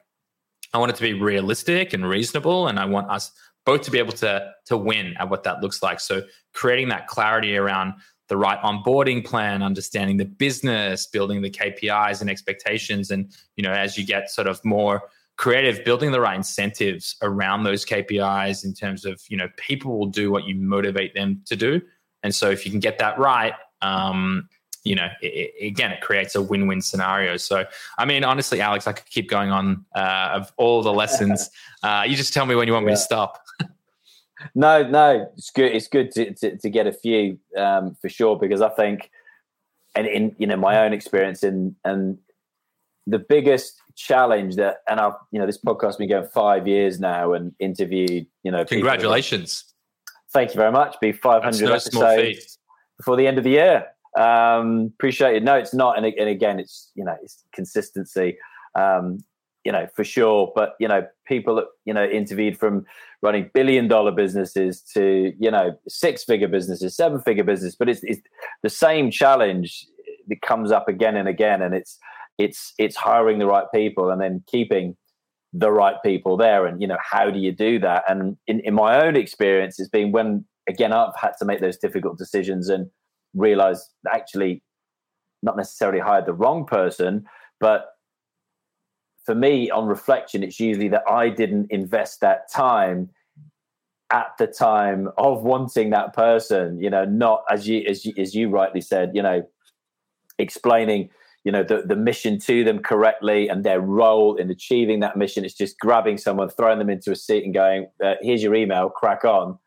I 0.73 0.77
want 0.77 0.91
it 0.91 0.95
to 0.97 1.03
be 1.03 1.13
realistic 1.13 1.93
and 1.93 2.07
reasonable, 2.07 2.67
and 2.67 2.77
I 2.77 2.83
want 2.85 3.09
us 3.09 3.31
both 3.65 3.83
to 3.83 3.91
be 3.91 3.99
able 3.99 4.11
to 4.13 4.51
to 4.65 4.77
win 4.77 5.15
at 5.17 5.29
what 5.29 5.43
that 5.43 5.61
looks 5.61 5.81
like. 5.81 6.01
So 6.01 6.23
creating 6.53 6.89
that 6.89 7.07
clarity 7.07 7.55
around 7.55 7.93
the 8.27 8.37
right 8.37 8.59
onboarding 8.61 9.23
plan, 9.23 9.61
understanding 9.61 10.17
the 10.17 10.25
business, 10.25 11.07
building 11.07 11.41
the 11.41 11.49
KPIs 11.49 12.21
and 12.21 12.29
expectations, 12.29 13.11
and 13.11 13.31
you 13.55 13.63
know 13.63 13.71
as 13.71 13.97
you 13.97 14.05
get 14.05 14.29
sort 14.29 14.47
of 14.47 14.63
more 14.63 15.03
creative 15.37 15.83
building 15.83 16.11
the 16.11 16.21
right 16.21 16.37
incentives 16.37 17.17
around 17.21 17.63
those 17.63 17.85
KPIs 17.85 18.63
in 18.63 18.73
terms 18.73 19.05
of 19.05 19.21
you 19.27 19.37
know 19.37 19.49
people 19.57 19.97
will 19.97 20.07
do 20.07 20.31
what 20.31 20.45
you 20.45 20.55
motivate 20.55 21.13
them 21.13 21.41
to 21.45 21.55
do, 21.55 21.81
and 22.23 22.33
so 22.33 22.49
if 22.49 22.65
you 22.65 22.71
can 22.71 22.79
get 22.79 22.97
that 22.99 23.19
right, 23.19 23.53
um, 23.81 24.49
you 24.83 24.95
know 24.95 25.09
it, 25.21 25.51
it, 25.59 25.67
again 25.67 25.91
it 25.91 26.01
creates 26.01 26.35
a 26.35 26.41
win-win 26.41 26.81
scenario. 26.81 27.37
So 27.37 27.65
I 27.97 28.05
mean 28.05 28.23
honestly, 28.23 28.61
Alex, 28.61 28.87
I 28.87 28.93
could 28.93 29.09
keep 29.09 29.29
going 29.29 29.51
on 29.51 29.85
uh, 29.95 30.29
of 30.33 30.51
all 30.57 30.81
the 30.81 30.93
lessons. 30.93 31.49
Uh, 31.83 32.01
you 32.01 32.15
just 32.15 32.33
tell 32.33 32.47
me 32.47 32.55
when 32.55 32.65
you 32.65 32.73
want 32.73 32.83
yeah. 32.83 32.93
me 32.93 32.95
to 32.95 32.99
stop. 32.99 33.44
No, 34.53 34.87
no, 34.87 35.29
it's 35.35 35.49
good. 35.49 35.73
It's 35.73 35.87
good 35.87 36.11
to, 36.11 36.33
to, 36.33 36.57
to 36.57 36.69
get 36.69 36.87
a 36.87 36.93
few 36.93 37.39
um, 37.57 37.95
for 38.01 38.09
sure 38.09 38.37
because 38.37 38.61
I 38.61 38.69
think, 38.69 39.09
and 39.95 40.05
in 40.07 40.35
you 40.37 40.47
know 40.47 40.57
my 40.57 40.85
own 40.85 40.93
experience 40.93 41.43
in 41.43 41.75
and 41.83 42.17
the 43.07 43.19
biggest 43.19 43.81
challenge 43.95 44.55
that, 44.55 44.77
and 44.89 44.99
I've, 44.99 45.13
you 45.31 45.39
know, 45.39 45.45
this 45.45 45.59
podcast 45.59 45.85
has 45.85 45.97
been 45.97 46.09
going 46.09 46.27
five 46.27 46.67
years 46.67 46.99
now 46.99 47.33
and 47.33 47.53
interviewed, 47.59 48.27
you 48.43 48.51
know, 48.51 48.65
congratulations. 48.65 49.65
Thank 50.33 50.49
you 50.49 50.57
very 50.57 50.71
much. 50.71 50.99
Be 50.99 51.11
500 51.11 51.61
no 51.61 51.73
episodes 51.73 52.57
before 52.97 53.15
the 53.15 53.27
end 53.27 53.37
of 53.37 53.43
the 53.43 53.51
year. 53.51 53.85
Um, 54.17 54.91
appreciate 54.95 55.35
it. 55.35 55.43
No, 55.43 55.55
it's 55.55 55.73
not. 55.73 55.97
And, 55.97 56.05
and 56.05 56.29
again, 56.29 56.59
it's, 56.59 56.91
you 56.95 57.03
know, 57.03 57.15
it's 57.23 57.43
consistency, 57.53 58.37
um, 58.75 59.19
you 59.65 59.71
know, 59.71 59.87
for 59.95 60.03
sure. 60.03 60.51
But, 60.55 60.75
you 60.79 60.87
know, 60.87 61.05
people, 61.27 61.65
you 61.85 61.93
know, 61.93 62.05
interviewed 62.05 62.57
from 62.57 62.85
running 63.21 63.49
billion 63.53 63.87
dollar 63.87 64.11
businesses 64.11 64.81
to, 64.93 65.33
you 65.39 65.51
know, 65.51 65.77
six 65.87 66.23
figure 66.23 66.47
businesses, 66.47 66.95
seven 66.95 67.19
figure 67.19 67.43
business, 67.43 67.75
but 67.75 67.89
it's, 67.89 68.03
it's 68.03 68.21
the 68.63 68.69
same 68.69 69.11
challenge 69.11 69.87
that 70.27 70.41
comes 70.41 70.71
up 70.71 70.87
again 70.87 71.17
and 71.17 71.27
again. 71.27 71.61
And 71.61 71.73
it's, 71.75 71.99
it's 72.37 72.73
it's 72.77 72.95
hiring 72.95 73.39
the 73.39 73.45
right 73.45 73.67
people 73.73 74.09
and 74.11 74.21
then 74.21 74.43
keeping 74.47 74.95
the 75.53 75.71
right 75.71 75.95
people 76.03 76.35
there 76.35 76.65
and 76.65 76.81
you 76.81 76.87
know 76.87 76.97
how 77.01 77.29
do 77.29 77.39
you 77.39 77.51
do 77.51 77.79
that 77.79 78.03
and 78.09 78.35
in, 78.47 78.59
in 78.61 78.73
my 78.73 79.01
own 79.05 79.15
experience 79.15 79.79
it's 79.79 79.89
been 79.89 80.11
when 80.11 80.43
again 80.67 80.91
i've 80.91 81.15
had 81.15 81.31
to 81.39 81.45
make 81.45 81.61
those 81.61 81.77
difficult 81.77 82.17
decisions 82.17 82.67
and 82.67 82.89
realize 83.33 83.89
actually 84.13 84.61
not 85.43 85.55
necessarily 85.55 85.99
hired 85.99 86.25
the 86.25 86.33
wrong 86.33 86.65
person 86.65 87.23
but 87.61 87.85
for 89.25 89.35
me 89.35 89.69
on 89.69 89.87
reflection 89.87 90.43
it's 90.43 90.59
usually 90.59 90.87
that 90.87 91.03
i 91.09 91.29
didn't 91.29 91.67
invest 91.71 92.21
that 92.21 92.51
time 92.51 93.09
at 94.11 94.31
the 94.37 94.47
time 94.47 95.09
of 95.17 95.43
wanting 95.43 95.89
that 95.89 96.13
person 96.13 96.79
you 96.79 96.89
know 96.89 97.05
not 97.05 97.43
as 97.49 97.67
you 97.67 97.83
as 97.87 98.05
you, 98.05 98.13
as 98.17 98.35
you 98.35 98.49
rightly 98.49 98.81
said 98.81 99.11
you 99.13 99.21
know 99.21 99.41
explaining 100.37 101.09
you 101.45 101.51
know 101.51 101.63
the, 101.63 101.83
the 101.85 101.95
mission 101.95 102.39
to 102.39 102.63
them 102.63 102.79
correctly 102.79 103.47
and 103.47 103.63
their 103.63 103.79
role 103.79 104.35
in 104.35 104.49
achieving 104.49 104.99
that 104.99 105.15
mission. 105.15 105.45
It's 105.45 105.53
just 105.53 105.79
grabbing 105.79 106.17
someone 106.17 106.49
throwing 106.49 106.79
them 106.79 106.89
into 106.89 107.11
a 107.11 107.15
seat 107.15 107.45
and 107.45 107.53
going 107.53 107.87
uh, 108.03 108.15
here's 108.21 108.43
your 108.43 108.55
email 108.55 108.89
crack 108.89 109.23
on. 109.23 109.57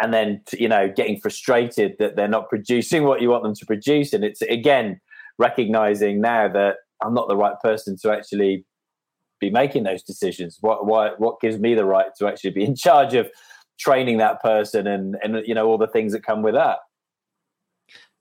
And 0.00 0.12
then 0.12 0.42
you 0.52 0.68
know 0.68 0.88
getting 0.94 1.18
frustrated 1.18 1.96
that 1.98 2.14
they're 2.14 2.28
not 2.28 2.48
producing 2.48 3.04
what 3.06 3.22
you 3.22 3.30
want 3.30 3.42
them 3.42 3.54
to 3.54 3.66
produce. 3.66 4.12
And 4.12 4.22
it's 4.22 4.42
again 4.42 5.00
recognizing 5.38 6.20
now 6.20 6.46
that 6.48 6.76
i'm 7.04 7.14
not 7.14 7.28
the 7.28 7.36
right 7.36 7.56
person 7.62 7.96
to 8.00 8.10
actually 8.10 8.64
be 9.40 9.50
making 9.50 9.82
those 9.82 10.02
decisions 10.02 10.58
what 10.60 10.86
what 10.86 11.18
what 11.20 11.40
gives 11.40 11.58
me 11.58 11.74
the 11.74 11.84
right 11.84 12.14
to 12.18 12.26
actually 12.26 12.50
be 12.50 12.64
in 12.64 12.74
charge 12.76 13.14
of 13.14 13.28
training 13.78 14.18
that 14.18 14.40
person 14.42 14.86
and 14.86 15.16
and 15.22 15.46
you 15.46 15.54
know 15.54 15.66
all 15.66 15.78
the 15.78 15.88
things 15.88 16.12
that 16.12 16.22
come 16.22 16.42
with 16.42 16.54
that 16.54 16.78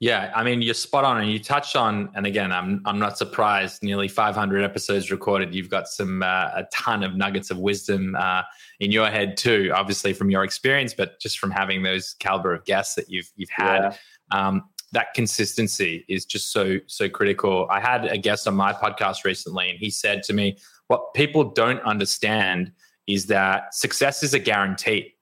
yeah, 0.02 0.32
I 0.36 0.44
mean 0.44 0.64
you're 0.64 0.74
spot 0.74 1.04
on, 1.04 1.22
and 1.22 1.32
you 1.32 1.38
touched 1.38 1.76
on, 1.76 2.10
and 2.16 2.26
again, 2.26 2.52
I'm 2.52 2.82
I'm 2.86 2.98
not 2.98 3.20
surprised. 3.20 3.84
Nearly 3.84 4.08
500 4.08 4.64
episodes 4.64 5.12
recorded. 5.12 5.54
You've 5.54 5.70
got 5.70 5.88
some 5.88 6.24
uh, 6.24 6.50
a 6.56 6.66
ton 6.74 7.04
of 7.04 7.16
nuggets 7.16 7.52
of 7.52 7.60
wisdom 7.60 8.16
uh, 8.18 8.42
in 8.80 8.92
your 8.92 9.12
head 9.12 9.38
too, 9.38 9.72
obviously 9.76 10.14
from 10.14 10.32
your 10.32 10.44
experience, 10.44 10.96
but 10.96 11.20
just 11.20 11.38
from 11.38 11.52
having 11.52 11.84
those 11.84 12.16
caliber 12.20 12.52
of 12.52 12.66
guests 12.66 12.96
that 12.96 13.12
you've 13.12 13.30
you've 13.36 13.52
had. 13.52 13.80
Yeah. 13.80 13.94
Um, 14.32 14.64
that 14.92 15.14
consistency 15.14 16.06
is 16.10 16.26
just 16.26 16.52
so 16.52 16.78
so 16.88 17.10
critical. 17.10 17.68
I 17.70 17.80
had 17.80 18.06
a 18.06 18.18
guest 18.18 18.48
on 18.48 18.56
my 18.56 18.74
podcast 18.74 19.24
recently, 19.24 19.70
and 19.70 19.80
he 19.80 19.90
said 19.90 20.24
to 20.24 20.34
me, 20.34 20.58
"What 20.88 21.14
people 21.14 21.44
don't 21.44 21.82
understand 21.82 22.72
is 23.08 23.28
that 23.28 23.74
success 23.74 24.24
is 24.24 24.34
a 24.34 24.40
guarantee. 24.40 25.16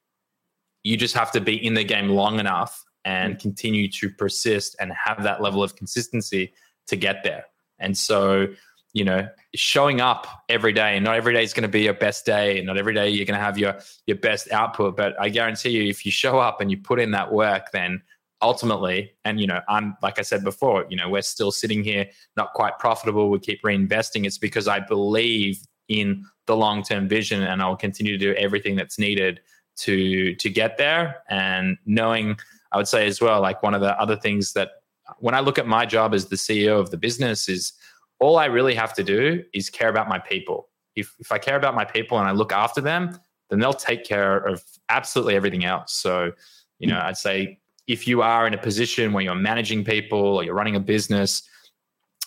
You 0.83 0.97
just 0.97 1.15
have 1.15 1.31
to 1.33 1.41
be 1.41 1.55
in 1.55 1.73
the 1.73 1.83
game 1.83 2.09
long 2.09 2.39
enough 2.39 2.83
and 3.05 3.39
continue 3.39 3.89
to 3.89 4.09
persist 4.09 4.75
and 4.79 4.91
have 4.91 5.23
that 5.23 5.41
level 5.41 5.63
of 5.63 5.75
consistency 5.75 6.53
to 6.87 6.95
get 6.95 7.23
there. 7.23 7.45
And 7.79 7.97
so, 7.97 8.47
you 8.93 9.05
know, 9.05 9.27
showing 9.55 10.01
up 10.01 10.27
every 10.49 10.73
day, 10.73 10.99
not 10.99 11.15
every 11.15 11.33
day 11.33 11.43
is 11.43 11.53
going 11.53 11.63
to 11.63 11.69
be 11.69 11.81
your 11.81 11.93
best 11.93 12.25
day, 12.25 12.57
and 12.57 12.67
not 12.67 12.77
every 12.77 12.93
day 12.93 13.09
you're 13.09 13.25
going 13.25 13.39
to 13.39 13.43
have 13.43 13.57
your 13.57 13.79
your 14.05 14.17
best 14.17 14.51
output, 14.51 14.97
but 14.97 15.15
I 15.19 15.29
guarantee 15.29 15.69
you 15.69 15.83
if 15.89 16.05
you 16.05 16.11
show 16.11 16.39
up 16.39 16.61
and 16.61 16.69
you 16.69 16.77
put 16.77 16.99
in 16.99 17.11
that 17.11 17.31
work, 17.31 17.71
then 17.71 18.01
ultimately 18.41 19.11
and 19.25 19.39
you 19.39 19.47
know 19.47 19.59
i'm 19.67 19.97
like 20.01 20.17
i 20.17 20.21
said 20.21 20.43
before 20.43 20.85
you 20.89 20.95
know 20.95 21.09
we're 21.09 21.21
still 21.21 21.51
sitting 21.51 21.83
here 21.83 22.07
not 22.37 22.53
quite 22.53 22.79
profitable 22.79 23.29
we 23.29 23.37
keep 23.39 23.61
reinvesting 23.63 24.25
it's 24.25 24.37
because 24.37 24.67
i 24.67 24.79
believe 24.79 25.59
in 25.89 26.23
the 26.45 26.55
long 26.55 26.81
term 26.81 27.07
vision 27.07 27.43
and 27.43 27.61
i'll 27.61 27.75
continue 27.75 28.17
to 28.17 28.17
do 28.17 28.33
everything 28.35 28.75
that's 28.75 28.97
needed 28.97 29.41
to 29.75 30.35
to 30.35 30.49
get 30.49 30.77
there 30.77 31.17
and 31.29 31.77
knowing 31.85 32.37
I 32.71 32.77
would 32.77 32.87
say 32.87 33.07
as 33.07 33.21
well, 33.21 33.41
like 33.41 33.63
one 33.63 33.73
of 33.73 33.81
the 33.81 33.99
other 33.99 34.15
things 34.15 34.53
that 34.53 34.69
when 35.17 35.33
I 35.33 35.39
look 35.39 35.57
at 35.57 35.67
my 35.67 35.85
job 35.85 36.13
as 36.13 36.27
the 36.27 36.35
CEO 36.35 36.79
of 36.79 36.91
the 36.91 36.97
business 36.97 37.49
is 37.49 37.73
all 38.19 38.37
I 38.37 38.45
really 38.45 38.75
have 38.75 38.93
to 38.95 39.03
do 39.03 39.43
is 39.53 39.69
care 39.69 39.89
about 39.89 40.07
my 40.07 40.19
people. 40.19 40.69
If, 40.95 41.15
if 41.19 41.31
I 41.31 41.37
care 41.37 41.55
about 41.55 41.73
my 41.73 41.85
people 41.85 42.19
and 42.19 42.27
I 42.27 42.31
look 42.31 42.51
after 42.51 42.81
them, 42.81 43.19
then 43.49 43.59
they'll 43.59 43.73
take 43.73 44.03
care 44.03 44.37
of 44.37 44.63
absolutely 44.89 45.35
everything 45.35 45.65
else. 45.65 45.93
So, 45.93 46.33
you 46.77 46.87
know, 46.87 46.99
I'd 47.01 47.17
say 47.17 47.59
if 47.89 48.07
you 48.07 48.21
are 48.21 48.45
in 48.45 48.53
a 48.53 48.57
position 48.57 49.11
where 49.13 49.23
you're 49.23 49.33
managing 49.33 49.83
people 49.83 50.19
or 50.19 50.43
you're 50.43 50.53
running 50.53 50.75
a 50.75 50.79
business, 50.79 51.41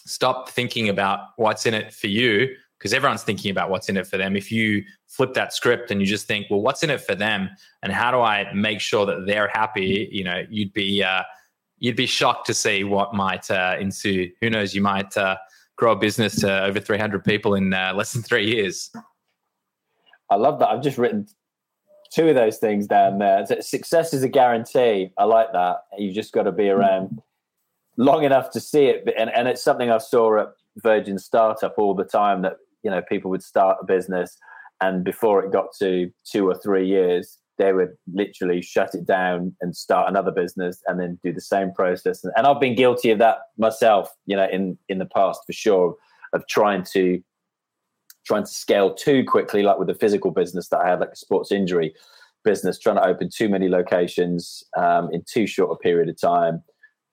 stop 0.04 0.48
thinking 0.48 0.88
about 0.88 1.20
what's 1.36 1.66
in 1.66 1.72
it 1.72 1.94
for 1.94 2.08
you 2.08 2.48
because 2.76 2.92
everyone's 2.92 3.22
thinking 3.22 3.52
about 3.52 3.70
what's 3.70 3.88
in 3.88 3.96
it 3.96 4.04
for 4.04 4.16
them. 4.16 4.34
If 4.34 4.50
you 4.50 4.82
flip 5.06 5.34
that 5.34 5.52
script 5.52 5.92
and 5.92 6.00
you 6.00 6.06
just 6.06 6.26
think, 6.26 6.48
well, 6.50 6.60
what's 6.60 6.82
in 6.82 6.90
it 6.90 7.00
for 7.00 7.14
them, 7.14 7.48
and 7.84 7.92
how 7.92 8.10
do 8.10 8.20
I 8.20 8.52
make 8.52 8.80
sure 8.80 9.06
that 9.06 9.24
they're 9.24 9.46
happy? 9.46 10.08
You 10.10 10.24
know, 10.24 10.44
you'd 10.50 10.72
be 10.72 11.00
uh, 11.00 11.22
you'd 11.78 11.94
be 11.94 12.06
shocked 12.06 12.48
to 12.48 12.54
see 12.54 12.82
what 12.82 13.14
might 13.14 13.48
uh, 13.48 13.76
ensue. 13.78 14.32
Who 14.40 14.50
knows? 14.50 14.74
You 14.74 14.82
might 14.82 15.16
uh, 15.16 15.36
grow 15.76 15.92
a 15.92 15.96
business 15.96 16.40
to 16.40 16.64
over 16.64 16.80
300 16.80 17.24
people 17.24 17.54
in 17.54 17.72
uh, 17.72 17.92
less 17.94 18.12
than 18.12 18.22
three 18.22 18.52
years. 18.52 18.90
I 20.28 20.34
love 20.34 20.58
that. 20.58 20.70
I've 20.70 20.82
just 20.82 20.98
written 20.98 21.28
two 22.14 22.28
of 22.28 22.34
those 22.34 22.58
things 22.58 22.86
down 22.86 23.18
there. 23.18 23.44
Success 23.60 24.12
is 24.12 24.22
a 24.22 24.28
guarantee. 24.28 25.10
I 25.18 25.24
like 25.24 25.52
that. 25.52 25.78
You've 25.98 26.14
just 26.14 26.32
got 26.32 26.44
to 26.44 26.52
be 26.52 26.68
around 26.68 27.20
long 27.96 28.24
enough 28.24 28.50
to 28.50 28.60
see 28.60 28.86
it, 28.86 29.08
and, 29.18 29.30
and 29.30 29.48
it's 29.48 29.62
something 29.62 29.90
I 29.90 29.98
saw 29.98 30.40
at 30.40 30.48
Virgin 30.76 31.18
Startup 31.18 31.74
all 31.76 31.94
the 31.94 32.04
time 32.04 32.42
that 32.42 32.56
you 32.82 32.90
know 32.90 33.02
people 33.08 33.30
would 33.30 33.42
start 33.42 33.78
a 33.80 33.84
business 33.84 34.36
and 34.80 35.04
before 35.04 35.42
it 35.44 35.52
got 35.52 35.66
to 35.78 36.10
two 36.24 36.46
or 36.48 36.54
three 36.54 36.86
years 36.86 37.38
they 37.58 37.72
would 37.72 37.90
literally 38.12 38.60
shut 38.62 38.94
it 38.94 39.06
down 39.06 39.54
and 39.60 39.76
start 39.76 40.08
another 40.08 40.30
business 40.30 40.82
and 40.86 40.98
then 40.98 41.18
do 41.22 41.32
the 41.32 41.40
same 41.40 41.72
process 41.72 42.24
and, 42.24 42.46
i've 42.46 42.60
been 42.60 42.74
guilty 42.74 43.10
of 43.10 43.18
that 43.18 43.38
myself 43.56 44.10
you 44.26 44.36
know 44.36 44.48
in 44.50 44.76
in 44.88 44.98
the 44.98 45.06
past 45.06 45.40
for 45.46 45.52
sure 45.52 45.96
of 46.32 46.46
trying 46.48 46.82
to 46.82 47.22
trying 48.24 48.44
to 48.44 48.50
scale 48.50 48.94
too 48.94 49.24
quickly 49.24 49.62
like 49.62 49.78
with 49.78 49.88
the 49.88 49.94
physical 49.94 50.30
business 50.30 50.68
that 50.68 50.80
i 50.80 50.88
had 50.88 51.00
like 51.00 51.10
a 51.12 51.16
sports 51.16 51.52
injury 51.52 51.94
business 52.44 52.78
trying 52.78 52.96
to 52.96 53.06
open 53.06 53.30
too 53.32 53.48
many 53.48 53.68
locations 53.68 54.64
um, 54.76 55.08
in 55.12 55.22
too 55.26 55.46
short 55.46 55.70
a 55.70 55.76
period 55.76 56.08
of 56.08 56.20
time 56.20 56.62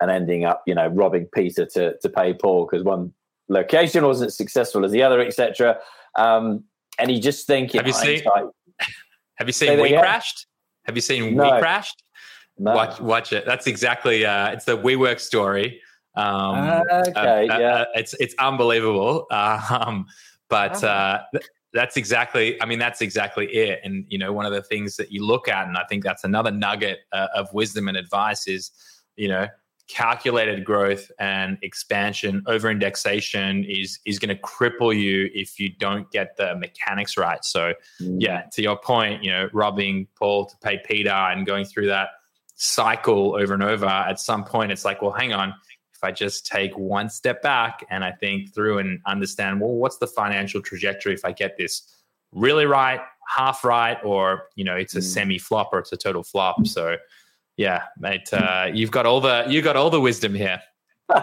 and 0.02 0.10
ending 0.10 0.44
up 0.44 0.64
you 0.66 0.74
know 0.74 0.88
robbing 0.88 1.28
peter 1.34 1.66
to, 1.66 1.96
to 2.00 2.10
pay 2.10 2.34
paul 2.34 2.68
because 2.70 2.84
one 2.84 3.14
location 3.50 4.06
wasn't 4.06 4.32
successful 4.32 4.86
as 4.86 4.92
the 4.92 5.04
other, 5.04 5.20
etc. 5.20 5.80
Um, 6.16 6.64
and 6.98 7.12
you 7.12 7.20
just 7.20 7.48
think, 7.48 7.74
have 7.74 7.88
you 7.88 7.94
seen? 7.94 8.24
Have 9.36 9.48
you 9.48 9.54
seen 9.54 9.80
We 9.80 9.92
Crashed? 9.92 10.48
Have 10.84 10.98
you 10.98 11.02
seen 11.02 11.34
no. 11.34 11.44
We 11.44 11.60
Crashed? 11.62 12.04
No. 12.58 12.76
Watch, 12.76 13.00
watch 13.00 13.32
it. 13.32 13.46
That's 13.46 13.68
exactly. 13.68 14.26
Uh, 14.26 14.52
it's 14.52 14.66
the 14.66 14.78
WeWork 14.78 15.22
story. 15.22 15.80
Um, 16.18 16.56
uh, 16.58 16.82
okay, 17.08 17.48
uh, 17.48 17.58
yeah, 17.58 17.86
it's 17.96 18.14
it's 18.20 18.36
unbelievable. 18.38 19.28
Um, 19.32 20.08
but 20.50 20.84
uh, 20.84 21.22
that's 21.74 21.98
exactly. 21.98 22.62
I 22.62 22.66
mean, 22.66 22.80
that's 22.80 23.02
exactly 23.02 23.48
it. 23.48 23.80
And 23.84 24.06
you 24.10 24.18
know, 24.18 24.34
one 24.34 24.46
of 24.46 24.52
the 24.52 24.64
things 24.64 24.98
that 24.98 25.12
you 25.12 25.26
look 25.26 25.48
at, 25.48 25.68
and 25.68 25.78
I 25.78 25.84
think 25.86 26.04
that's 26.04 26.24
another 26.24 26.52
nugget 26.52 27.00
uh, 27.12 27.28
of 27.36 27.54
wisdom 27.54 27.88
and 27.88 27.98
advice 27.98 28.48
is, 28.48 28.72
you 29.16 29.28
know, 29.28 29.48
calculated 29.90 30.64
growth 30.64 31.12
and 31.20 31.58
expansion 31.64 32.44
over 32.46 32.70
indexation 32.70 33.64
is 33.64 34.00
is 34.06 34.20
going 34.20 34.30
to 34.30 34.40
cripple 34.44 34.96
you 34.96 35.30
if 35.34 35.60
you 35.60 35.68
don't 35.68 36.10
get 36.12 36.38
the 36.38 36.56
mechanics 36.58 37.18
right 37.18 37.44
so 37.44 37.74
mm. 38.00 38.16
yeah 38.20 38.44
to 38.52 38.62
your 38.62 38.78
point 38.78 39.24
you 39.24 39.32
know 39.32 39.50
robbing 39.52 40.08
paul 40.16 40.46
to 40.46 40.56
pay 40.58 40.80
peter 40.86 41.10
and 41.10 41.48
going 41.48 41.66
through 41.66 41.88
that 41.88 42.10
cycle 42.54 43.36
over 43.36 43.56
and 43.56 43.64
over 43.64 43.88
at 43.88 44.20
some 44.20 44.44
point 44.44 44.72
it's 44.72 44.86
like 44.86 45.02
well 45.02 45.12
hang 45.12 45.34
on 45.34 45.52
if 46.00 46.04
i 46.04 46.12
just 46.12 46.46
take 46.46 46.78
one 46.78 47.10
step 47.10 47.42
back 47.42 47.86
and 47.90 48.04
i 48.04 48.12
think 48.12 48.54
through 48.54 48.78
and 48.78 49.00
understand 49.06 49.60
well 49.60 49.72
what's 49.72 49.98
the 49.98 50.08
financial 50.08 50.62
trajectory 50.62 51.14
if 51.14 51.26
i 51.26 51.32
get 51.32 51.58
this 51.58 52.02
really 52.32 52.66
right 52.66 53.02
half 53.28 53.64
right 53.64 53.98
or 54.04 54.44
you 54.56 54.64
know 54.64 54.76
it's 54.76 54.96
a 54.96 55.00
mm. 55.00 55.04
semi 55.04 55.38
flop 55.38 55.70
or 55.72 55.80
it's 55.80 55.92
a 55.92 55.98
total 55.98 56.24
flop 56.24 56.66
so 56.66 56.96
yeah, 57.60 57.84
mate, 58.00 58.32
uh, 58.32 58.70
you've 58.74 58.90
got 58.90 59.06
all 59.06 59.20
the 59.20 59.44
you 59.50 59.62
got 59.62 59.76
all 59.76 59.90
the 59.90 60.00
wisdom 60.00 60.34
here. 60.34 60.62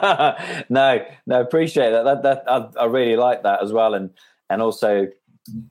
no, 0.69 1.03
no, 1.27 1.41
appreciate 1.41 1.93
that. 1.93 2.05
That, 2.05 2.23
that 2.25 2.45
I, 2.47 2.69
I, 2.79 2.85
really 2.85 3.17
like 3.17 3.43
that 3.45 3.63
as 3.63 3.73
well, 3.73 3.95
and 3.95 4.11
and 4.51 4.61
also, 4.61 5.07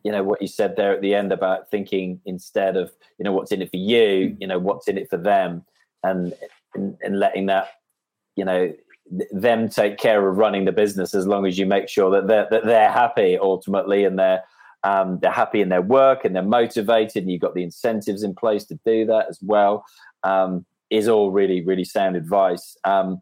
you 0.03 0.11
know, 0.11 0.23
what 0.23 0.41
you 0.41 0.47
said 0.47 0.75
there 0.75 0.91
at 0.91 1.01
the 1.01 1.13
end 1.13 1.31
about 1.31 1.69
thinking 1.69 2.19
instead 2.25 2.77
of 2.77 2.91
you 3.19 3.23
know 3.23 3.31
what's 3.31 3.51
in 3.51 3.61
it 3.61 3.69
for 3.69 3.77
you, 3.77 4.35
you 4.39 4.47
know, 4.47 4.57
what's 4.57 4.87
in 4.87 4.97
it 4.97 5.07
for 5.07 5.17
them, 5.17 5.63
and 6.01 6.33
and, 6.73 6.97
and 7.03 7.19
letting 7.19 7.45
that, 7.45 7.67
you 8.35 8.43
know, 8.43 8.73
them 9.31 9.69
take 9.69 9.97
care 9.97 10.27
of 10.27 10.37
running 10.37 10.65
the 10.65 10.71
business 10.71 11.13
as 11.13 11.27
long 11.27 11.45
as 11.45 11.59
you 11.59 11.65
make 11.65 11.87
sure 11.87 12.09
that 12.09 12.27
they're 12.27 12.47
that 12.49 12.65
they're 12.65 12.91
happy 12.91 13.37
ultimately 13.37 14.03
and 14.03 14.17
they're 14.17 14.43
um, 14.83 15.19
they're 15.19 15.31
happy 15.31 15.61
in 15.61 15.69
their 15.69 15.81
work 15.81 16.25
and 16.25 16.35
they're 16.35 16.43
motivated 16.43 17.23
and 17.23 17.31
you've 17.31 17.41
got 17.41 17.55
the 17.55 17.63
incentives 17.63 18.23
in 18.23 18.35
place 18.35 18.65
to 18.65 18.79
do 18.85 19.05
that 19.05 19.25
as 19.29 19.39
well 19.41 19.83
um, 20.23 20.65
is 20.89 21.07
all 21.07 21.31
really, 21.31 21.63
really 21.63 21.83
sound 21.83 22.15
advice. 22.15 22.77
Um, 22.83 23.21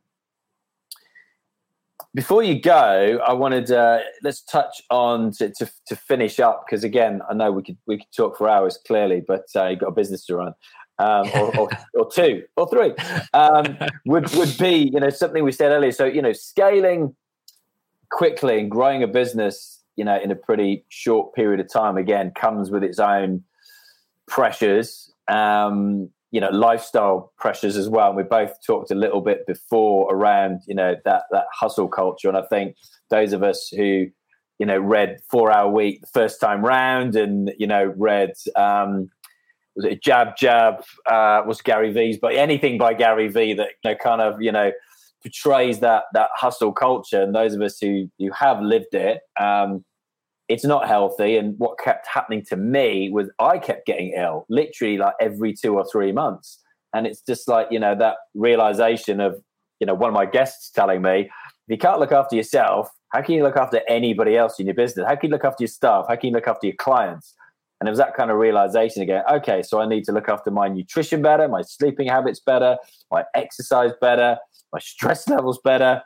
before 2.16 2.44
you 2.44 2.60
go, 2.62 3.20
I 3.26 3.34
wanted 3.34 3.72
uh, 3.72 4.00
let's 4.22 4.42
touch 4.42 4.82
on 4.92 5.32
to, 5.34 5.52
to, 5.58 5.72
to 5.88 5.96
finish 5.96 6.40
up 6.40 6.66
because 6.66 6.84
again, 6.84 7.22
I 7.30 7.34
know 7.34 7.52
we 7.52 7.64
could 7.64 7.78
we 7.88 7.98
could 7.98 8.12
talk 8.16 8.38
for 8.38 8.48
hours 8.48 8.78
clearly, 8.86 9.24
but 9.26 9.46
uh, 9.56 9.68
you've 9.68 9.80
got 9.80 9.88
a 9.88 9.94
business 9.94 10.26
to 10.26 10.36
run, 10.36 10.54
um, 11.00 11.30
or, 11.36 11.58
or, 11.58 11.70
or, 11.96 12.12
two 12.12 12.44
or 12.56 12.70
three. 12.70 12.94
Um, 13.34 13.78
would 14.06 14.34
would 14.36 14.58
be 14.58 14.92
you 14.94 15.00
know 15.00 15.10
something 15.10 15.44
we 15.44 15.52
said 15.52 15.72
earlier. 15.72 15.92
So 15.92 16.06
you 16.06 16.22
know, 16.22 16.34
scaling 16.34 17.16
quickly 18.12 18.60
and 18.60 18.70
growing 18.70 19.02
a 19.02 19.08
business 19.08 19.84
you 19.96 20.06
know, 20.06 20.20
in 20.20 20.32
a 20.32 20.36
pretty 20.36 20.86
short 20.90 21.34
period 21.36 21.60
of 21.60 21.72
time, 21.72 21.98
again, 21.98 22.32
comes 22.32 22.72
with 22.72 22.84
its 22.84 23.00
own 23.00 23.44
pressures, 24.28 25.12
um, 25.28 26.10
you 26.32 26.42
know, 26.42 26.50
lifestyle 26.50 27.32
pressures 27.38 27.78
as 27.78 27.90
well. 27.90 28.08
And 28.08 28.18
we 28.18 28.24
both 28.24 28.54
talked 28.66 28.90
a 28.90 28.96
little 28.96 29.22
bit 29.22 29.46
before 29.46 30.14
around, 30.14 30.62
you 30.68 30.74
know, 30.74 30.96
that 31.06 31.24
that 31.32 31.46
hustle 31.54 31.88
culture. 31.88 32.28
And 32.28 32.38
I 32.38 32.44
think 32.44 32.76
those 33.10 33.34
of 33.34 33.44
us 33.44 33.70
who, 33.70 34.08
you 34.58 34.66
know, 34.66 34.80
read 34.80 35.20
Four 35.30 35.52
Hour 35.52 35.72
Week 35.72 36.02
the 36.02 36.08
first 36.08 36.42
time 36.42 36.66
round, 36.66 37.16
and 37.16 37.52
you 37.60 37.68
know, 37.68 37.94
read 37.98 38.34
um, 38.56 39.12
was 39.76 39.86
it 39.86 40.04
Jab 40.04 40.36
Jab? 40.38 40.84
Uh, 41.10 41.42
was 41.46 41.62
Gary 41.62 41.92
Vee's, 41.92 42.18
but 42.18 42.36
anything 42.36 42.78
by 42.78 42.94
Gary 42.94 43.28
Vee 43.28 43.54
that 43.54 43.70
you 43.84 43.92
know, 43.92 43.96
kind 43.96 44.22
of 44.22 44.42
you 44.42 44.52
know 44.52 44.72
portrays 45.24 45.80
that 45.80 46.04
that 46.14 46.30
hustle 46.36 46.72
culture. 46.72 47.22
And 47.22 47.34
those 47.34 47.54
of 47.54 47.62
us 47.62 47.80
who 47.80 48.10
who 48.20 48.32
have 48.32 48.62
lived 48.62 48.94
it, 48.94 49.22
um, 49.40 49.84
it's 50.48 50.64
not 50.64 50.88
healthy. 50.88 51.38
And 51.38 51.58
what 51.58 51.80
kept 51.80 52.08
happening 52.08 52.44
to 52.50 52.56
me 52.56 53.10
was 53.10 53.30
I 53.40 53.58
kept 53.58 53.86
getting 53.86 54.14
ill, 54.16 54.46
literally 54.50 54.98
like 54.98 55.16
every 55.20 55.54
two 55.54 55.76
or 55.76 55.86
three 55.92 56.12
months. 56.12 56.60
And 56.94 57.08
it's 57.08 57.22
just 57.22 57.48
like 57.48 57.68
you 57.72 57.80
know 57.80 57.96
that 57.96 58.18
realization 58.36 59.20
of 59.20 59.42
you 59.80 59.88
know 59.88 59.96
one 59.96 60.10
of 60.10 60.14
my 60.14 60.26
guests 60.26 60.70
telling 60.70 61.02
me, 61.02 61.22
if 61.22 61.30
you 61.68 61.78
can't 61.78 62.00
look 62.00 62.12
after 62.12 62.36
yourself, 62.36 62.90
how 63.10 63.22
can 63.22 63.36
you 63.36 63.44
look 63.44 63.58
after 63.58 63.82
anybody 63.88 64.38
else 64.38 64.60
in 64.60 64.68
your 64.68 64.76
business? 64.76 65.08
How 65.08 65.16
can 65.16 65.30
you 65.30 65.34
look 65.34 65.46
after 65.46 65.64
your 65.64 65.70
staff? 65.70 66.06
How 66.08 66.16
can 66.16 66.30
you 66.30 66.36
look 66.36 66.48
after 66.48 66.68
your 66.68 66.76
clients? 66.76 67.34
And 67.84 67.90
it 67.90 67.92
was 67.92 68.00
that 68.00 68.16
kind 68.16 68.32
of 68.32 68.38
realization 68.38 69.02
again. 69.02 69.26
Okay, 69.30 69.62
so 69.62 69.82
I 69.82 69.86
need 69.86 70.06
to 70.06 70.14
look 70.14 70.30
after 70.30 70.50
my 70.50 70.70
nutrition 70.70 71.22
better, 71.22 71.50
my 71.50 71.64
sleeping 71.64 72.08
habits 72.08 72.40
better, 72.40 72.78
my 73.12 73.26
exercise 73.36 73.92
better, 74.00 74.38
my 74.72 74.80
stress 74.80 75.28
levels 75.28 75.60
better. 75.66 76.02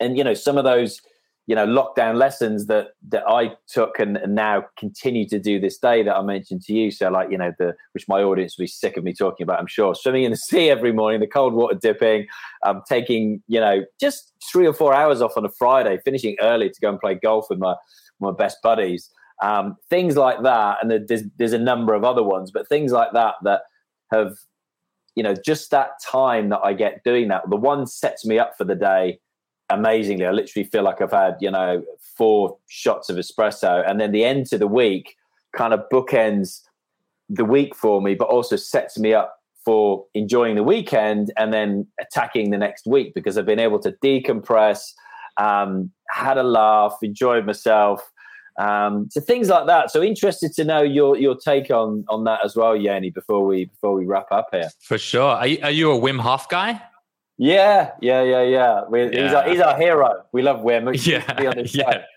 And 0.00 0.18
you 0.18 0.22
know, 0.22 0.34
some 0.34 0.58
of 0.58 0.64
those, 0.64 1.00
you 1.46 1.54
know, 1.54 1.66
lockdown 1.66 2.16
lessons 2.16 2.66
that 2.66 2.88
that 3.08 3.26
I 3.26 3.52
took 3.66 4.00
and, 4.00 4.18
and 4.18 4.34
now 4.34 4.66
continue 4.76 5.26
to 5.30 5.38
do 5.38 5.58
this 5.58 5.78
day 5.78 6.02
that 6.02 6.14
I 6.14 6.20
mentioned 6.20 6.60
to 6.64 6.74
you. 6.74 6.90
So 6.90 7.08
like, 7.08 7.30
you 7.30 7.38
know, 7.38 7.54
the 7.58 7.74
which 7.92 8.06
my 8.06 8.22
audience 8.22 8.58
will 8.58 8.64
be 8.64 8.66
sick 8.66 8.98
of 8.98 9.02
me 9.02 9.14
talking 9.14 9.44
about, 9.44 9.60
I'm 9.60 9.66
sure. 9.66 9.94
Swimming 9.94 10.24
in 10.24 10.30
the 10.32 10.36
sea 10.50 10.68
every 10.68 10.92
morning, 10.92 11.20
the 11.20 11.26
cold 11.26 11.54
water 11.54 11.78
dipping, 11.80 12.26
um, 12.66 12.82
taking, 12.86 13.42
you 13.48 13.60
know, 13.60 13.86
just 13.98 14.34
three 14.52 14.66
or 14.66 14.74
four 14.74 14.92
hours 14.92 15.22
off 15.22 15.38
on 15.38 15.46
a 15.46 15.52
Friday, 15.58 15.98
finishing 16.04 16.36
early 16.42 16.68
to 16.68 16.80
go 16.82 16.90
and 16.90 17.00
play 17.00 17.14
golf 17.14 17.46
with 17.48 17.60
my 17.60 17.76
my 18.20 18.30
best 18.30 18.58
buddies 18.62 19.08
um, 19.40 19.76
things 19.88 20.16
like 20.16 20.42
that, 20.42 20.78
and 20.82 21.08
there's 21.08 21.22
there's 21.38 21.52
a 21.52 21.58
number 21.58 21.94
of 21.94 22.04
other 22.04 22.22
ones, 22.22 22.50
but 22.50 22.68
things 22.68 22.92
like 22.92 23.12
that 23.12 23.34
that 23.42 23.62
have, 24.10 24.36
you 25.14 25.22
know, 25.22 25.34
just 25.44 25.70
that 25.70 25.90
time 26.04 26.48
that 26.50 26.60
I 26.62 26.72
get 26.72 27.02
doing 27.04 27.28
that. 27.28 27.48
The 27.48 27.56
one 27.56 27.86
sets 27.86 28.24
me 28.24 28.38
up 28.38 28.56
for 28.56 28.64
the 28.64 28.74
day 28.74 29.20
amazingly. 29.70 30.26
I 30.26 30.32
literally 30.32 30.68
feel 30.68 30.82
like 30.82 31.00
I've 31.00 31.12
had 31.12 31.36
you 31.40 31.50
know 31.50 31.82
four 32.16 32.58
shots 32.68 33.08
of 33.08 33.16
espresso, 33.16 33.88
and 33.88 34.00
then 34.00 34.12
the 34.12 34.24
end 34.24 34.46
to 34.46 34.58
the 34.58 34.68
week 34.68 35.16
kind 35.56 35.74
of 35.74 35.82
bookends 35.92 36.60
the 37.28 37.44
week 37.44 37.74
for 37.74 38.02
me, 38.02 38.14
but 38.14 38.28
also 38.28 38.56
sets 38.56 38.98
me 38.98 39.14
up 39.14 39.36
for 39.64 40.04
enjoying 40.14 40.56
the 40.56 40.62
weekend 40.62 41.32
and 41.36 41.52
then 41.52 41.86
attacking 42.00 42.50
the 42.50 42.58
next 42.58 42.86
week 42.86 43.14
because 43.14 43.38
I've 43.38 43.46
been 43.46 43.60
able 43.60 43.78
to 43.80 43.92
decompress, 44.04 44.92
um, 45.38 45.90
had 46.10 46.36
a 46.36 46.42
laugh, 46.42 46.96
enjoyed 47.02 47.46
myself, 47.46 48.11
um, 48.58 49.08
so 49.10 49.20
things 49.20 49.48
like 49.48 49.66
that. 49.66 49.90
So 49.90 50.02
interested 50.02 50.52
to 50.54 50.64
know 50.64 50.82
your 50.82 51.16
your 51.16 51.36
take 51.36 51.70
on 51.70 52.04
on 52.08 52.24
that 52.24 52.40
as 52.44 52.56
well, 52.56 52.76
Yoni. 52.76 53.10
Before 53.10 53.44
we 53.44 53.66
before 53.66 53.94
we 53.94 54.04
wrap 54.04 54.26
up 54.30 54.48
here, 54.52 54.70
for 54.80 54.98
sure. 54.98 55.22
Are 55.22 55.46
you, 55.46 55.58
are 55.62 55.70
you 55.70 55.92
a 55.92 55.98
Wim 55.98 56.20
Hof 56.20 56.48
guy? 56.48 56.80
Yeah, 57.38 57.92
yeah, 58.00 58.22
yeah, 58.22 58.42
yeah. 58.42 58.84
We, 58.88 59.04
yeah. 59.04 59.22
He's, 59.24 59.34
our, 59.34 59.48
he's 59.48 59.60
our 59.60 59.76
hero. 59.76 60.24
We 60.32 60.42
love 60.42 60.60
Wim. 60.60 60.94
Yeah, 61.04 61.24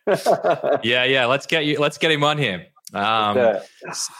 yeah, 0.05 0.79
yeah, 0.83 1.03
yeah. 1.05 1.25
Let's 1.25 1.45
get 1.45 1.65
you. 1.65 1.79
Let's 1.79 1.97
get 1.97 2.11
him 2.11 2.23
on 2.23 2.37
here. 2.37 2.67
Um, 2.93 3.57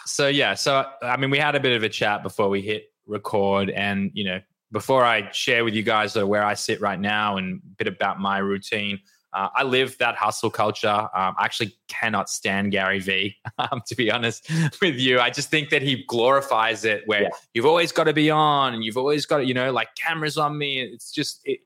so 0.05 0.27
yeah, 0.27 0.53
so 0.53 0.85
I 1.01 1.17
mean, 1.17 1.29
we 1.29 1.37
had 1.37 1.55
a 1.55 1.59
bit 1.59 1.75
of 1.75 1.83
a 1.83 1.89
chat 1.89 2.23
before 2.23 2.49
we 2.49 2.61
hit 2.61 2.91
record, 3.05 3.69
and 3.69 4.09
you 4.13 4.23
know, 4.23 4.41
before 4.71 5.03
I 5.03 5.31
share 5.31 5.63
with 5.63 5.73
you 5.73 5.83
guys 5.83 6.15
where 6.15 6.43
I 6.43 6.53
sit 6.53 6.81
right 6.81 6.99
now 6.99 7.37
and 7.37 7.61
a 7.63 7.75
bit 7.77 7.87
about 7.87 8.19
my 8.19 8.39
routine. 8.39 8.99
Uh, 9.35 9.49
I 9.53 9.63
live 9.63 9.97
that 9.97 10.15
hustle 10.15 10.49
culture. 10.49 10.87
Um, 10.87 11.35
I 11.37 11.43
actually 11.43 11.77
cannot 11.89 12.29
stand 12.29 12.71
Gary 12.71 12.99
Vee, 12.99 13.35
um, 13.57 13.81
to 13.87 13.95
be 13.95 14.09
honest 14.09 14.49
with 14.81 14.95
you. 14.95 15.19
I 15.19 15.29
just 15.29 15.49
think 15.49 15.69
that 15.71 15.81
he 15.81 16.05
glorifies 16.07 16.85
it 16.85 17.03
where 17.05 17.23
yeah. 17.23 17.29
you've 17.53 17.65
always 17.65 17.91
got 17.91 18.05
to 18.05 18.13
be 18.13 18.29
on 18.31 18.73
and 18.73 18.83
you've 18.83 18.97
always 18.97 19.25
got 19.25 19.39
to, 19.39 19.45
you 19.45 19.53
know, 19.53 19.71
like 19.73 19.89
cameras 19.95 20.37
on 20.37 20.57
me. 20.57 20.79
It's 20.79 21.11
just, 21.11 21.41
it, 21.43 21.59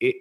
it, 0.00 0.16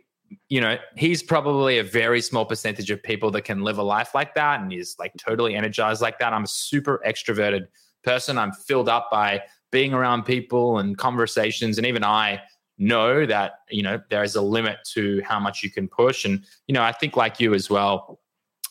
you 0.49 0.59
know, 0.59 0.77
he's 0.97 1.23
probably 1.23 1.79
a 1.79 1.83
very 1.83 2.19
small 2.19 2.45
percentage 2.45 2.91
of 2.91 3.01
people 3.01 3.31
that 3.31 3.43
can 3.43 3.61
live 3.61 3.77
a 3.77 3.83
life 3.83 4.13
like 4.13 4.35
that 4.35 4.59
and 4.59 4.73
is 4.73 4.95
like 4.99 5.13
totally 5.17 5.55
energized 5.55 6.01
like 6.01 6.19
that. 6.19 6.33
I'm 6.33 6.43
a 6.43 6.47
super 6.47 7.01
extroverted 7.07 7.67
person. 8.03 8.37
I'm 8.37 8.51
filled 8.51 8.89
up 8.89 9.07
by 9.09 9.43
being 9.71 9.93
around 9.93 10.23
people 10.23 10.79
and 10.79 10.97
conversations. 10.97 11.77
And 11.77 11.87
even 11.87 12.03
I, 12.03 12.41
know 12.77 13.25
that 13.25 13.61
you 13.69 13.81
know 13.81 13.99
there 14.09 14.23
is 14.23 14.35
a 14.35 14.41
limit 14.41 14.77
to 14.93 15.21
how 15.23 15.39
much 15.39 15.63
you 15.63 15.71
can 15.71 15.87
push. 15.87 16.25
And 16.25 16.43
you 16.67 16.73
know 16.73 16.83
i 16.83 16.91
think 16.91 17.15
like 17.15 17.39
you 17.39 17.53
as 17.53 17.69
well 17.69 18.19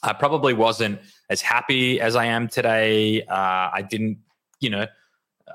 i 0.03 0.13
probably 0.13 0.55
wasn't 0.55 1.01
as 1.31 1.41
happy 1.41 2.01
as 2.01 2.17
i 2.17 2.25
am 2.25 2.49
today. 2.49 3.23
Uh, 3.23 3.71
i 3.73 3.87
didn't 3.89 4.19
you 4.61 4.71
know 4.71 4.87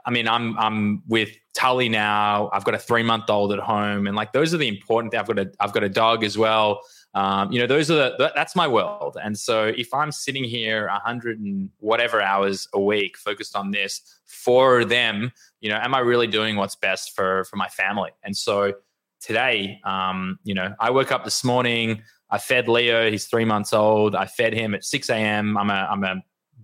i 0.06 0.10
mean 0.12 0.28
i'm 0.28 0.58
i'm 0.58 1.04
with 1.08 1.30
tully 1.54 1.90
now. 1.90 2.50
I've 2.54 2.64
got 2.64 2.76
a 2.76 2.80
three 2.80 3.04
month 3.04 3.30
old 3.30 3.52
at 3.52 3.60
home. 3.60 4.08
And 4.08 4.16
like 4.16 4.32
those 4.34 4.54
are 4.54 4.58
the 4.58 4.68
important 4.68 5.14
i've 5.16 5.28
got 5.28 5.40
a 5.40 5.52
i've 5.60 5.74
got 5.74 5.84
a 5.84 5.90
dog 5.90 6.24
as 6.24 6.38
well 6.38 6.82
um, 7.14 7.52
you 7.52 7.60
know 7.60 7.68
those 7.68 7.92
are 7.92 7.96
the 7.96 8.32
that's 8.36 8.56
my 8.56 8.68
world. 8.68 9.18
And 9.22 9.38
so 9.38 9.66
if 9.66 9.94
i'm 9.94 10.12
sitting 10.12 10.44
here 10.44 10.88
100 10.88 11.40
and 11.40 11.70
whatever 11.80 12.22
hours 12.22 12.68
a 12.74 12.80
week 12.80 13.18
focused 13.18 13.56
on 13.56 13.72
this 13.72 14.02
for 14.26 14.86
them 14.86 15.32
you 15.60 15.70
know 15.70 15.78
am 15.78 15.94
i 15.94 16.00
really 16.00 16.28
doing 16.28 16.56
what's 16.56 16.76
best 16.76 17.16
for 17.16 17.44
for 17.46 17.58
my 17.58 17.68
family? 17.68 18.12
And 18.24 18.36
so 18.36 18.74
today 19.20 19.80
um, 19.84 20.40
you 20.44 20.54
know 20.54 20.74
i 20.80 20.90
woke 20.90 21.12
up 21.12 21.24
this 21.24 21.44
morning 21.44 22.02
i 22.30 22.38
fed 22.38 22.68
leo 22.68 23.10
he's 23.10 23.26
three 23.26 23.46
months 23.46 23.74
old 23.74 24.16
i 24.16 24.26
fed 24.26 24.54
him 24.54 24.74
at 24.74 24.84
6 24.84 25.10
a.m 25.10 25.58
i'm 25.58 25.70
a 25.70 25.88
i'm 25.92 26.04
a 26.04 26.16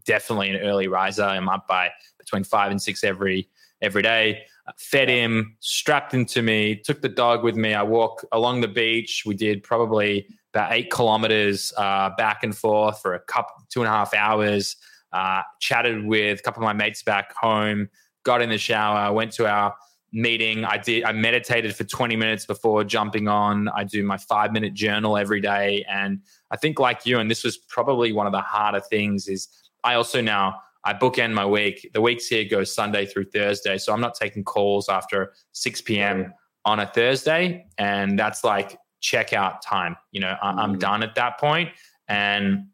definitely 0.06 0.50
an 0.50 0.58
early 0.58 0.88
riser 0.88 1.24
i'm 1.24 1.50
up 1.50 1.68
by 1.68 1.92
between 2.18 2.44
five 2.44 2.72
and 2.72 2.82
six 2.82 3.04
every 3.04 3.50
every 3.82 4.02
day 4.02 4.44
fed 4.78 5.10
him, 5.10 5.56
strapped 5.60 6.14
him 6.14 6.26
to 6.26 6.42
me, 6.42 6.76
took 6.76 7.02
the 7.02 7.10
dog 7.10 7.44
with 7.44 7.56
me. 7.56 7.74
I 7.74 7.84
walk 7.84 8.26
along 8.32 8.62
the 8.62 8.68
beach. 8.68 9.24
We 9.26 9.36
did 9.36 9.64
probably 9.64 10.28
about 10.54 10.74
eight 10.74 10.92
kilometers 10.92 11.72
uh, 11.78 12.12
back 12.18 12.44
and 12.44 12.56
forth 12.56 13.02
for 13.02 13.14
a 13.14 13.20
couple, 13.20 13.56
two 13.70 13.82
and 13.82 13.88
a 13.88 13.92
half 13.92 14.14
hours. 14.14 14.76
Uh, 15.14 15.42
chatted 15.60 16.06
with 16.06 16.40
a 16.40 16.44
couple 16.44 16.62
of 16.62 16.66
my 16.66 16.74
mates 16.74 17.04
back 17.04 17.34
home. 17.36 17.90
Got 18.24 18.42
in 18.42 18.50
the 18.50 18.58
shower. 18.58 19.14
Went 19.14 19.32
to 19.34 19.48
our 19.48 19.74
meeting. 20.12 20.66
I 20.66 20.78
did. 20.78 21.04
I 21.04 21.12
meditated 21.12 21.76
for 21.76 21.84
20 21.84 22.16
minutes 22.16 22.46
before 22.46 22.84
jumping 22.84 23.28
on. 23.28 23.70
I 23.70 23.84
do 23.84 24.04
my 24.04 24.18
five 24.18 24.52
minute 24.52 24.74
journal 24.74 25.18
every 25.18 25.42
day, 25.42 25.86
and 25.90 26.22
I 26.52 26.58
think 26.58 26.80
like 26.80 27.06
you, 27.06 27.20
and 27.20 27.32
this 27.32 27.44
was 27.44 27.58
probably 27.58 28.12
one 28.12 28.26
of 28.26 28.34
the 28.34 28.42
harder 28.42 28.82
things. 28.82 29.28
Is 29.28 29.48
I 29.84 29.94
also 29.94 30.22
now 30.22 30.60
I 30.88 30.94
bookend 30.94 31.34
my 31.34 31.46
week. 31.46 31.90
The 31.94 32.00
weeks 32.00 32.28
here 32.28 32.46
go 32.46 32.64
Sunday 32.64 33.06
through 33.06 33.26
Thursday, 33.26 33.78
so 33.78 33.92
I'm 33.92 34.00
not 34.00 34.16
taking 34.16 34.46
calls 34.46 34.88
after 34.88 35.34
6 35.52 35.82
p.m. 35.82 36.34
on 36.64 36.80
a 36.80 36.88
Thursday, 36.88 37.66
and 37.78 38.18
that's 38.18 38.46
like 38.46 38.78
checkout 39.04 39.60
time. 39.62 39.98
You 40.14 40.22
know, 40.22 40.38
I, 40.42 40.64
am 40.64 40.76
mm. 40.76 40.80
done 40.80 41.04
at 41.04 41.14
that 41.16 41.40
point, 41.40 41.72
and 42.08 42.68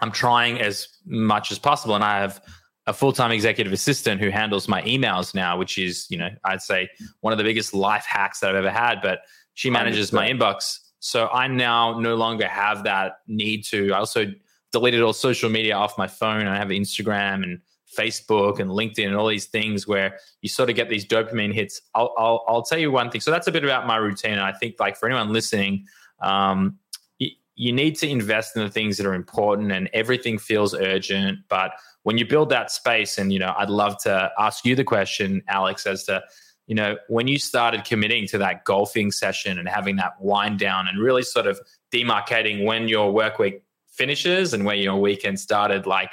I'm 0.00 0.10
trying 0.10 0.60
as 0.60 0.88
much 1.06 1.52
as 1.52 1.60
possible. 1.60 1.94
And 1.94 2.02
I 2.02 2.18
have 2.18 2.42
a 2.88 2.92
full-time 2.92 3.30
executive 3.30 3.72
assistant 3.72 4.20
who 4.20 4.30
handles 4.30 4.66
my 4.66 4.82
emails 4.82 5.32
now, 5.32 5.56
which 5.56 5.78
is, 5.78 6.08
you 6.10 6.18
know, 6.18 6.30
I'd 6.44 6.62
say 6.62 6.88
one 7.20 7.32
of 7.32 7.38
the 7.38 7.44
biggest 7.44 7.74
life 7.74 8.04
hacks 8.04 8.40
that 8.40 8.50
I've 8.50 8.56
ever 8.56 8.72
had. 8.72 9.00
But 9.00 9.20
she 9.54 9.70
manages 9.70 10.12
my 10.12 10.28
inbox, 10.28 10.80
so 10.98 11.28
I 11.28 11.46
now 11.46 11.96
no 11.96 12.16
longer 12.16 12.48
have 12.48 12.82
that 12.84 13.18
need 13.28 13.62
to. 13.66 13.92
I 13.92 13.98
also 13.98 14.32
deleted 14.72 15.02
all 15.02 15.12
social 15.12 15.50
media 15.50 15.74
off 15.74 15.96
my 15.98 16.06
phone. 16.06 16.46
I 16.46 16.56
have 16.56 16.68
Instagram 16.68 17.42
and 17.42 17.60
Facebook 17.96 18.58
and 18.58 18.70
LinkedIn 18.70 19.06
and 19.06 19.14
all 19.14 19.28
these 19.28 19.46
things 19.46 19.86
where 19.86 20.18
you 20.40 20.48
sort 20.48 20.70
of 20.70 20.76
get 20.76 20.88
these 20.88 21.06
dopamine 21.06 21.52
hits. 21.52 21.80
I'll, 21.94 22.14
I'll, 22.18 22.44
I'll 22.48 22.62
tell 22.62 22.78
you 22.78 22.90
one 22.90 23.10
thing. 23.10 23.20
So 23.20 23.30
that's 23.30 23.46
a 23.46 23.52
bit 23.52 23.64
about 23.64 23.86
my 23.86 23.96
routine. 23.96 24.32
And 24.32 24.40
I 24.40 24.52
think 24.52 24.76
like 24.80 24.96
for 24.96 25.06
anyone 25.06 25.32
listening, 25.32 25.86
um, 26.20 26.78
you, 27.18 27.30
you 27.54 27.72
need 27.72 27.96
to 27.98 28.08
invest 28.08 28.56
in 28.56 28.62
the 28.62 28.70
things 28.70 28.96
that 28.96 29.06
are 29.06 29.14
important 29.14 29.72
and 29.72 29.90
everything 29.92 30.38
feels 30.38 30.74
urgent. 30.74 31.40
But 31.48 31.72
when 32.04 32.16
you 32.16 32.26
build 32.26 32.48
that 32.48 32.70
space 32.70 33.18
and, 33.18 33.32
you 33.32 33.38
know, 33.38 33.54
I'd 33.56 33.70
love 33.70 33.98
to 34.04 34.30
ask 34.38 34.64
you 34.64 34.74
the 34.74 34.84
question, 34.84 35.42
Alex, 35.48 35.86
as 35.86 36.04
to, 36.04 36.22
you 36.66 36.74
know, 36.74 36.96
when 37.08 37.28
you 37.28 37.38
started 37.38 37.84
committing 37.84 38.26
to 38.28 38.38
that 38.38 38.64
golfing 38.64 39.12
session 39.12 39.58
and 39.58 39.68
having 39.68 39.96
that 39.96 40.14
wind 40.18 40.58
down 40.58 40.88
and 40.88 40.98
really 40.98 41.22
sort 41.22 41.46
of 41.46 41.60
demarcating 41.92 42.64
when 42.64 42.88
your 42.88 43.12
work 43.12 43.38
week 43.38 43.62
finishes 44.02 44.52
and 44.52 44.64
where 44.64 44.74
your 44.74 44.96
weekend 44.96 45.38
started 45.38 45.86
like 45.86 46.10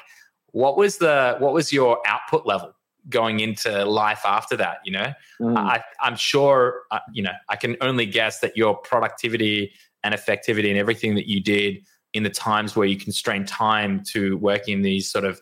what 0.52 0.78
was 0.78 1.00
the 1.00 1.36
what 1.40 1.54
was 1.54 1.74
your 1.74 2.00
output 2.06 2.46
level 2.46 2.72
going 3.10 3.40
into 3.40 3.84
life 3.84 4.22
after 4.26 4.56
that 4.56 4.78
you 4.86 4.92
know 4.92 5.12
mm. 5.42 5.58
I, 5.58 5.84
i'm 6.00 6.16
sure 6.16 6.84
uh, 6.92 7.00
you 7.12 7.24
know 7.24 7.32
i 7.50 7.56
can 7.56 7.76
only 7.82 8.06
guess 8.06 8.42
that 8.42 8.56
your 8.56 8.78
productivity 8.78 9.74
and 10.04 10.14
effectivity 10.14 10.70
and 10.70 10.78
everything 10.78 11.16
that 11.16 11.28
you 11.28 11.42
did 11.42 11.84
in 12.14 12.22
the 12.22 12.30
times 12.30 12.76
where 12.76 12.86
you 12.86 12.96
constrain 12.96 13.44
time 13.44 14.04
to 14.12 14.38
working 14.38 14.76
in 14.76 14.82
these 14.84 15.12
sort 15.12 15.26
of 15.26 15.42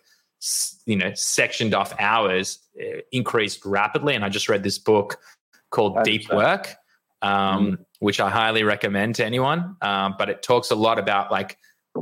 you 0.86 0.96
know 0.96 1.12
sectioned 1.16 1.74
off 1.74 1.94
hours 2.00 2.60
uh, 2.82 3.02
increased 3.12 3.66
rapidly 3.66 4.16
and 4.16 4.24
i 4.24 4.30
just 4.30 4.48
read 4.48 4.64
this 4.64 4.80
book 4.80 5.18
called 5.70 5.98
100%. 5.98 6.04
deep 6.06 6.32
work 6.32 6.76
um, 7.22 7.72
mm. 7.72 7.78
which 8.00 8.22
i 8.22 8.30
highly 8.30 8.64
recommend 8.64 9.16
to 9.16 9.26
anyone 9.26 9.76
um, 9.82 10.16
but 10.18 10.30
it 10.30 10.42
talks 10.42 10.72
a 10.72 10.76
lot 10.76 10.98
about 10.98 11.30
like 11.30 11.58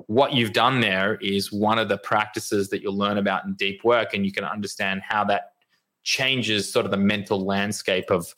what 0.07 0.33
you've 0.33 0.53
done 0.53 0.81
there 0.81 1.15
is 1.15 1.51
one 1.51 1.79
of 1.79 1.89
the 1.89 1.97
practices 1.97 2.69
that 2.69 2.81
you'll 2.81 2.97
learn 2.97 3.17
about 3.17 3.45
in 3.45 3.53
deep 3.53 3.83
work 3.83 4.13
and 4.13 4.25
you 4.25 4.31
can 4.31 4.43
understand 4.43 5.01
how 5.07 5.23
that 5.23 5.51
changes 6.03 6.71
sort 6.71 6.85
of 6.85 6.91
the 6.91 6.97
mental 6.97 7.45
landscape 7.45 8.09
of 8.09 8.33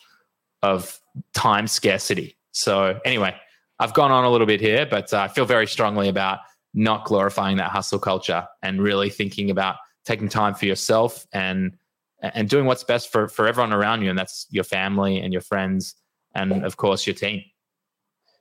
of 0.64 1.00
time 1.34 1.68
scarcity. 1.68 2.38
So 2.52 3.00
anyway 3.06 3.36
i've 3.80 3.94
gone 3.94 4.12
on 4.12 4.24
a 4.24 4.30
little 4.30 4.48
bit 4.48 4.60
here 4.60 4.86
but 4.86 5.14
uh, 5.14 5.20
i 5.20 5.28
feel 5.28 5.46
very 5.46 5.68
strongly 5.68 6.10
about 6.10 6.40
not 6.74 7.06
glorifying 7.06 7.58
that 7.58 7.72
hustle 7.72 8.00
culture 8.00 8.48
and 8.62 8.82
really 8.82 9.10
thinking 9.10 9.50
about 9.50 9.78
taking 10.06 10.30
time 10.30 10.54
for 10.54 10.66
yourself 10.66 11.26
and 11.34 11.74
and 12.22 12.50
doing 12.50 12.66
what's 12.66 12.84
best 12.84 13.12
for 13.12 13.28
for 13.28 13.48
everyone 13.48 13.74
around 13.74 14.02
you 14.02 14.10
and 14.10 14.18
that's 14.18 14.48
your 14.50 14.64
family 14.64 15.20
and 15.20 15.34
your 15.34 15.42
friends 15.42 15.96
and 16.34 16.66
of 16.66 16.78
course 16.78 17.06
your 17.06 17.16
team. 17.16 17.44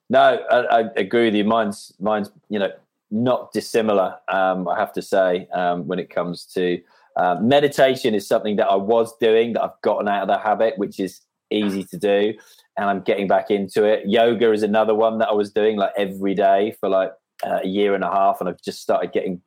No 0.08 0.20
i, 0.50 0.80
I 0.80 0.90
agree 0.96 1.26
with 1.26 1.34
you. 1.34 1.44
Mine's 1.44 1.92
mine's 2.00 2.30
you 2.48 2.58
know 2.58 2.70
not 3.10 3.52
dissimilar 3.52 4.16
um, 4.28 4.68
i 4.68 4.78
have 4.78 4.92
to 4.92 5.02
say 5.02 5.46
um, 5.54 5.86
when 5.86 5.98
it 5.98 6.10
comes 6.10 6.44
to 6.44 6.80
uh, 7.16 7.36
meditation 7.40 8.14
is 8.14 8.26
something 8.26 8.56
that 8.56 8.68
i 8.68 8.74
was 8.74 9.16
doing 9.18 9.52
that 9.52 9.62
i've 9.62 9.80
gotten 9.82 10.08
out 10.08 10.22
of 10.22 10.28
the 10.28 10.38
habit 10.38 10.74
which 10.76 10.98
is 11.00 11.20
easy 11.50 11.84
to 11.84 11.96
do 11.96 12.34
and 12.76 12.90
i'm 12.90 13.00
getting 13.00 13.28
back 13.28 13.50
into 13.50 13.84
it 13.84 14.02
yoga 14.06 14.52
is 14.52 14.62
another 14.62 14.94
one 14.94 15.18
that 15.18 15.28
i 15.28 15.32
was 15.32 15.52
doing 15.52 15.76
like 15.76 15.92
every 15.96 16.34
day 16.34 16.74
for 16.80 16.88
like 16.88 17.12
uh, 17.46 17.60
a 17.62 17.66
year 17.66 17.94
and 17.94 18.02
a 18.02 18.10
half 18.10 18.38
and 18.40 18.48
i've 18.48 18.60
just 18.62 18.80
started 18.82 19.12
getting 19.12 19.40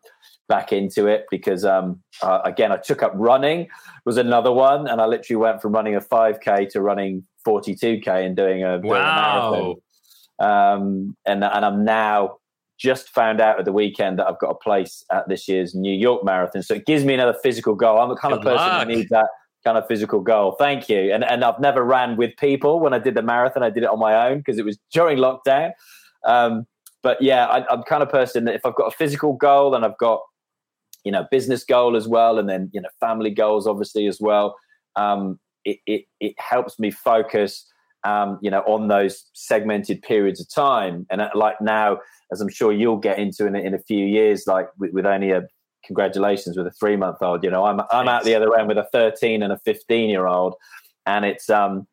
back 0.50 0.74
into 0.74 1.06
it 1.08 1.26
because 1.30 1.64
um, 1.64 2.02
uh, 2.24 2.40
again 2.44 2.72
I 2.72 2.78
took 2.78 3.04
up 3.04 3.14
running 3.16 3.68
was 4.04 4.18
another 4.18 4.52
one 4.52 4.88
and 4.88 5.00
I 5.00 5.06
literally 5.06 5.38
went 5.38 5.62
from 5.62 5.74
running 5.74 5.96
a 5.96 6.02
5k 6.02 6.70
to 6.70 6.82
running 6.82 7.24
42k 7.48 8.26
and 8.26 8.36
doing 8.36 8.64
a, 8.64 8.80
wow. 8.80 9.52
Doing 9.54 9.78
a 10.42 10.44
um, 10.44 11.16
and 11.26 11.44
and 11.44 11.66
I'm 11.66 11.86
now 11.86 12.39
just 12.80 13.10
found 13.10 13.42
out 13.42 13.60
at 13.60 13.66
the 13.66 13.74
weekend 13.74 14.18
that 14.18 14.28
I've 14.28 14.40
got 14.40 14.50
a 14.50 14.56
place 14.56 15.04
at 15.12 15.28
this 15.28 15.48
year's 15.48 15.76
New 15.76 15.94
York 15.94 16.24
Marathon. 16.24 16.64
So 16.64 16.76
it 16.76 16.86
gives 16.86 17.04
me 17.04 17.14
another 17.14 17.38
physical 17.44 17.76
goal. 17.76 18.00
I'm 18.00 18.10
the 18.10 18.16
kind 18.16 18.34
Good 18.34 18.40
of 18.40 18.44
person 18.44 18.68
luck. 18.68 18.80
that 18.80 18.88
needs 18.88 19.10
that 19.10 19.28
kind 19.66 19.78
of 19.78 19.86
physical 19.88 20.22
goal. 20.22 20.56
Thank 20.58 20.88
you. 20.88 21.14
And 21.14 21.24
and 21.24 21.44
I've 21.44 21.60
never 21.60 21.84
ran 21.84 22.16
with 22.16 22.36
people 22.38 22.80
when 22.80 22.94
I 22.94 23.00
did 23.00 23.16
the 23.16 23.22
marathon. 23.22 23.64
I 23.64 23.70
did 23.70 23.84
it 23.84 23.90
on 23.90 24.00
my 24.00 24.30
own 24.30 24.38
because 24.40 24.58
it 24.58 24.66
was 24.66 24.78
during 24.94 25.18
lockdown. 25.18 25.72
Um, 26.26 26.66
but 27.02 27.22
yeah, 27.22 27.46
I, 27.46 27.74
am 27.74 27.84
kind 27.84 28.04
of 28.04 28.10
person 28.10 28.46
that 28.46 28.56
if 28.56 28.66
I've 28.66 28.76
got 28.76 28.88
a 28.88 28.96
physical 28.96 29.34
goal 29.34 29.76
and 29.76 29.86
I've 29.86 29.98
got 29.98 30.22
you 31.04 31.12
know 31.12 31.26
business 31.32 31.64
goal 31.64 31.96
as 31.96 32.08
well 32.08 32.38
and 32.40 32.50
then 32.50 32.70
you 32.74 32.82
know 32.82 32.90
family 33.00 33.32
goals 33.32 33.66
obviously 33.68 34.06
as 34.06 34.20
well 34.20 34.58
um, 34.98 35.40
it, 35.64 35.80
it, 35.86 36.06
it 36.20 36.36
helps 36.38 36.78
me 36.78 36.92
focus 36.92 37.66
um, 38.06 38.40
you 38.42 38.50
know 38.50 38.62
on 38.62 38.88
those 38.88 39.26
segmented 39.34 40.02
periods 40.02 40.40
of 40.40 40.50
time. 40.54 41.06
And 41.10 41.22
uh, 41.22 41.30
like 41.36 41.60
now 41.62 42.00
as 42.32 42.42
i'm 42.42 42.50
sure 42.50 42.72
you'll 42.72 42.98
get 42.98 43.20
into 43.20 43.46
in, 43.46 43.56
in 43.56 43.74
a 43.74 43.80
few 43.80 44.06
years 44.06 44.46
like 44.48 44.68
with, 44.78 44.92
with 44.94 45.06
only 45.06 45.32
a 45.32 45.44
congratulations 45.86 46.58
with 46.58 46.68
a 46.68 46.72
three 46.72 46.96
month 46.96 47.18
old 47.22 47.44
you 47.44 47.50
know 47.50 47.66
i'm 47.66 47.82
i'm 47.92 48.08
out 48.08 48.24
the 48.24 48.36
other 48.36 48.56
end 48.58 48.68
with 48.68 48.78
a 48.78 48.88
13 48.92 49.42
and 49.42 49.54
a 49.54 49.58
15 49.60 50.10
year 50.10 50.28
old 50.28 50.56
and 51.06 51.26
it's 51.26 51.50
um 51.50 51.88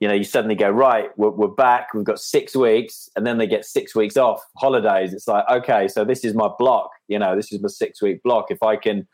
you 0.00 0.08
know, 0.08 0.14
you 0.14 0.24
suddenly 0.24 0.54
go, 0.54 0.68
right, 0.68 1.08
we're, 1.16 1.30
we're, 1.30 1.48
back, 1.48 1.94
we've 1.94 2.04
got 2.04 2.18
six 2.18 2.54
weeks, 2.54 3.08
and 3.16 3.26
then 3.26 3.38
they 3.38 3.46
get 3.46 3.64
six 3.64 3.94
weeks 3.94 4.16
off 4.16 4.42
holidays. 4.58 5.14
It's 5.14 5.26
like, 5.26 5.44
okay, 5.50 5.88
so 5.88 6.04
this 6.04 6.24
is 6.24 6.34
my 6.34 6.50
block, 6.58 6.90
you 7.08 7.18
know, 7.18 7.34
this 7.34 7.50
is 7.50 7.62
my 7.62 7.68
six 7.68 8.02
week 8.02 8.22
block. 8.22 8.46
If 8.50 8.62
I 8.62 8.76
can, 8.76 9.08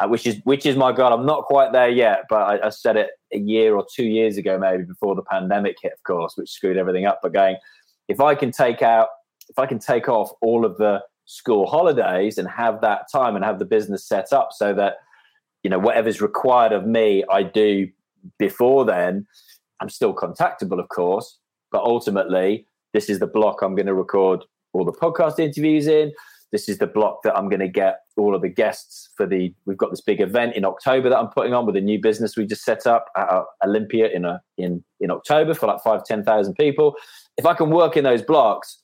uh, 0.00 0.08
which 0.08 0.26
is 0.26 0.40
which 0.44 0.64
is 0.64 0.74
my 0.74 0.90
goal. 0.90 1.12
I'm 1.12 1.26
not 1.26 1.44
quite 1.44 1.72
there 1.72 1.90
yet, 1.90 2.24
but 2.30 2.40
I, 2.40 2.66
I, 2.66 2.68
said 2.70 2.96
it 2.96 3.10
a 3.32 3.38
year 3.38 3.76
or 3.76 3.86
two 3.94 4.04
years 4.04 4.38
ago, 4.38 4.58
maybe 4.58 4.84
before 4.84 5.14
the 5.14 5.22
pandemic 5.22 5.76
hit, 5.82 5.92
of 5.92 6.02
course, 6.04 6.32
which 6.36 6.50
screwed 6.50 6.78
everything 6.78 7.04
up. 7.04 7.20
But 7.22 7.34
going, 7.34 7.56
if 8.08 8.18
I 8.18 8.34
can 8.34 8.52
take 8.52 8.80
out, 8.80 9.08
if 9.52 9.58
I 9.58 9.66
can 9.66 9.78
take 9.78 10.08
off 10.08 10.30
all 10.40 10.64
of 10.64 10.78
the 10.78 11.02
school 11.26 11.66
holidays 11.66 12.38
and 12.38 12.48
have 12.48 12.80
that 12.80 13.02
time 13.12 13.36
and 13.36 13.44
have 13.44 13.58
the 13.58 13.66
business 13.66 14.04
set 14.04 14.32
up 14.32 14.48
so 14.52 14.72
that, 14.74 14.94
you 15.62 15.70
know, 15.70 15.78
whatever's 15.78 16.22
required 16.22 16.72
of 16.72 16.86
me, 16.86 17.22
I 17.30 17.42
do 17.42 17.88
before 18.38 18.86
then 18.86 19.26
I'm 19.80 19.90
still 19.90 20.14
contactable, 20.14 20.80
of 20.80 20.88
course, 20.88 21.38
but 21.70 21.82
ultimately, 21.82 22.66
this 22.94 23.10
is 23.10 23.18
the 23.18 23.26
block 23.26 23.62
I'm 23.62 23.74
going 23.74 23.86
to 23.86 23.94
record 23.94 24.44
all 24.72 24.86
the 24.86 24.92
podcast 24.92 25.38
interviews 25.38 25.86
in. 25.86 26.12
This 26.50 26.68
is 26.68 26.78
the 26.78 26.86
block 26.86 27.22
that 27.24 27.36
I'm 27.36 27.48
going 27.48 27.60
to 27.60 27.68
get 27.68 28.00
all 28.16 28.34
of 28.34 28.42
the 28.42 28.48
guests 28.48 29.10
for 29.16 29.26
the. 29.26 29.54
We've 29.64 29.76
got 29.76 29.90
this 29.90 30.02
big 30.02 30.20
event 30.20 30.54
in 30.54 30.64
October 30.64 31.08
that 31.08 31.18
I'm 31.18 31.28
putting 31.28 31.54
on 31.54 31.66
with 31.66 31.76
a 31.76 31.80
new 31.80 32.00
business 32.00 32.36
we 32.36 32.46
just 32.46 32.64
set 32.64 32.86
up 32.86 33.06
at 33.16 33.44
Olympia 33.64 34.08
in 34.08 34.24
a 34.24 34.42
in 34.58 34.84
in 35.00 35.10
October 35.10 35.54
for 35.54 35.66
like 35.66 35.82
five 35.82 36.04
ten 36.04 36.22
thousand 36.22 36.54
people. 36.54 36.94
If 37.38 37.46
I 37.46 37.54
can 37.54 37.70
work 37.70 37.96
in 37.96 38.04
those 38.04 38.22
blocks, 38.22 38.81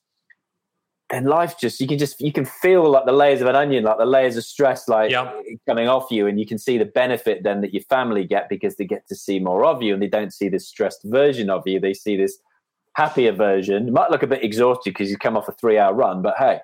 and 1.11 1.26
life 1.26 1.59
just 1.59 1.80
you 1.80 1.86
can 1.86 1.98
just 1.98 2.20
you 2.20 2.32
can 2.32 2.44
feel 2.44 2.88
like 2.88 3.06
the 3.06 3.12
layers 3.12 3.40
of 3.40 3.46
an 3.46 3.56
onion 3.56 3.84
like 3.84 3.98
the 3.98 4.06
layers 4.06 4.36
of 4.36 4.44
stress 4.44 4.88
like 4.88 5.11
yep. 5.11 5.34
Eh, 5.50 5.54
coming 5.66 5.88
off 5.88 6.11
you 6.11 6.26
and 6.26 6.38
you 6.38 6.46
can 6.46 6.59
see 6.59 6.76
the 6.78 6.84
benefit 6.84 7.42
then 7.42 7.61
that 7.61 7.72
your 7.72 7.82
family 7.84 8.24
get 8.24 8.48
because 8.48 8.76
they 8.76 8.84
get 8.84 9.06
to 9.09 9.14
see 9.14 9.38
more 9.38 9.64
of 9.64 9.82
you 9.82 9.94
and 9.94 10.02
they 10.02 10.09
don't 10.09 10.32
see 10.32 10.48
this 10.48 10.68
stressed 10.68 11.02
version 11.04 11.48
of 11.50 11.66
you 11.66 11.80
they 11.80 11.94
see 11.94 12.16
this 12.16 12.38
happier 12.94 13.32
version 13.32 13.88
it 13.88 13.92
might 13.92 14.11
look 14.11 14.22
a 14.22 14.26
bit 14.26 14.44
exhausted 14.44 14.90
because 14.90 15.11
you 15.11 15.16
come 15.16 15.36
off 15.36 15.48
a 15.48 15.52
three 15.52 15.78
hour 15.78 15.94
run 15.94 16.20
but 16.20 16.36
hey 16.38 16.61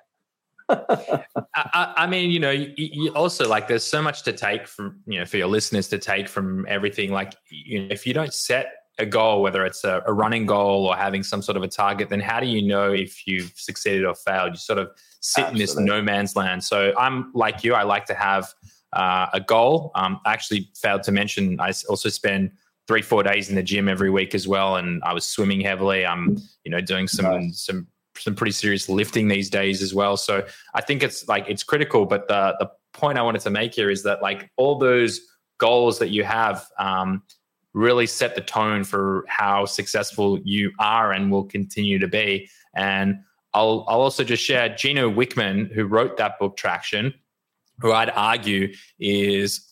I, 0.69 1.93
I, 1.95 2.07
mean, 2.07 2.31
you 2.31 2.39
know, 2.39 2.49
you, 2.49 2.73
you, 2.75 3.09
also 3.11 3.47
like 3.47 3.67
there's 3.67 3.83
so 3.83 4.01
much 4.01 4.23
to 4.23 4.33
take 4.33 4.67
from, 4.67 4.99
you 5.05 5.19
know, 5.19 5.25
for 5.25 5.37
your 5.37 5.45
listeners 5.45 5.87
to 5.89 5.99
take 5.99 6.27
from 6.27 6.65
everything. 6.67 7.11
Like, 7.11 7.35
you 7.51 7.81
know, 7.81 7.87
if 7.91 8.07
you 8.07 8.15
don't 8.15 8.33
set 8.33 8.73
a 8.97 9.05
goal, 9.05 9.41
whether 9.41 9.65
it's 9.65 9.83
a, 9.83 10.01
a, 10.05 10.13
running 10.13 10.45
goal 10.45 10.85
or 10.85 10.95
having 10.95 11.21
some 11.23 11.41
sort 11.41 11.57
of 11.57 11.63
a 11.63 11.67
target, 11.67 12.09
then 12.09 12.19
how 12.19 12.39
do 12.39 12.47
you 12.47 12.61
know 12.61 12.93
if 12.93 13.27
you've 13.27 13.51
succeeded 13.55 14.05
or 14.05 14.15
failed? 14.15 14.53
You 14.53 14.57
sort 14.57 14.79
of 14.79 14.91
sit 15.19 15.41
Absolutely. 15.41 15.51
in 15.51 15.57
this 15.65 15.75
no 15.77 16.01
man's 16.01 16.35
land. 16.35 16.63
So 16.63 16.93
I'm 16.97 17.31
like 17.33 17.63
you, 17.63 17.73
I 17.73 17.83
like 17.83 18.05
to 18.05 18.13
have 18.13 18.53
uh, 18.93 19.27
a 19.33 19.41
goal. 19.41 19.91
Um, 19.95 20.19
I 20.25 20.31
actually 20.31 20.69
failed 20.75 21.03
to 21.03 21.11
mention, 21.11 21.59
I 21.59 21.73
also 21.89 22.09
spend 22.09 22.51
three, 22.87 23.01
four 23.01 23.23
days 23.23 23.49
in 23.49 23.55
the 23.55 23.63
gym 23.63 23.89
every 23.89 24.09
week 24.09 24.33
as 24.33 24.47
well. 24.47 24.77
And 24.77 25.03
I 25.03 25.13
was 25.13 25.25
swimming 25.25 25.59
heavily. 25.59 26.05
I'm, 26.05 26.37
you 26.63 26.71
know, 26.71 26.79
doing 26.79 27.07
some, 27.07 27.25
nice. 27.25 27.65
some, 27.65 27.87
some 28.15 28.35
pretty 28.35 28.53
serious 28.53 28.87
lifting 28.87 29.27
these 29.27 29.49
days 29.49 29.81
as 29.81 29.93
well. 29.93 30.15
So 30.15 30.45
I 30.73 30.81
think 30.81 31.03
it's 31.03 31.27
like, 31.27 31.45
it's 31.49 31.63
critical. 31.63 32.05
But 32.05 32.27
the, 32.27 32.55
the 32.59 32.69
point 32.93 33.17
I 33.17 33.23
wanted 33.23 33.41
to 33.41 33.49
make 33.49 33.73
here 33.73 33.89
is 33.89 34.03
that 34.03 34.21
like 34.21 34.49
all 34.55 34.77
those 34.77 35.19
goals 35.57 35.99
that 35.99 36.09
you 36.09 36.23
have, 36.23 36.65
um, 36.79 37.23
really 37.75 38.07
set 38.07 38.35
the 38.35 38.41
tone 38.41 38.85
for 38.85 39.25
how 39.27 39.65
successful 39.65 40.39
you 40.45 40.71
are 40.79 41.11
and 41.11 41.29
will 41.29 41.43
continue 41.43 41.99
to 41.99 42.07
be. 42.07 42.49
And 42.73 43.19
I'll, 43.53 43.85
I'll 43.87 44.01
also 44.01 44.23
just 44.23 44.41
share 44.41 44.73
Gino 44.73 45.11
Wickman, 45.11 45.71
who 45.73 45.85
wrote 45.85 46.15
that 46.17 46.39
book, 46.39 46.55
Traction, 46.55 47.13
who 47.79 47.91
I'd 47.91 48.09
argue 48.11 48.73
is, 48.97 49.69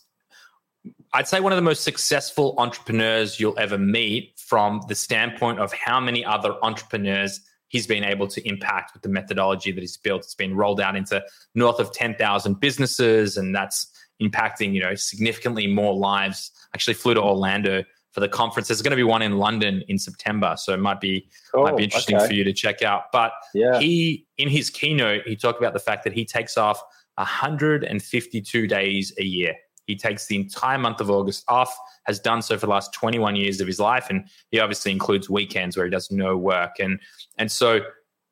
I'd 1.14 1.26
say, 1.26 1.40
one 1.40 1.52
of 1.52 1.56
the 1.56 1.62
most 1.62 1.82
successful 1.82 2.54
entrepreneurs 2.58 3.40
you'll 3.40 3.58
ever 3.58 3.78
meet 3.78 4.34
from 4.36 4.82
the 4.86 4.94
standpoint 4.94 5.58
of 5.58 5.72
how 5.72 5.98
many 5.98 6.22
other 6.24 6.54
entrepreneurs 6.62 7.40
he's 7.68 7.86
been 7.86 8.04
able 8.04 8.28
to 8.28 8.46
impact 8.46 8.92
with 8.92 9.02
the 9.02 9.08
methodology 9.08 9.72
that 9.72 9.80
he's 9.80 9.96
built. 9.96 10.22
It's 10.22 10.34
been 10.34 10.54
rolled 10.54 10.80
out 10.80 10.94
into 10.94 11.24
north 11.54 11.80
of 11.80 11.90
10,000 11.92 12.60
businesses, 12.60 13.38
and 13.38 13.54
that's 13.54 13.90
impacting, 14.20 14.74
you 14.74 14.82
know, 14.82 14.94
significantly 14.94 15.66
more 15.66 15.94
lives. 15.94 16.50
Actually 16.74 16.94
flew 16.94 17.14
to 17.14 17.22
Orlando 17.22 17.82
for 18.14 18.20
the 18.20 18.28
conference. 18.28 18.68
There's 18.68 18.80
going 18.80 18.92
to 18.92 18.96
be 18.96 19.02
one 19.02 19.22
in 19.22 19.38
London 19.38 19.82
in 19.88 19.98
September, 19.98 20.54
so 20.56 20.72
it 20.72 20.78
might 20.78 21.00
be 21.00 21.28
oh, 21.52 21.64
might 21.64 21.76
be 21.76 21.82
oh, 21.82 21.84
interesting 21.84 22.16
okay. 22.16 22.26
for 22.28 22.32
you 22.32 22.44
to 22.44 22.52
check 22.52 22.80
out. 22.80 23.12
But 23.12 23.32
yeah. 23.52 23.78
he, 23.78 24.26
in 24.38 24.48
his 24.48 24.70
keynote, 24.70 25.24
he 25.26 25.36
talked 25.36 25.58
about 25.58 25.72
the 25.72 25.80
fact 25.80 26.04
that 26.04 26.12
he 26.12 26.24
takes 26.24 26.56
off 26.56 26.80
152 27.16 28.66
days 28.66 29.12
a 29.18 29.24
year. 29.24 29.54
He 29.86 29.96
takes 29.96 30.26
the 30.28 30.36
entire 30.36 30.78
month 30.78 31.00
of 31.00 31.10
August 31.10 31.44
off, 31.48 31.76
has 32.04 32.18
done 32.18 32.40
so 32.40 32.56
for 32.56 32.66
the 32.66 32.72
last 32.72 32.94
21 32.94 33.36
years 33.36 33.60
of 33.60 33.66
his 33.66 33.78
life, 33.78 34.06
and 34.08 34.26
he 34.50 34.60
obviously 34.60 34.92
includes 34.92 35.28
weekends 35.28 35.76
where 35.76 35.84
he 35.84 35.90
does 35.90 36.10
no 36.10 36.36
work. 36.36 36.78
And 36.78 37.00
and 37.36 37.50
so 37.50 37.80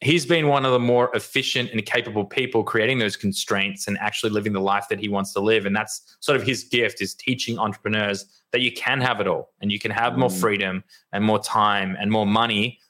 he's 0.02 0.26
been 0.26 0.48
one 0.48 0.64
of 0.64 0.72
the 0.72 0.78
more 0.78 1.14
efficient 1.14 1.70
and 1.70 1.84
capable 1.86 2.24
people 2.24 2.64
creating 2.64 2.98
those 2.98 3.16
constraints 3.16 3.86
and 3.86 3.96
actually 3.98 4.30
living 4.30 4.52
the 4.52 4.60
life 4.60 4.88
that 4.88 4.98
he 4.98 5.08
wants 5.08 5.32
to 5.32 5.40
live. 5.40 5.64
And 5.64 5.74
that's 5.74 6.16
sort 6.20 6.36
of 6.36 6.42
his 6.42 6.64
gift 6.64 7.00
is 7.00 7.14
teaching 7.14 7.58
entrepreneurs 7.58 8.26
that 8.50 8.60
you 8.60 8.72
can 8.72 9.00
have 9.00 9.20
it 9.20 9.28
all 9.28 9.50
and 9.60 9.70
you 9.70 9.78
can 9.78 9.90
have 9.92 10.18
more 10.18 10.28
mm. 10.28 10.40
freedom 10.40 10.84
and 11.12 11.24
more 11.24 11.38
time 11.38 11.96
and 12.00 12.10
more 12.10 12.26
money 12.26 12.80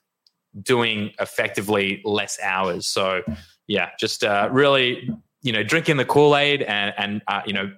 doing 0.63 1.11
effectively 1.21 2.01
less 2.05 2.41
hours. 2.43 2.87
So 2.87 3.23
yeah, 3.67 3.91
just 4.01 4.25
uh, 4.25 4.49
really, 4.51 5.09
you 5.43 5.53
know, 5.53 5.63
drinking 5.63 5.99
the 5.99 6.05
Kool-Aid 6.05 6.63
and, 6.63 6.95
and 6.97 7.23
uh, 7.29 7.43
you 7.47 7.53
know, 7.53 7.73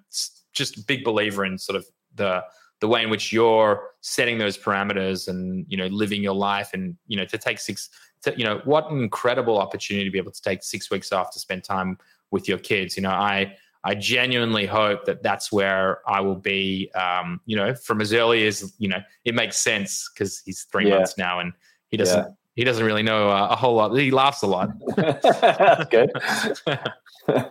just 0.53 0.87
big 0.87 1.03
believer 1.03 1.45
in 1.45 1.59
sort 1.59 1.77
of 1.77 1.87
the, 2.15 2.45
the 2.85 2.89
way 2.89 3.03
in 3.03 3.09
which 3.09 3.33
you're 3.33 3.93
setting 4.03 4.37
those 4.37 4.59
parameters 4.59 5.29
and 5.29 5.65
you 5.71 5.77
know 5.79 5.87
living 5.87 6.23
your 6.23 6.35
life 6.35 6.75
and 6.75 6.95
you 7.07 7.17
know 7.17 7.25
to 7.25 7.39
take 7.39 7.59
six 7.59 7.89
to, 8.21 8.35
you 8.37 8.45
know 8.45 8.61
what 8.67 8.91
an 8.91 8.99
incredible 8.99 9.57
opportunity 9.57 10.05
to 10.05 10.11
be 10.11 10.19
able 10.19 10.31
to 10.31 10.43
take 10.43 10.63
six 10.63 10.91
weeks 10.91 11.11
off 11.11 11.31
to 11.31 11.41
spend 11.41 11.65
time 11.65 11.97
with 12.31 12.47
your 12.47 12.59
kids 12.59 12.95
you 12.95 13.03
know 13.03 13.09
i 13.09 13.51
i 13.85 13.95
genuinely 13.95 14.67
hope 14.67 15.07
that 15.07 15.23
that's 15.23 15.51
where 15.51 16.07
i 16.07 16.21
will 16.21 16.35
be 16.35 16.91
um, 16.95 17.41
you 17.47 17.57
know 17.57 17.75
from 17.75 18.03
as 18.03 18.13
early 18.13 18.47
as 18.47 18.75
you 18.77 18.91
know 18.91 19.01
it 19.25 19.35
makes 19.35 19.57
sense 19.57 20.11
because 20.13 20.43
he's 20.45 20.65
three 20.65 20.87
yeah. 20.87 20.97
months 20.97 21.17
now 21.17 21.41
and 21.41 21.55
he 21.89 21.97
doesn't 21.97 22.19
yeah. 22.19 22.31
he 22.55 22.65
doesn't 22.65 22.85
really 22.85 23.03
know 23.03 23.31
a, 23.31 23.49
a, 23.49 23.57
whole 23.57 23.77
lot 23.77 23.97
he 23.97 24.11
laughs 24.11 24.43
a 24.43 24.47
lot 24.47 24.69
that's 24.97 25.89
good 25.89 26.13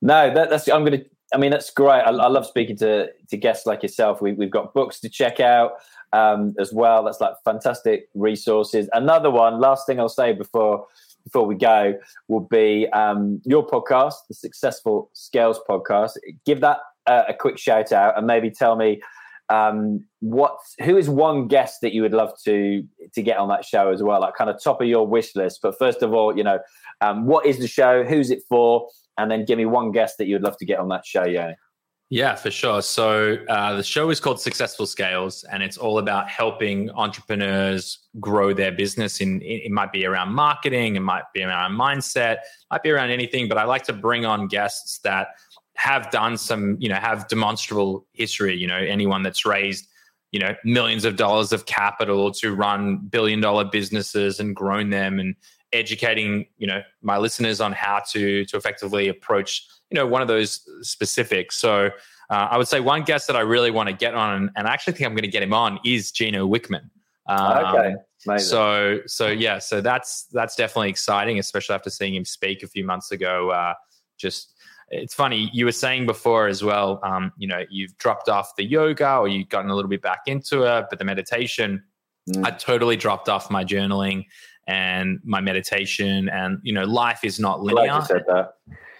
no 0.00 0.32
that, 0.32 0.48
that's 0.48 0.66
i'm 0.68 0.84
gonna 0.84 1.02
I 1.34 1.36
mean, 1.36 1.50
that's 1.50 1.70
great. 1.70 2.00
I, 2.00 2.10
I, 2.10 2.28
love 2.28 2.46
speaking 2.46 2.76
to 2.76 3.08
to 3.28 3.36
guests 3.36 3.66
like 3.66 3.82
yourself. 3.82 4.22
We, 4.22 4.36
have 4.38 4.50
got 4.50 4.72
books 4.72 5.00
to 5.00 5.08
check 5.08 5.40
out 5.40 5.72
um, 6.12 6.54
as 6.60 6.72
well. 6.72 7.02
That's 7.02 7.20
like 7.20 7.34
fantastic 7.44 8.08
resources. 8.14 8.88
Another 8.92 9.30
one. 9.30 9.60
Last 9.60 9.86
thing 9.86 9.98
I'll 9.98 10.08
say 10.08 10.32
before 10.32 10.86
before 11.24 11.46
we 11.46 11.56
go 11.56 11.98
will 12.28 12.46
be 12.50 12.86
um, 12.92 13.40
your 13.44 13.66
podcast, 13.66 14.14
the 14.28 14.34
Successful 14.34 15.10
Scales 15.12 15.58
podcast. 15.68 16.12
Give 16.46 16.60
that 16.60 16.78
a 17.06 17.34
quick 17.38 17.58
shout 17.58 17.92
out 17.92 18.16
and 18.16 18.26
maybe 18.26 18.50
tell 18.50 18.76
me 18.76 19.02
um, 19.50 20.04
what 20.20 20.56
who 20.82 20.96
is 20.96 21.08
one 21.08 21.48
guest 21.48 21.80
that 21.82 21.92
you 21.92 22.02
would 22.02 22.14
love 22.14 22.32
to 22.44 22.82
to 23.12 23.22
get 23.22 23.38
on 23.38 23.48
that 23.48 23.64
show 23.64 23.90
as 23.90 24.02
well, 24.02 24.20
like 24.20 24.34
kind 24.34 24.50
of 24.50 24.62
top 24.62 24.80
of 24.80 24.86
your 24.86 25.06
wish 25.06 25.34
list. 25.34 25.60
But 25.62 25.78
first 25.78 26.02
of 26.02 26.14
all, 26.14 26.36
you 26.36 26.44
know, 26.44 26.60
um, 27.00 27.26
what 27.26 27.44
is 27.44 27.58
the 27.58 27.68
show? 27.68 28.04
Who's 28.04 28.30
it 28.30 28.42
for? 28.48 28.88
And 29.18 29.30
then 29.30 29.44
give 29.44 29.58
me 29.58 29.66
one 29.66 29.92
guest 29.92 30.18
that 30.18 30.26
you'd 30.26 30.42
love 30.42 30.56
to 30.58 30.64
get 30.64 30.78
on 30.78 30.88
that 30.88 31.06
show, 31.06 31.24
yeah. 31.24 31.54
Yeah, 32.10 32.34
for 32.34 32.50
sure. 32.50 32.82
So 32.82 33.38
uh, 33.48 33.74
the 33.74 33.82
show 33.82 34.10
is 34.10 34.20
called 34.20 34.40
Successful 34.40 34.86
Scales, 34.86 35.42
and 35.50 35.62
it's 35.62 35.78
all 35.78 35.98
about 35.98 36.28
helping 36.28 36.90
entrepreneurs 36.90 37.98
grow 38.20 38.52
their 38.52 38.70
business. 38.70 39.20
In 39.20 39.40
it 39.42 39.72
might 39.72 39.90
be 39.90 40.04
around 40.04 40.32
marketing, 40.34 40.96
it 40.96 41.00
might 41.00 41.24
be 41.32 41.42
around 41.42 41.72
mindset, 41.72 42.38
might 42.70 42.82
be 42.82 42.90
around 42.90 43.10
anything. 43.10 43.48
But 43.48 43.58
I 43.58 43.64
like 43.64 43.84
to 43.84 43.92
bring 43.92 44.26
on 44.26 44.48
guests 44.48 44.98
that 44.98 45.28
have 45.76 46.10
done 46.10 46.36
some, 46.36 46.76
you 46.78 46.88
know, 46.88 46.96
have 46.96 47.26
demonstrable 47.26 48.06
history. 48.12 48.54
You 48.54 48.68
know, 48.68 48.76
anyone 48.76 49.22
that's 49.22 49.46
raised, 49.46 49.88
you 50.30 50.40
know, 50.40 50.54
millions 50.62 51.06
of 51.06 51.16
dollars 51.16 51.52
of 51.52 51.64
capital 51.64 52.30
to 52.32 52.54
run 52.54 52.98
billion 52.98 53.40
dollar 53.40 53.64
businesses 53.64 54.38
and 54.40 54.54
grown 54.54 54.90
them, 54.90 55.18
and 55.18 55.34
educating 55.74 56.46
you 56.56 56.66
know 56.66 56.82
my 57.02 57.18
listeners 57.18 57.60
on 57.60 57.72
how 57.72 58.00
to 58.10 58.44
to 58.46 58.56
effectively 58.56 59.08
approach 59.08 59.66
you 59.90 59.96
know 59.96 60.06
one 60.06 60.22
of 60.22 60.28
those 60.28 60.60
specifics 60.82 61.56
so 61.56 61.90
uh, 62.30 62.48
i 62.50 62.56
would 62.56 62.68
say 62.68 62.80
one 62.80 63.02
guest 63.02 63.26
that 63.26 63.36
i 63.36 63.40
really 63.40 63.70
want 63.70 63.88
to 63.88 63.94
get 63.94 64.14
on 64.14 64.50
and 64.56 64.66
i 64.66 64.72
actually 64.72 64.92
think 64.92 65.06
i'm 65.06 65.12
going 65.12 65.22
to 65.22 65.28
get 65.28 65.42
him 65.42 65.52
on 65.52 65.78
is 65.84 66.10
gino 66.10 66.46
wickman 66.46 66.88
um, 67.26 67.64
okay 67.66 67.94
Amazing. 68.26 68.48
so 68.48 69.00
so 69.06 69.28
yeah 69.28 69.58
so 69.58 69.80
that's 69.80 70.26
that's 70.32 70.56
definitely 70.56 70.88
exciting 70.88 71.38
especially 71.38 71.74
after 71.74 71.90
seeing 71.90 72.14
him 72.14 72.24
speak 72.24 72.62
a 72.62 72.66
few 72.66 72.84
months 72.84 73.10
ago 73.10 73.50
uh, 73.50 73.74
just 74.18 74.54
it's 74.90 75.14
funny 75.14 75.50
you 75.52 75.64
were 75.64 75.72
saying 75.72 76.06
before 76.06 76.46
as 76.46 76.62
well 76.62 77.00
um, 77.02 77.32
you 77.36 77.48
know 77.48 77.64
you've 77.70 77.96
dropped 77.98 78.28
off 78.28 78.54
the 78.56 78.64
yoga 78.64 79.16
or 79.16 79.28
you've 79.28 79.48
gotten 79.48 79.70
a 79.70 79.74
little 79.74 79.88
bit 79.88 80.02
back 80.02 80.20
into 80.26 80.62
it 80.62 80.86
but 80.88 80.98
the 80.98 81.04
meditation 81.04 81.82
mm. 82.30 82.44
i 82.44 82.50
totally 82.50 82.96
dropped 82.96 83.28
off 83.28 83.50
my 83.50 83.64
journaling 83.64 84.24
and 84.66 85.20
my 85.24 85.40
meditation 85.40 86.28
and 86.28 86.58
you 86.62 86.72
know 86.72 86.84
life 86.84 87.20
is 87.22 87.38
not 87.38 87.62
linear 87.62 87.96
you, 87.96 88.04
said 88.04 88.24
that. 88.26 88.54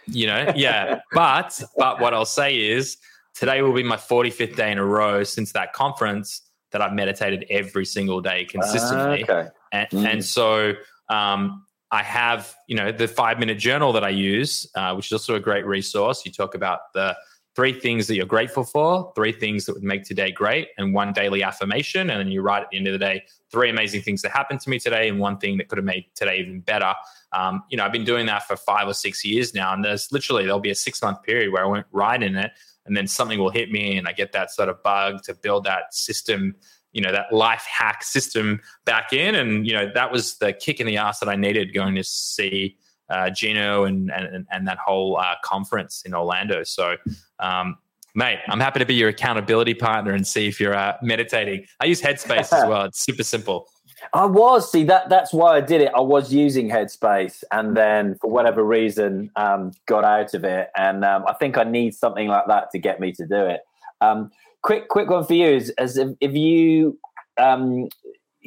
you 0.07 0.27
know 0.27 0.53
yeah 0.55 1.01
but 1.13 1.63
but 1.77 2.01
what 2.01 2.13
i'll 2.13 2.25
say 2.25 2.59
is 2.59 2.97
today 3.35 3.63
will 3.63 3.73
be 3.73 3.83
my 3.83 3.97
45th 3.97 4.57
day 4.57 4.71
in 4.71 4.79
a 4.79 4.85
row 4.85 5.25
since 5.25 5.53
that 5.53 5.73
conference 5.73 6.43
that 6.73 6.83
i've 6.83 6.93
meditated 6.93 7.47
every 7.51 7.85
single 7.85 8.21
day 8.21 8.45
consistently 8.45 9.25
uh, 9.25 9.35
okay. 9.35 9.49
and, 9.73 9.89
mm. 9.91 10.07
and 10.07 10.25
so 10.25 10.73
um, 11.09 11.65
i 11.91 12.03
have 12.03 12.55
you 12.69 12.77
know 12.77 12.93
the 12.93 13.09
five 13.09 13.39
minute 13.39 13.59
journal 13.59 13.93
that 13.93 14.05
i 14.05 14.11
use 14.11 14.67
uh, 14.75 14.95
which 14.95 15.07
is 15.07 15.13
also 15.13 15.35
a 15.35 15.41
great 15.41 15.65
resource 15.65 16.25
you 16.27 16.33
talk 16.33 16.55
about 16.55 16.93
the 16.93 17.17
three 17.55 17.73
things 17.73 18.07
that 18.09 18.17
you're 18.17 18.27
grateful 18.27 18.65
for, 18.65 19.13
three 19.15 19.33
things 19.33 19.65
that 19.67 19.75
would 19.75 19.85
make 19.85 20.05
today 20.05 20.33
great, 20.33 20.69
and 20.77 20.93
one 20.93 21.13
daily 21.13 21.43
affirmation. 21.43 22.11
And 22.11 22.21
then 22.21 22.31
you 22.31 22.43
write 22.43 22.63
at 22.63 22.71
the 22.71 22.77
end 22.77 22.89
of 22.89 22.93
the 22.93 22.99
day, 22.99 23.25
three 23.51 23.71
amazing 23.71 24.03
things 24.03 24.23
that 24.23 24.33
happened 24.33 24.61
to 24.61 24.71
me 24.71 24.79
today, 24.79 25.09
and 25.09 25.21
one 25.21 25.39
thing 25.39 25.57
that 25.59 25.69
could 25.69 25.79
have 25.79 25.85
made 25.85 26.07
today 26.15 26.39
even 26.39 26.61
better. 26.61 26.95
Um, 27.33 27.63
you 27.71 27.77
know, 27.77 27.85
I've 27.85 27.93
been 27.93 28.05
doing 28.05 28.27
that 28.27 28.47
for 28.47 28.57
five 28.57 28.89
or 28.89 28.95
six 28.95 29.25
years 29.25 29.55
now, 29.55 29.73
and 29.73 29.85
there's 29.85 30.11
literally 30.11 30.45
there'll 30.45 30.61
be 30.61 30.71
a 30.71 30.75
six 30.75 31.01
month 31.01 31.23
period 31.23 31.53
where 31.53 31.65
I 31.65 31.69
won't 31.69 31.87
write 31.93 32.23
in 32.23 32.37
it, 32.37 32.51
and 32.87 32.97
then 32.97 33.07
something 33.07 33.39
will 33.39 33.51
hit 33.51 33.71
me, 33.71 33.97
and 33.97 34.09
I 34.09 34.13
get 34.13 34.33
that 34.33 34.51
sort 34.51 34.69
of 34.69 34.83
bug 34.83 35.23
to 35.25 35.35
build 35.35 35.65
that 35.65 35.95
system. 35.95 36.57
You 36.93 37.03
know 37.03 37.13
that 37.13 37.33
life 37.33 37.67
hack 37.69 38.05
system 38.05 38.61
back 38.85 39.13
in, 39.13 39.35
and 39.35 39.67
you 39.67 39.73
know 39.73 39.91
that 39.95 40.13
was 40.13 40.39
the 40.39 40.53
kick 40.53 40.81
in 40.81 40.87
the 40.87 40.97
ass 40.97 41.21
that 41.21 41.29
I 41.29 41.37
needed 41.37 41.75
going 41.75 41.95
to 41.97 42.05
see 42.05 42.77
uh, 43.11 43.31
Gino 43.31 43.85
and, 43.85 44.11
and 44.11 44.47
and 44.51 44.69
that 44.69 44.79
whole 44.79 45.19
uh, 45.19 45.35
conference 45.43 46.03
in 46.05 46.15
Orlando. 46.15 46.63
So, 46.65 46.97
um, 47.39 47.77
mate, 48.15 48.39
I'm 48.49 48.61
happy 48.61 48.79
to 48.79 48.87
be 48.87 48.95
your 48.95 49.09
accountability 49.09 49.75
partner 49.75 50.13
and 50.13 50.27
see 50.27 50.47
if 50.49 50.61
you're 50.61 50.75
uh, 50.75 50.97
meditating. 51.03 51.67
I 51.81 51.87
use 51.87 52.01
Headspace 52.01 52.53
as 52.53 52.69
well. 52.69 52.85
It's 52.85 53.05
super 53.05 53.25
simple. 53.25 53.69
I 54.13 54.27
was 54.27 54.71
see 54.71 54.85
that 54.85 55.09
that's 55.09 55.33
why 55.33 55.57
I 55.57 55.61
did 55.61 55.81
it. 55.81 55.93
I 55.95 56.01
was 56.01 56.33
using 56.33 56.69
Headspace, 56.69 57.43
and 57.51 57.77
then 57.77 58.17
for 58.21 58.31
whatever 58.31 58.63
reason, 58.63 59.31
um, 59.37 59.73
got 59.87 60.05
out 60.05 60.35
of 60.35 60.45
it. 60.45 60.69
And 60.77 61.05
um, 61.05 61.25
I 61.27 61.33
think 61.35 61.57
I 61.57 61.65
need 61.65 61.95
something 61.95 62.29
like 62.29 62.47
that 62.49 62.71
to 62.73 62.79
get 62.79 63.01
me 63.01 63.13
to 63.13 63.27
do 63.27 63.47
it. 63.47 63.61
Um, 64.01 64.31
quick, 64.63 64.89
quick 64.89 65.09
one 65.09 65.25
for 65.25 65.35
you 65.35 65.49
is 65.49 65.71
as 65.71 65.97
if, 65.97 66.11
if 66.21 66.35
you, 66.35 66.99
um, 67.39 67.89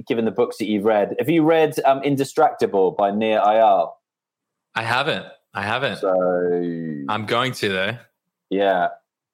given 0.07 0.25
the 0.25 0.31
books 0.31 0.57
that 0.57 0.65
you've 0.65 0.85
read, 0.85 1.15
have 1.19 1.29
you 1.29 1.43
read 1.43 1.79
um, 1.85 2.01
Indistractable 2.01 2.95
by 2.95 3.11
Nir 3.11 3.39
Eyal? 3.39 3.91
I 4.77 4.83
haven't. 4.83 5.25
I 5.55 5.63
haven't. 5.63 5.97
So 5.97 6.13
I'm 7.09 7.25
going 7.25 7.51
to 7.53 7.69
though. 7.69 7.97
Yeah. 8.51 8.89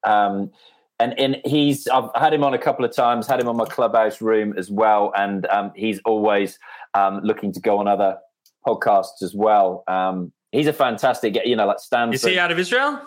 Um, 0.06 0.52
and 1.00 1.20
and 1.20 1.42
he's 1.44 1.86
I've 1.88 2.10
had 2.16 2.34
him 2.34 2.46
on 2.46 2.54
a 2.54 2.58
couple 2.58 2.86
of 2.86 2.96
times, 2.96 3.28
had 3.28 3.42
him 3.42 3.50
on 3.50 3.58
my 3.58 3.66
clubhouse 3.66 4.22
room 4.22 4.54
as 4.58 4.72
well, 4.72 5.12
and 5.18 5.46
um, 5.48 5.74
he's 5.76 6.00
always 6.06 6.58
um, 6.94 7.20
looking 7.24 7.52
to 7.54 7.60
go 7.60 7.78
on 7.80 7.90
other 7.90 8.18
podcasts 8.66 9.22
as 9.22 9.34
well. 9.36 9.84
Um, 9.88 10.32
he's 10.54 10.68
a 10.68 10.74
fantastic, 10.74 11.38
you 11.46 11.58
know, 11.58 11.66
like 11.66 11.80
Stanford. 11.80 12.16
Is 12.16 12.24
he 12.24 12.40
out 12.40 12.52
of 12.52 12.60
Israel? 12.60 13.02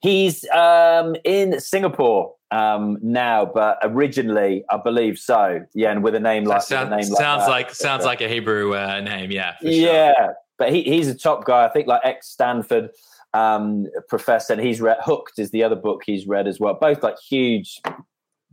He's 0.00 0.48
um, 0.50 1.16
in 1.24 1.60
Singapore 1.60 2.34
um, 2.50 2.98
now, 3.02 3.44
but 3.44 3.78
originally, 3.82 4.64
I 4.70 4.78
believe 4.78 5.18
so. 5.18 5.66
Yeah, 5.74 5.92
and 5.92 6.02
with 6.02 6.14
a 6.14 6.20
name 6.20 6.44
like 6.44 6.62
sound, 6.62 6.92
a 6.92 6.96
name 6.96 7.04
sounds 7.04 7.48
like, 7.48 7.66
like 7.66 7.74
sounds 7.74 8.04
like 8.04 8.20
a 8.20 8.28
Hebrew 8.28 8.74
uh, 8.74 9.00
name. 9.00 9.30
Yeah, 9.30 9.54
yeah, 9.60 10.32
but 10.58 10.72
he, 10.72 10.82
he's 10.82 11.08
a 11.08 11.14
top 11.14 11.44
guy. 11.44 11.64
I 11.64 11.68
think 11.68 11.86
like 11.86 12.00
ex 12.04 12.28
Stanford 12.28 12.90
um, 13.32 13.86
professor, 14.08 14.52
and 14.52 14.62
he's 14.62 14.80
read 14.80 14.98
Hooked 15.00 15.38
is 15.38 15.50
the 15.50 15.62
other 15.62 15.76
book 15.76 16.02
he's 16.04 16.26
read 16.26 16.46
as 16.46 16.60
well. 16.60 16.74
Both 16.74 17.02
like 17.02 17.16
huge 17.18 17.80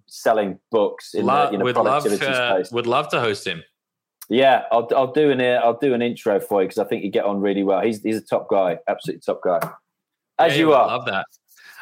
selling 0.08 0.60
books 0.72 1.14
in 1.14 1.26
love, 1.26 1.50
the 1.50 1.54
you 1.54 1.58
know, 1.60 1.66
would 1.66 1.76
productivity 1.76 2.26
love, 2.26 2.34
uh, 2.34 2.56
space. 2.56 2.72
Would 2.72 2.88
love 2.88 3.10
to 3.10 3.20
host 3.20 3.46
him. 3.46 3.64
Yeah, 4.30 4.64
I'll 4.72 4.88
I'll 4.96 5.12
do 5.12 5.32
an 5.32 5.42
I'll 5.42 5.78
do 5.78 5.94
an 5.94 6.02
intro 6.02 6.40
for 6.40 6.62
you 6.62 6.68
because 6.68 6.80
I 6.80 6.86
think 6.86 7.04
you 7.04 7.10
get 7.10 7.26
on 7.26 7.42
really 7.42 7.64
well. 7.64 7.82
He's 7.82 8.02
he's 8.02 8.18
a 8.18 8.22
top 8.22 8.50
guy, 8.50 8.78
absolutely 8.88 9.22
top 9.26 9.42
guy. 9.44 9.60
As 10.40 10.54
yeah, 10.54 10.60
you 10.60 10.74
are. 10.74 10.88
Love 10.88 11.06
that. 11.06 11.26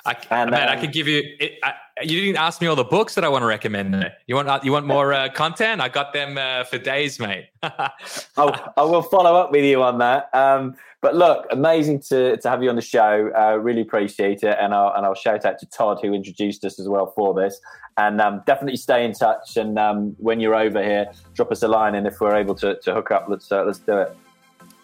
I, 0.06 0.16
and, 0.32 0.52
man, 0.52 0.70
um, 0.70 0.78
I 0.78 0.80
could 0.80 0.93
give 0.93 1.08
you. 1.08 1.24
It, 1.39 1.60
I, 1.64 1.74
you 2.02 2.22
didn't 2.22 2.38
ask 2.38 2.62
me 2.62 2.68
all 2.68 2.76
the 2.76 2.84
books 2.84 3.16
that 3.16 3.24
I 3.24 3.30
want 3.30 3.41
to 3.41 3.47
recommend. 3.47 4.12
You 4.28 4.36
want 4.36 4.64
you 4.64 4.72
want 4.72 4.86
more 4.86 5.14
uh, 5.14 5.30
content? 5.30 5.82
I 5.82 5.89
got 5.89 6.14
them 6.14 6.38
uh, 6.38 6.64
for 6.64 6.78
days, 6.78 7.20
mate. 7.20 7.50
I'll, 7.62 8.74
I 8.78 8.84
will 8.84 9.02
follow 9.02 9.36
up 9.36 9.52
with 9.52 9.66
you 9.66 9.84
on 9.84 9.97
that. 10.00 10.30
Um, 10.34 10.76
but 11.02 11.16
look, 11.16 11.45
amazing 11.52 12.02
to, 12.10 12.38
to 12.38 12.50
have 12.50 12.62
you 12.62 12.70
on 12.70 12.76
the 12.76 12.82
show. 12.82 13.32
Uh, 13.38 13.58
really 13.58 13.82
appreciate 13.82 14.43
it, 14.43 14.58
and 14.60 14.74
I'll 14.74 14.93
and 14.95 15.06
I'll 15.06 15.16
shout 15.16 15.45
out 15.45 15.60
to 15.60 15.66
Todd 15.66 16.00
who 16.02 16.14
introduced 16.14 16.64
us 16.66 16.80
as 16.80 16.88
well 16.88 17.14
for 17.16 17.34
this. 17.34 17.60
And 17.97 18.22
um, 18.22 18.41
definitely 18.45 18.78
stay 18.78 19.04
in 19.04 19.14
touch. 19.14 19.58
And 19.58 19.78
um, 19.78 20.16
when 20.20 20.39
you're 20.39 20.56
over 20.56 20.82
here, 20.82 21.12
drop 21.34 21.52
us 21.52 21.64
a 21.64 21.68
line, 21.68 21.95
and 21.95 22.08
if 22.08 22.22
we're 22.22 22.36
able 22.36 22.56
to, 22.56 22.80
to 22.80 22.93
hook 22.93 23.12
up, 23.12 23.26
let's 23.28 23.52
uh, 23.52 23.64
let's 23.64 23.80
do 23.80 23.97
it. 23.97 24.16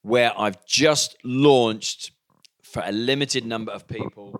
where 0.00 0.32
I've 0.40 0.64
just 0.64 1.18
launched 1.22 2.12
for 2.76 2.82
a 2.84 2.92
limited 2.92 3.46
number 3.46 3.72
of 3.72 3.88
people, 3.88 4.38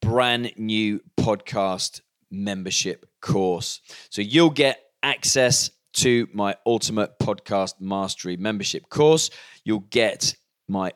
brand 0.00 0.50
new 0.56 1.02
podcast 1.18 2.00
membership 2.30 3.04
course. 3.20 3.82
So 4.08 4.22
you'll 4.22 4.48
get 4.48 4.80
access 5.02 5.70
to 5.96 6.26
my 6.32 6.56
Ultimate 6.64 7.18
Podcast 7.18 7.82
Mastery 7.82 8.38
membership 8.38 8.88
course. 8.88 9.28
You'll 9.66 9.84
get 9.90 10.34
my 10.66 10.92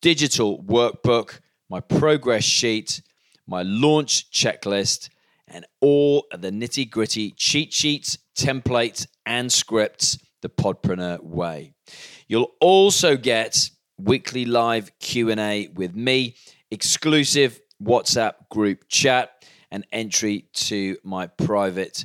digital 0.00 0.62
workbook, 0.62 1.40
my 1.68 1.80
progress 1.80 2.44
sheet, 2.44 3.02
my 3.46 3.60
launch 3.60 4.30
checklist, 4.30 5.10
and 5.46 5.66
all 5.82 6.24
of 6.32 6.40
the 6.40 6.50
nitty 6.50 6.90
gritty 6.90 7.32
cheat 7.32 7.74
sheets, 7.74 8.16
templates, 8.38 9.06
and 9.26 9.52
scripts 9.52 10.16
the 10.40 10.48
Podpreneur 10.48 11.22
way. 11.22 11.74
You'll 12.26 12.52
also 12.58 13.18
get 13.18 13.68
weekly 13.98 14.44
live 14.44 14.96
Q&A 14.98 15.68
with 15.74 15.94
me, 15.94 16.34
exclusive 16.70 17.60
WhatsApp 17.82 18.48
group 18.50 18.84
chat, 18.88 19.44
and 19.70 19.86
entry 19.92 20.46
to 20.52 20.96
my 21.02 21.26
private 21.26 22.04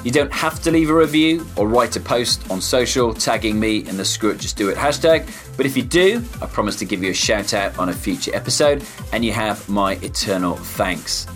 You 0.04 0.12
don't 0.12 0.32
have 0.32 0.62
to 0.62 0.70
leave 0.70 0.90
a 0.90 0.94
review 0.94 1.44
or 1.56 1.66
write 1.66 1.96
a 1.96 2.00
post 2.00 2.48
on 2.48 2.60
social 2.60 3.12
tagging 3.12 3.58
me 3.58 3.78
in 3.78 3.96
the 3.96 4.04
Screw 4.04 4.30
It 4.30 4.38
Just 4.38 4.56
Do 4.56 4.68
It 4.68 4.76
hashtag, 4.76 5.26
but 5.56 5.66
if 5.66 5.76
you 5.76 5.82
do, 5.82 6.24
I 6.40 6.46
promise 6.46 6.76
to 6.76 6.84
give 6.84 7.02
you 7.02 7.10
a 7.10 7.14
shout 7.14 7.52
out 7.52 7.76
on 7.80 7.88
a 7.88 7.92
future 7.92 8.30
episode 8.32 8.84
and 9.12 9.24
you 9.24 9.32
have 9.32 9.68
my 9.68 9.94
eternal 10.02 10.54
thanks. 10.54 11.26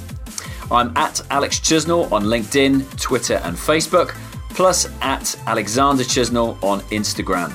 I'm 0.70 0.96
at 0.96 1.20
Alex 1.30 1.60
Chisnall 1.60 2.10
on 2.12 2.24
LinkedIn, 2.24 3.00
Twitter, 3.00 3.40
and 3.44 3.56
Facebook, 3.56 4.14
plus 4.50 4.88
at 5.02 5.38
Alexander 5.46 6.04
Chisnall 6.04 6.62
on 6.62 6.80
Instagram. 6.90 7.52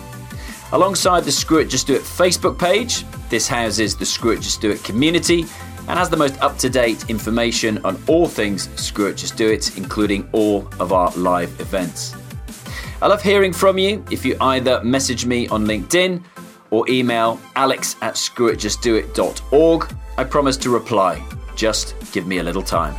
Alongside 0.72 1.24
the 1.24 1.32
Screw 1.32 1.60
It 1.60 1.70
Just 1.70 1.88
Do 1.88 1.96
It 1.96 2.04
Facebook 2.04 2.60
page, 2.60 3.04
this 3.30 3.48
houses 3.48 3.96
the 3.96 4.06
Screw 4.06 4.32
It 4.32 4.42
Just 4.42 4.62
Do 4.62 4.70
It 4.70 4.84
community 4.84 5.46
and 5.88 5.98
has 5.98 6.10
the 6.10 6.18
most 6.18 6.40
up 6.42 6.58
to 6.60 6.70
date 6.70 7.10
information 7.10 7.84
on 7.84 8.02
all 8.08 8.28
things 8.28 8.70
Screw 8.80 9.08
It 9.08 9.18
Just 9.18 9.36
Do 9.36 9.50
It, 9.50 9.78
including 9.78 10.30
all 10.32 10.68
of 10.80 10.94
our 10.94 11.12
live 11.12 11.60
events. 11.60 12.16
I 13.02 13.08
love 13.08 13.24
hearing 13.24 13.54
from 13.54 13.80
you 13.80 14.06
if 14.12 14.24
you 14.26 14.38
either 14.42 14.84
message 14.84 15.26
me 15.26 15.48
on 15.48 15.66
LinkedIn 15.66 16.22
or 16.70 16.88
email 16.90 17.40
alex 17.56 17.96
at 18.02 18.14
screwitjustdoit.org. 18.14 19.94
I 20.18 20.24
promise 20.24 20.58
to 20.58 20.70
reply. 20.70 21.39
Just 21.60 21.94
give 22.14 22.26
me 22.26 22.38
a 22.38 22.44
little 22.44 22.64
time. 22.64 22.96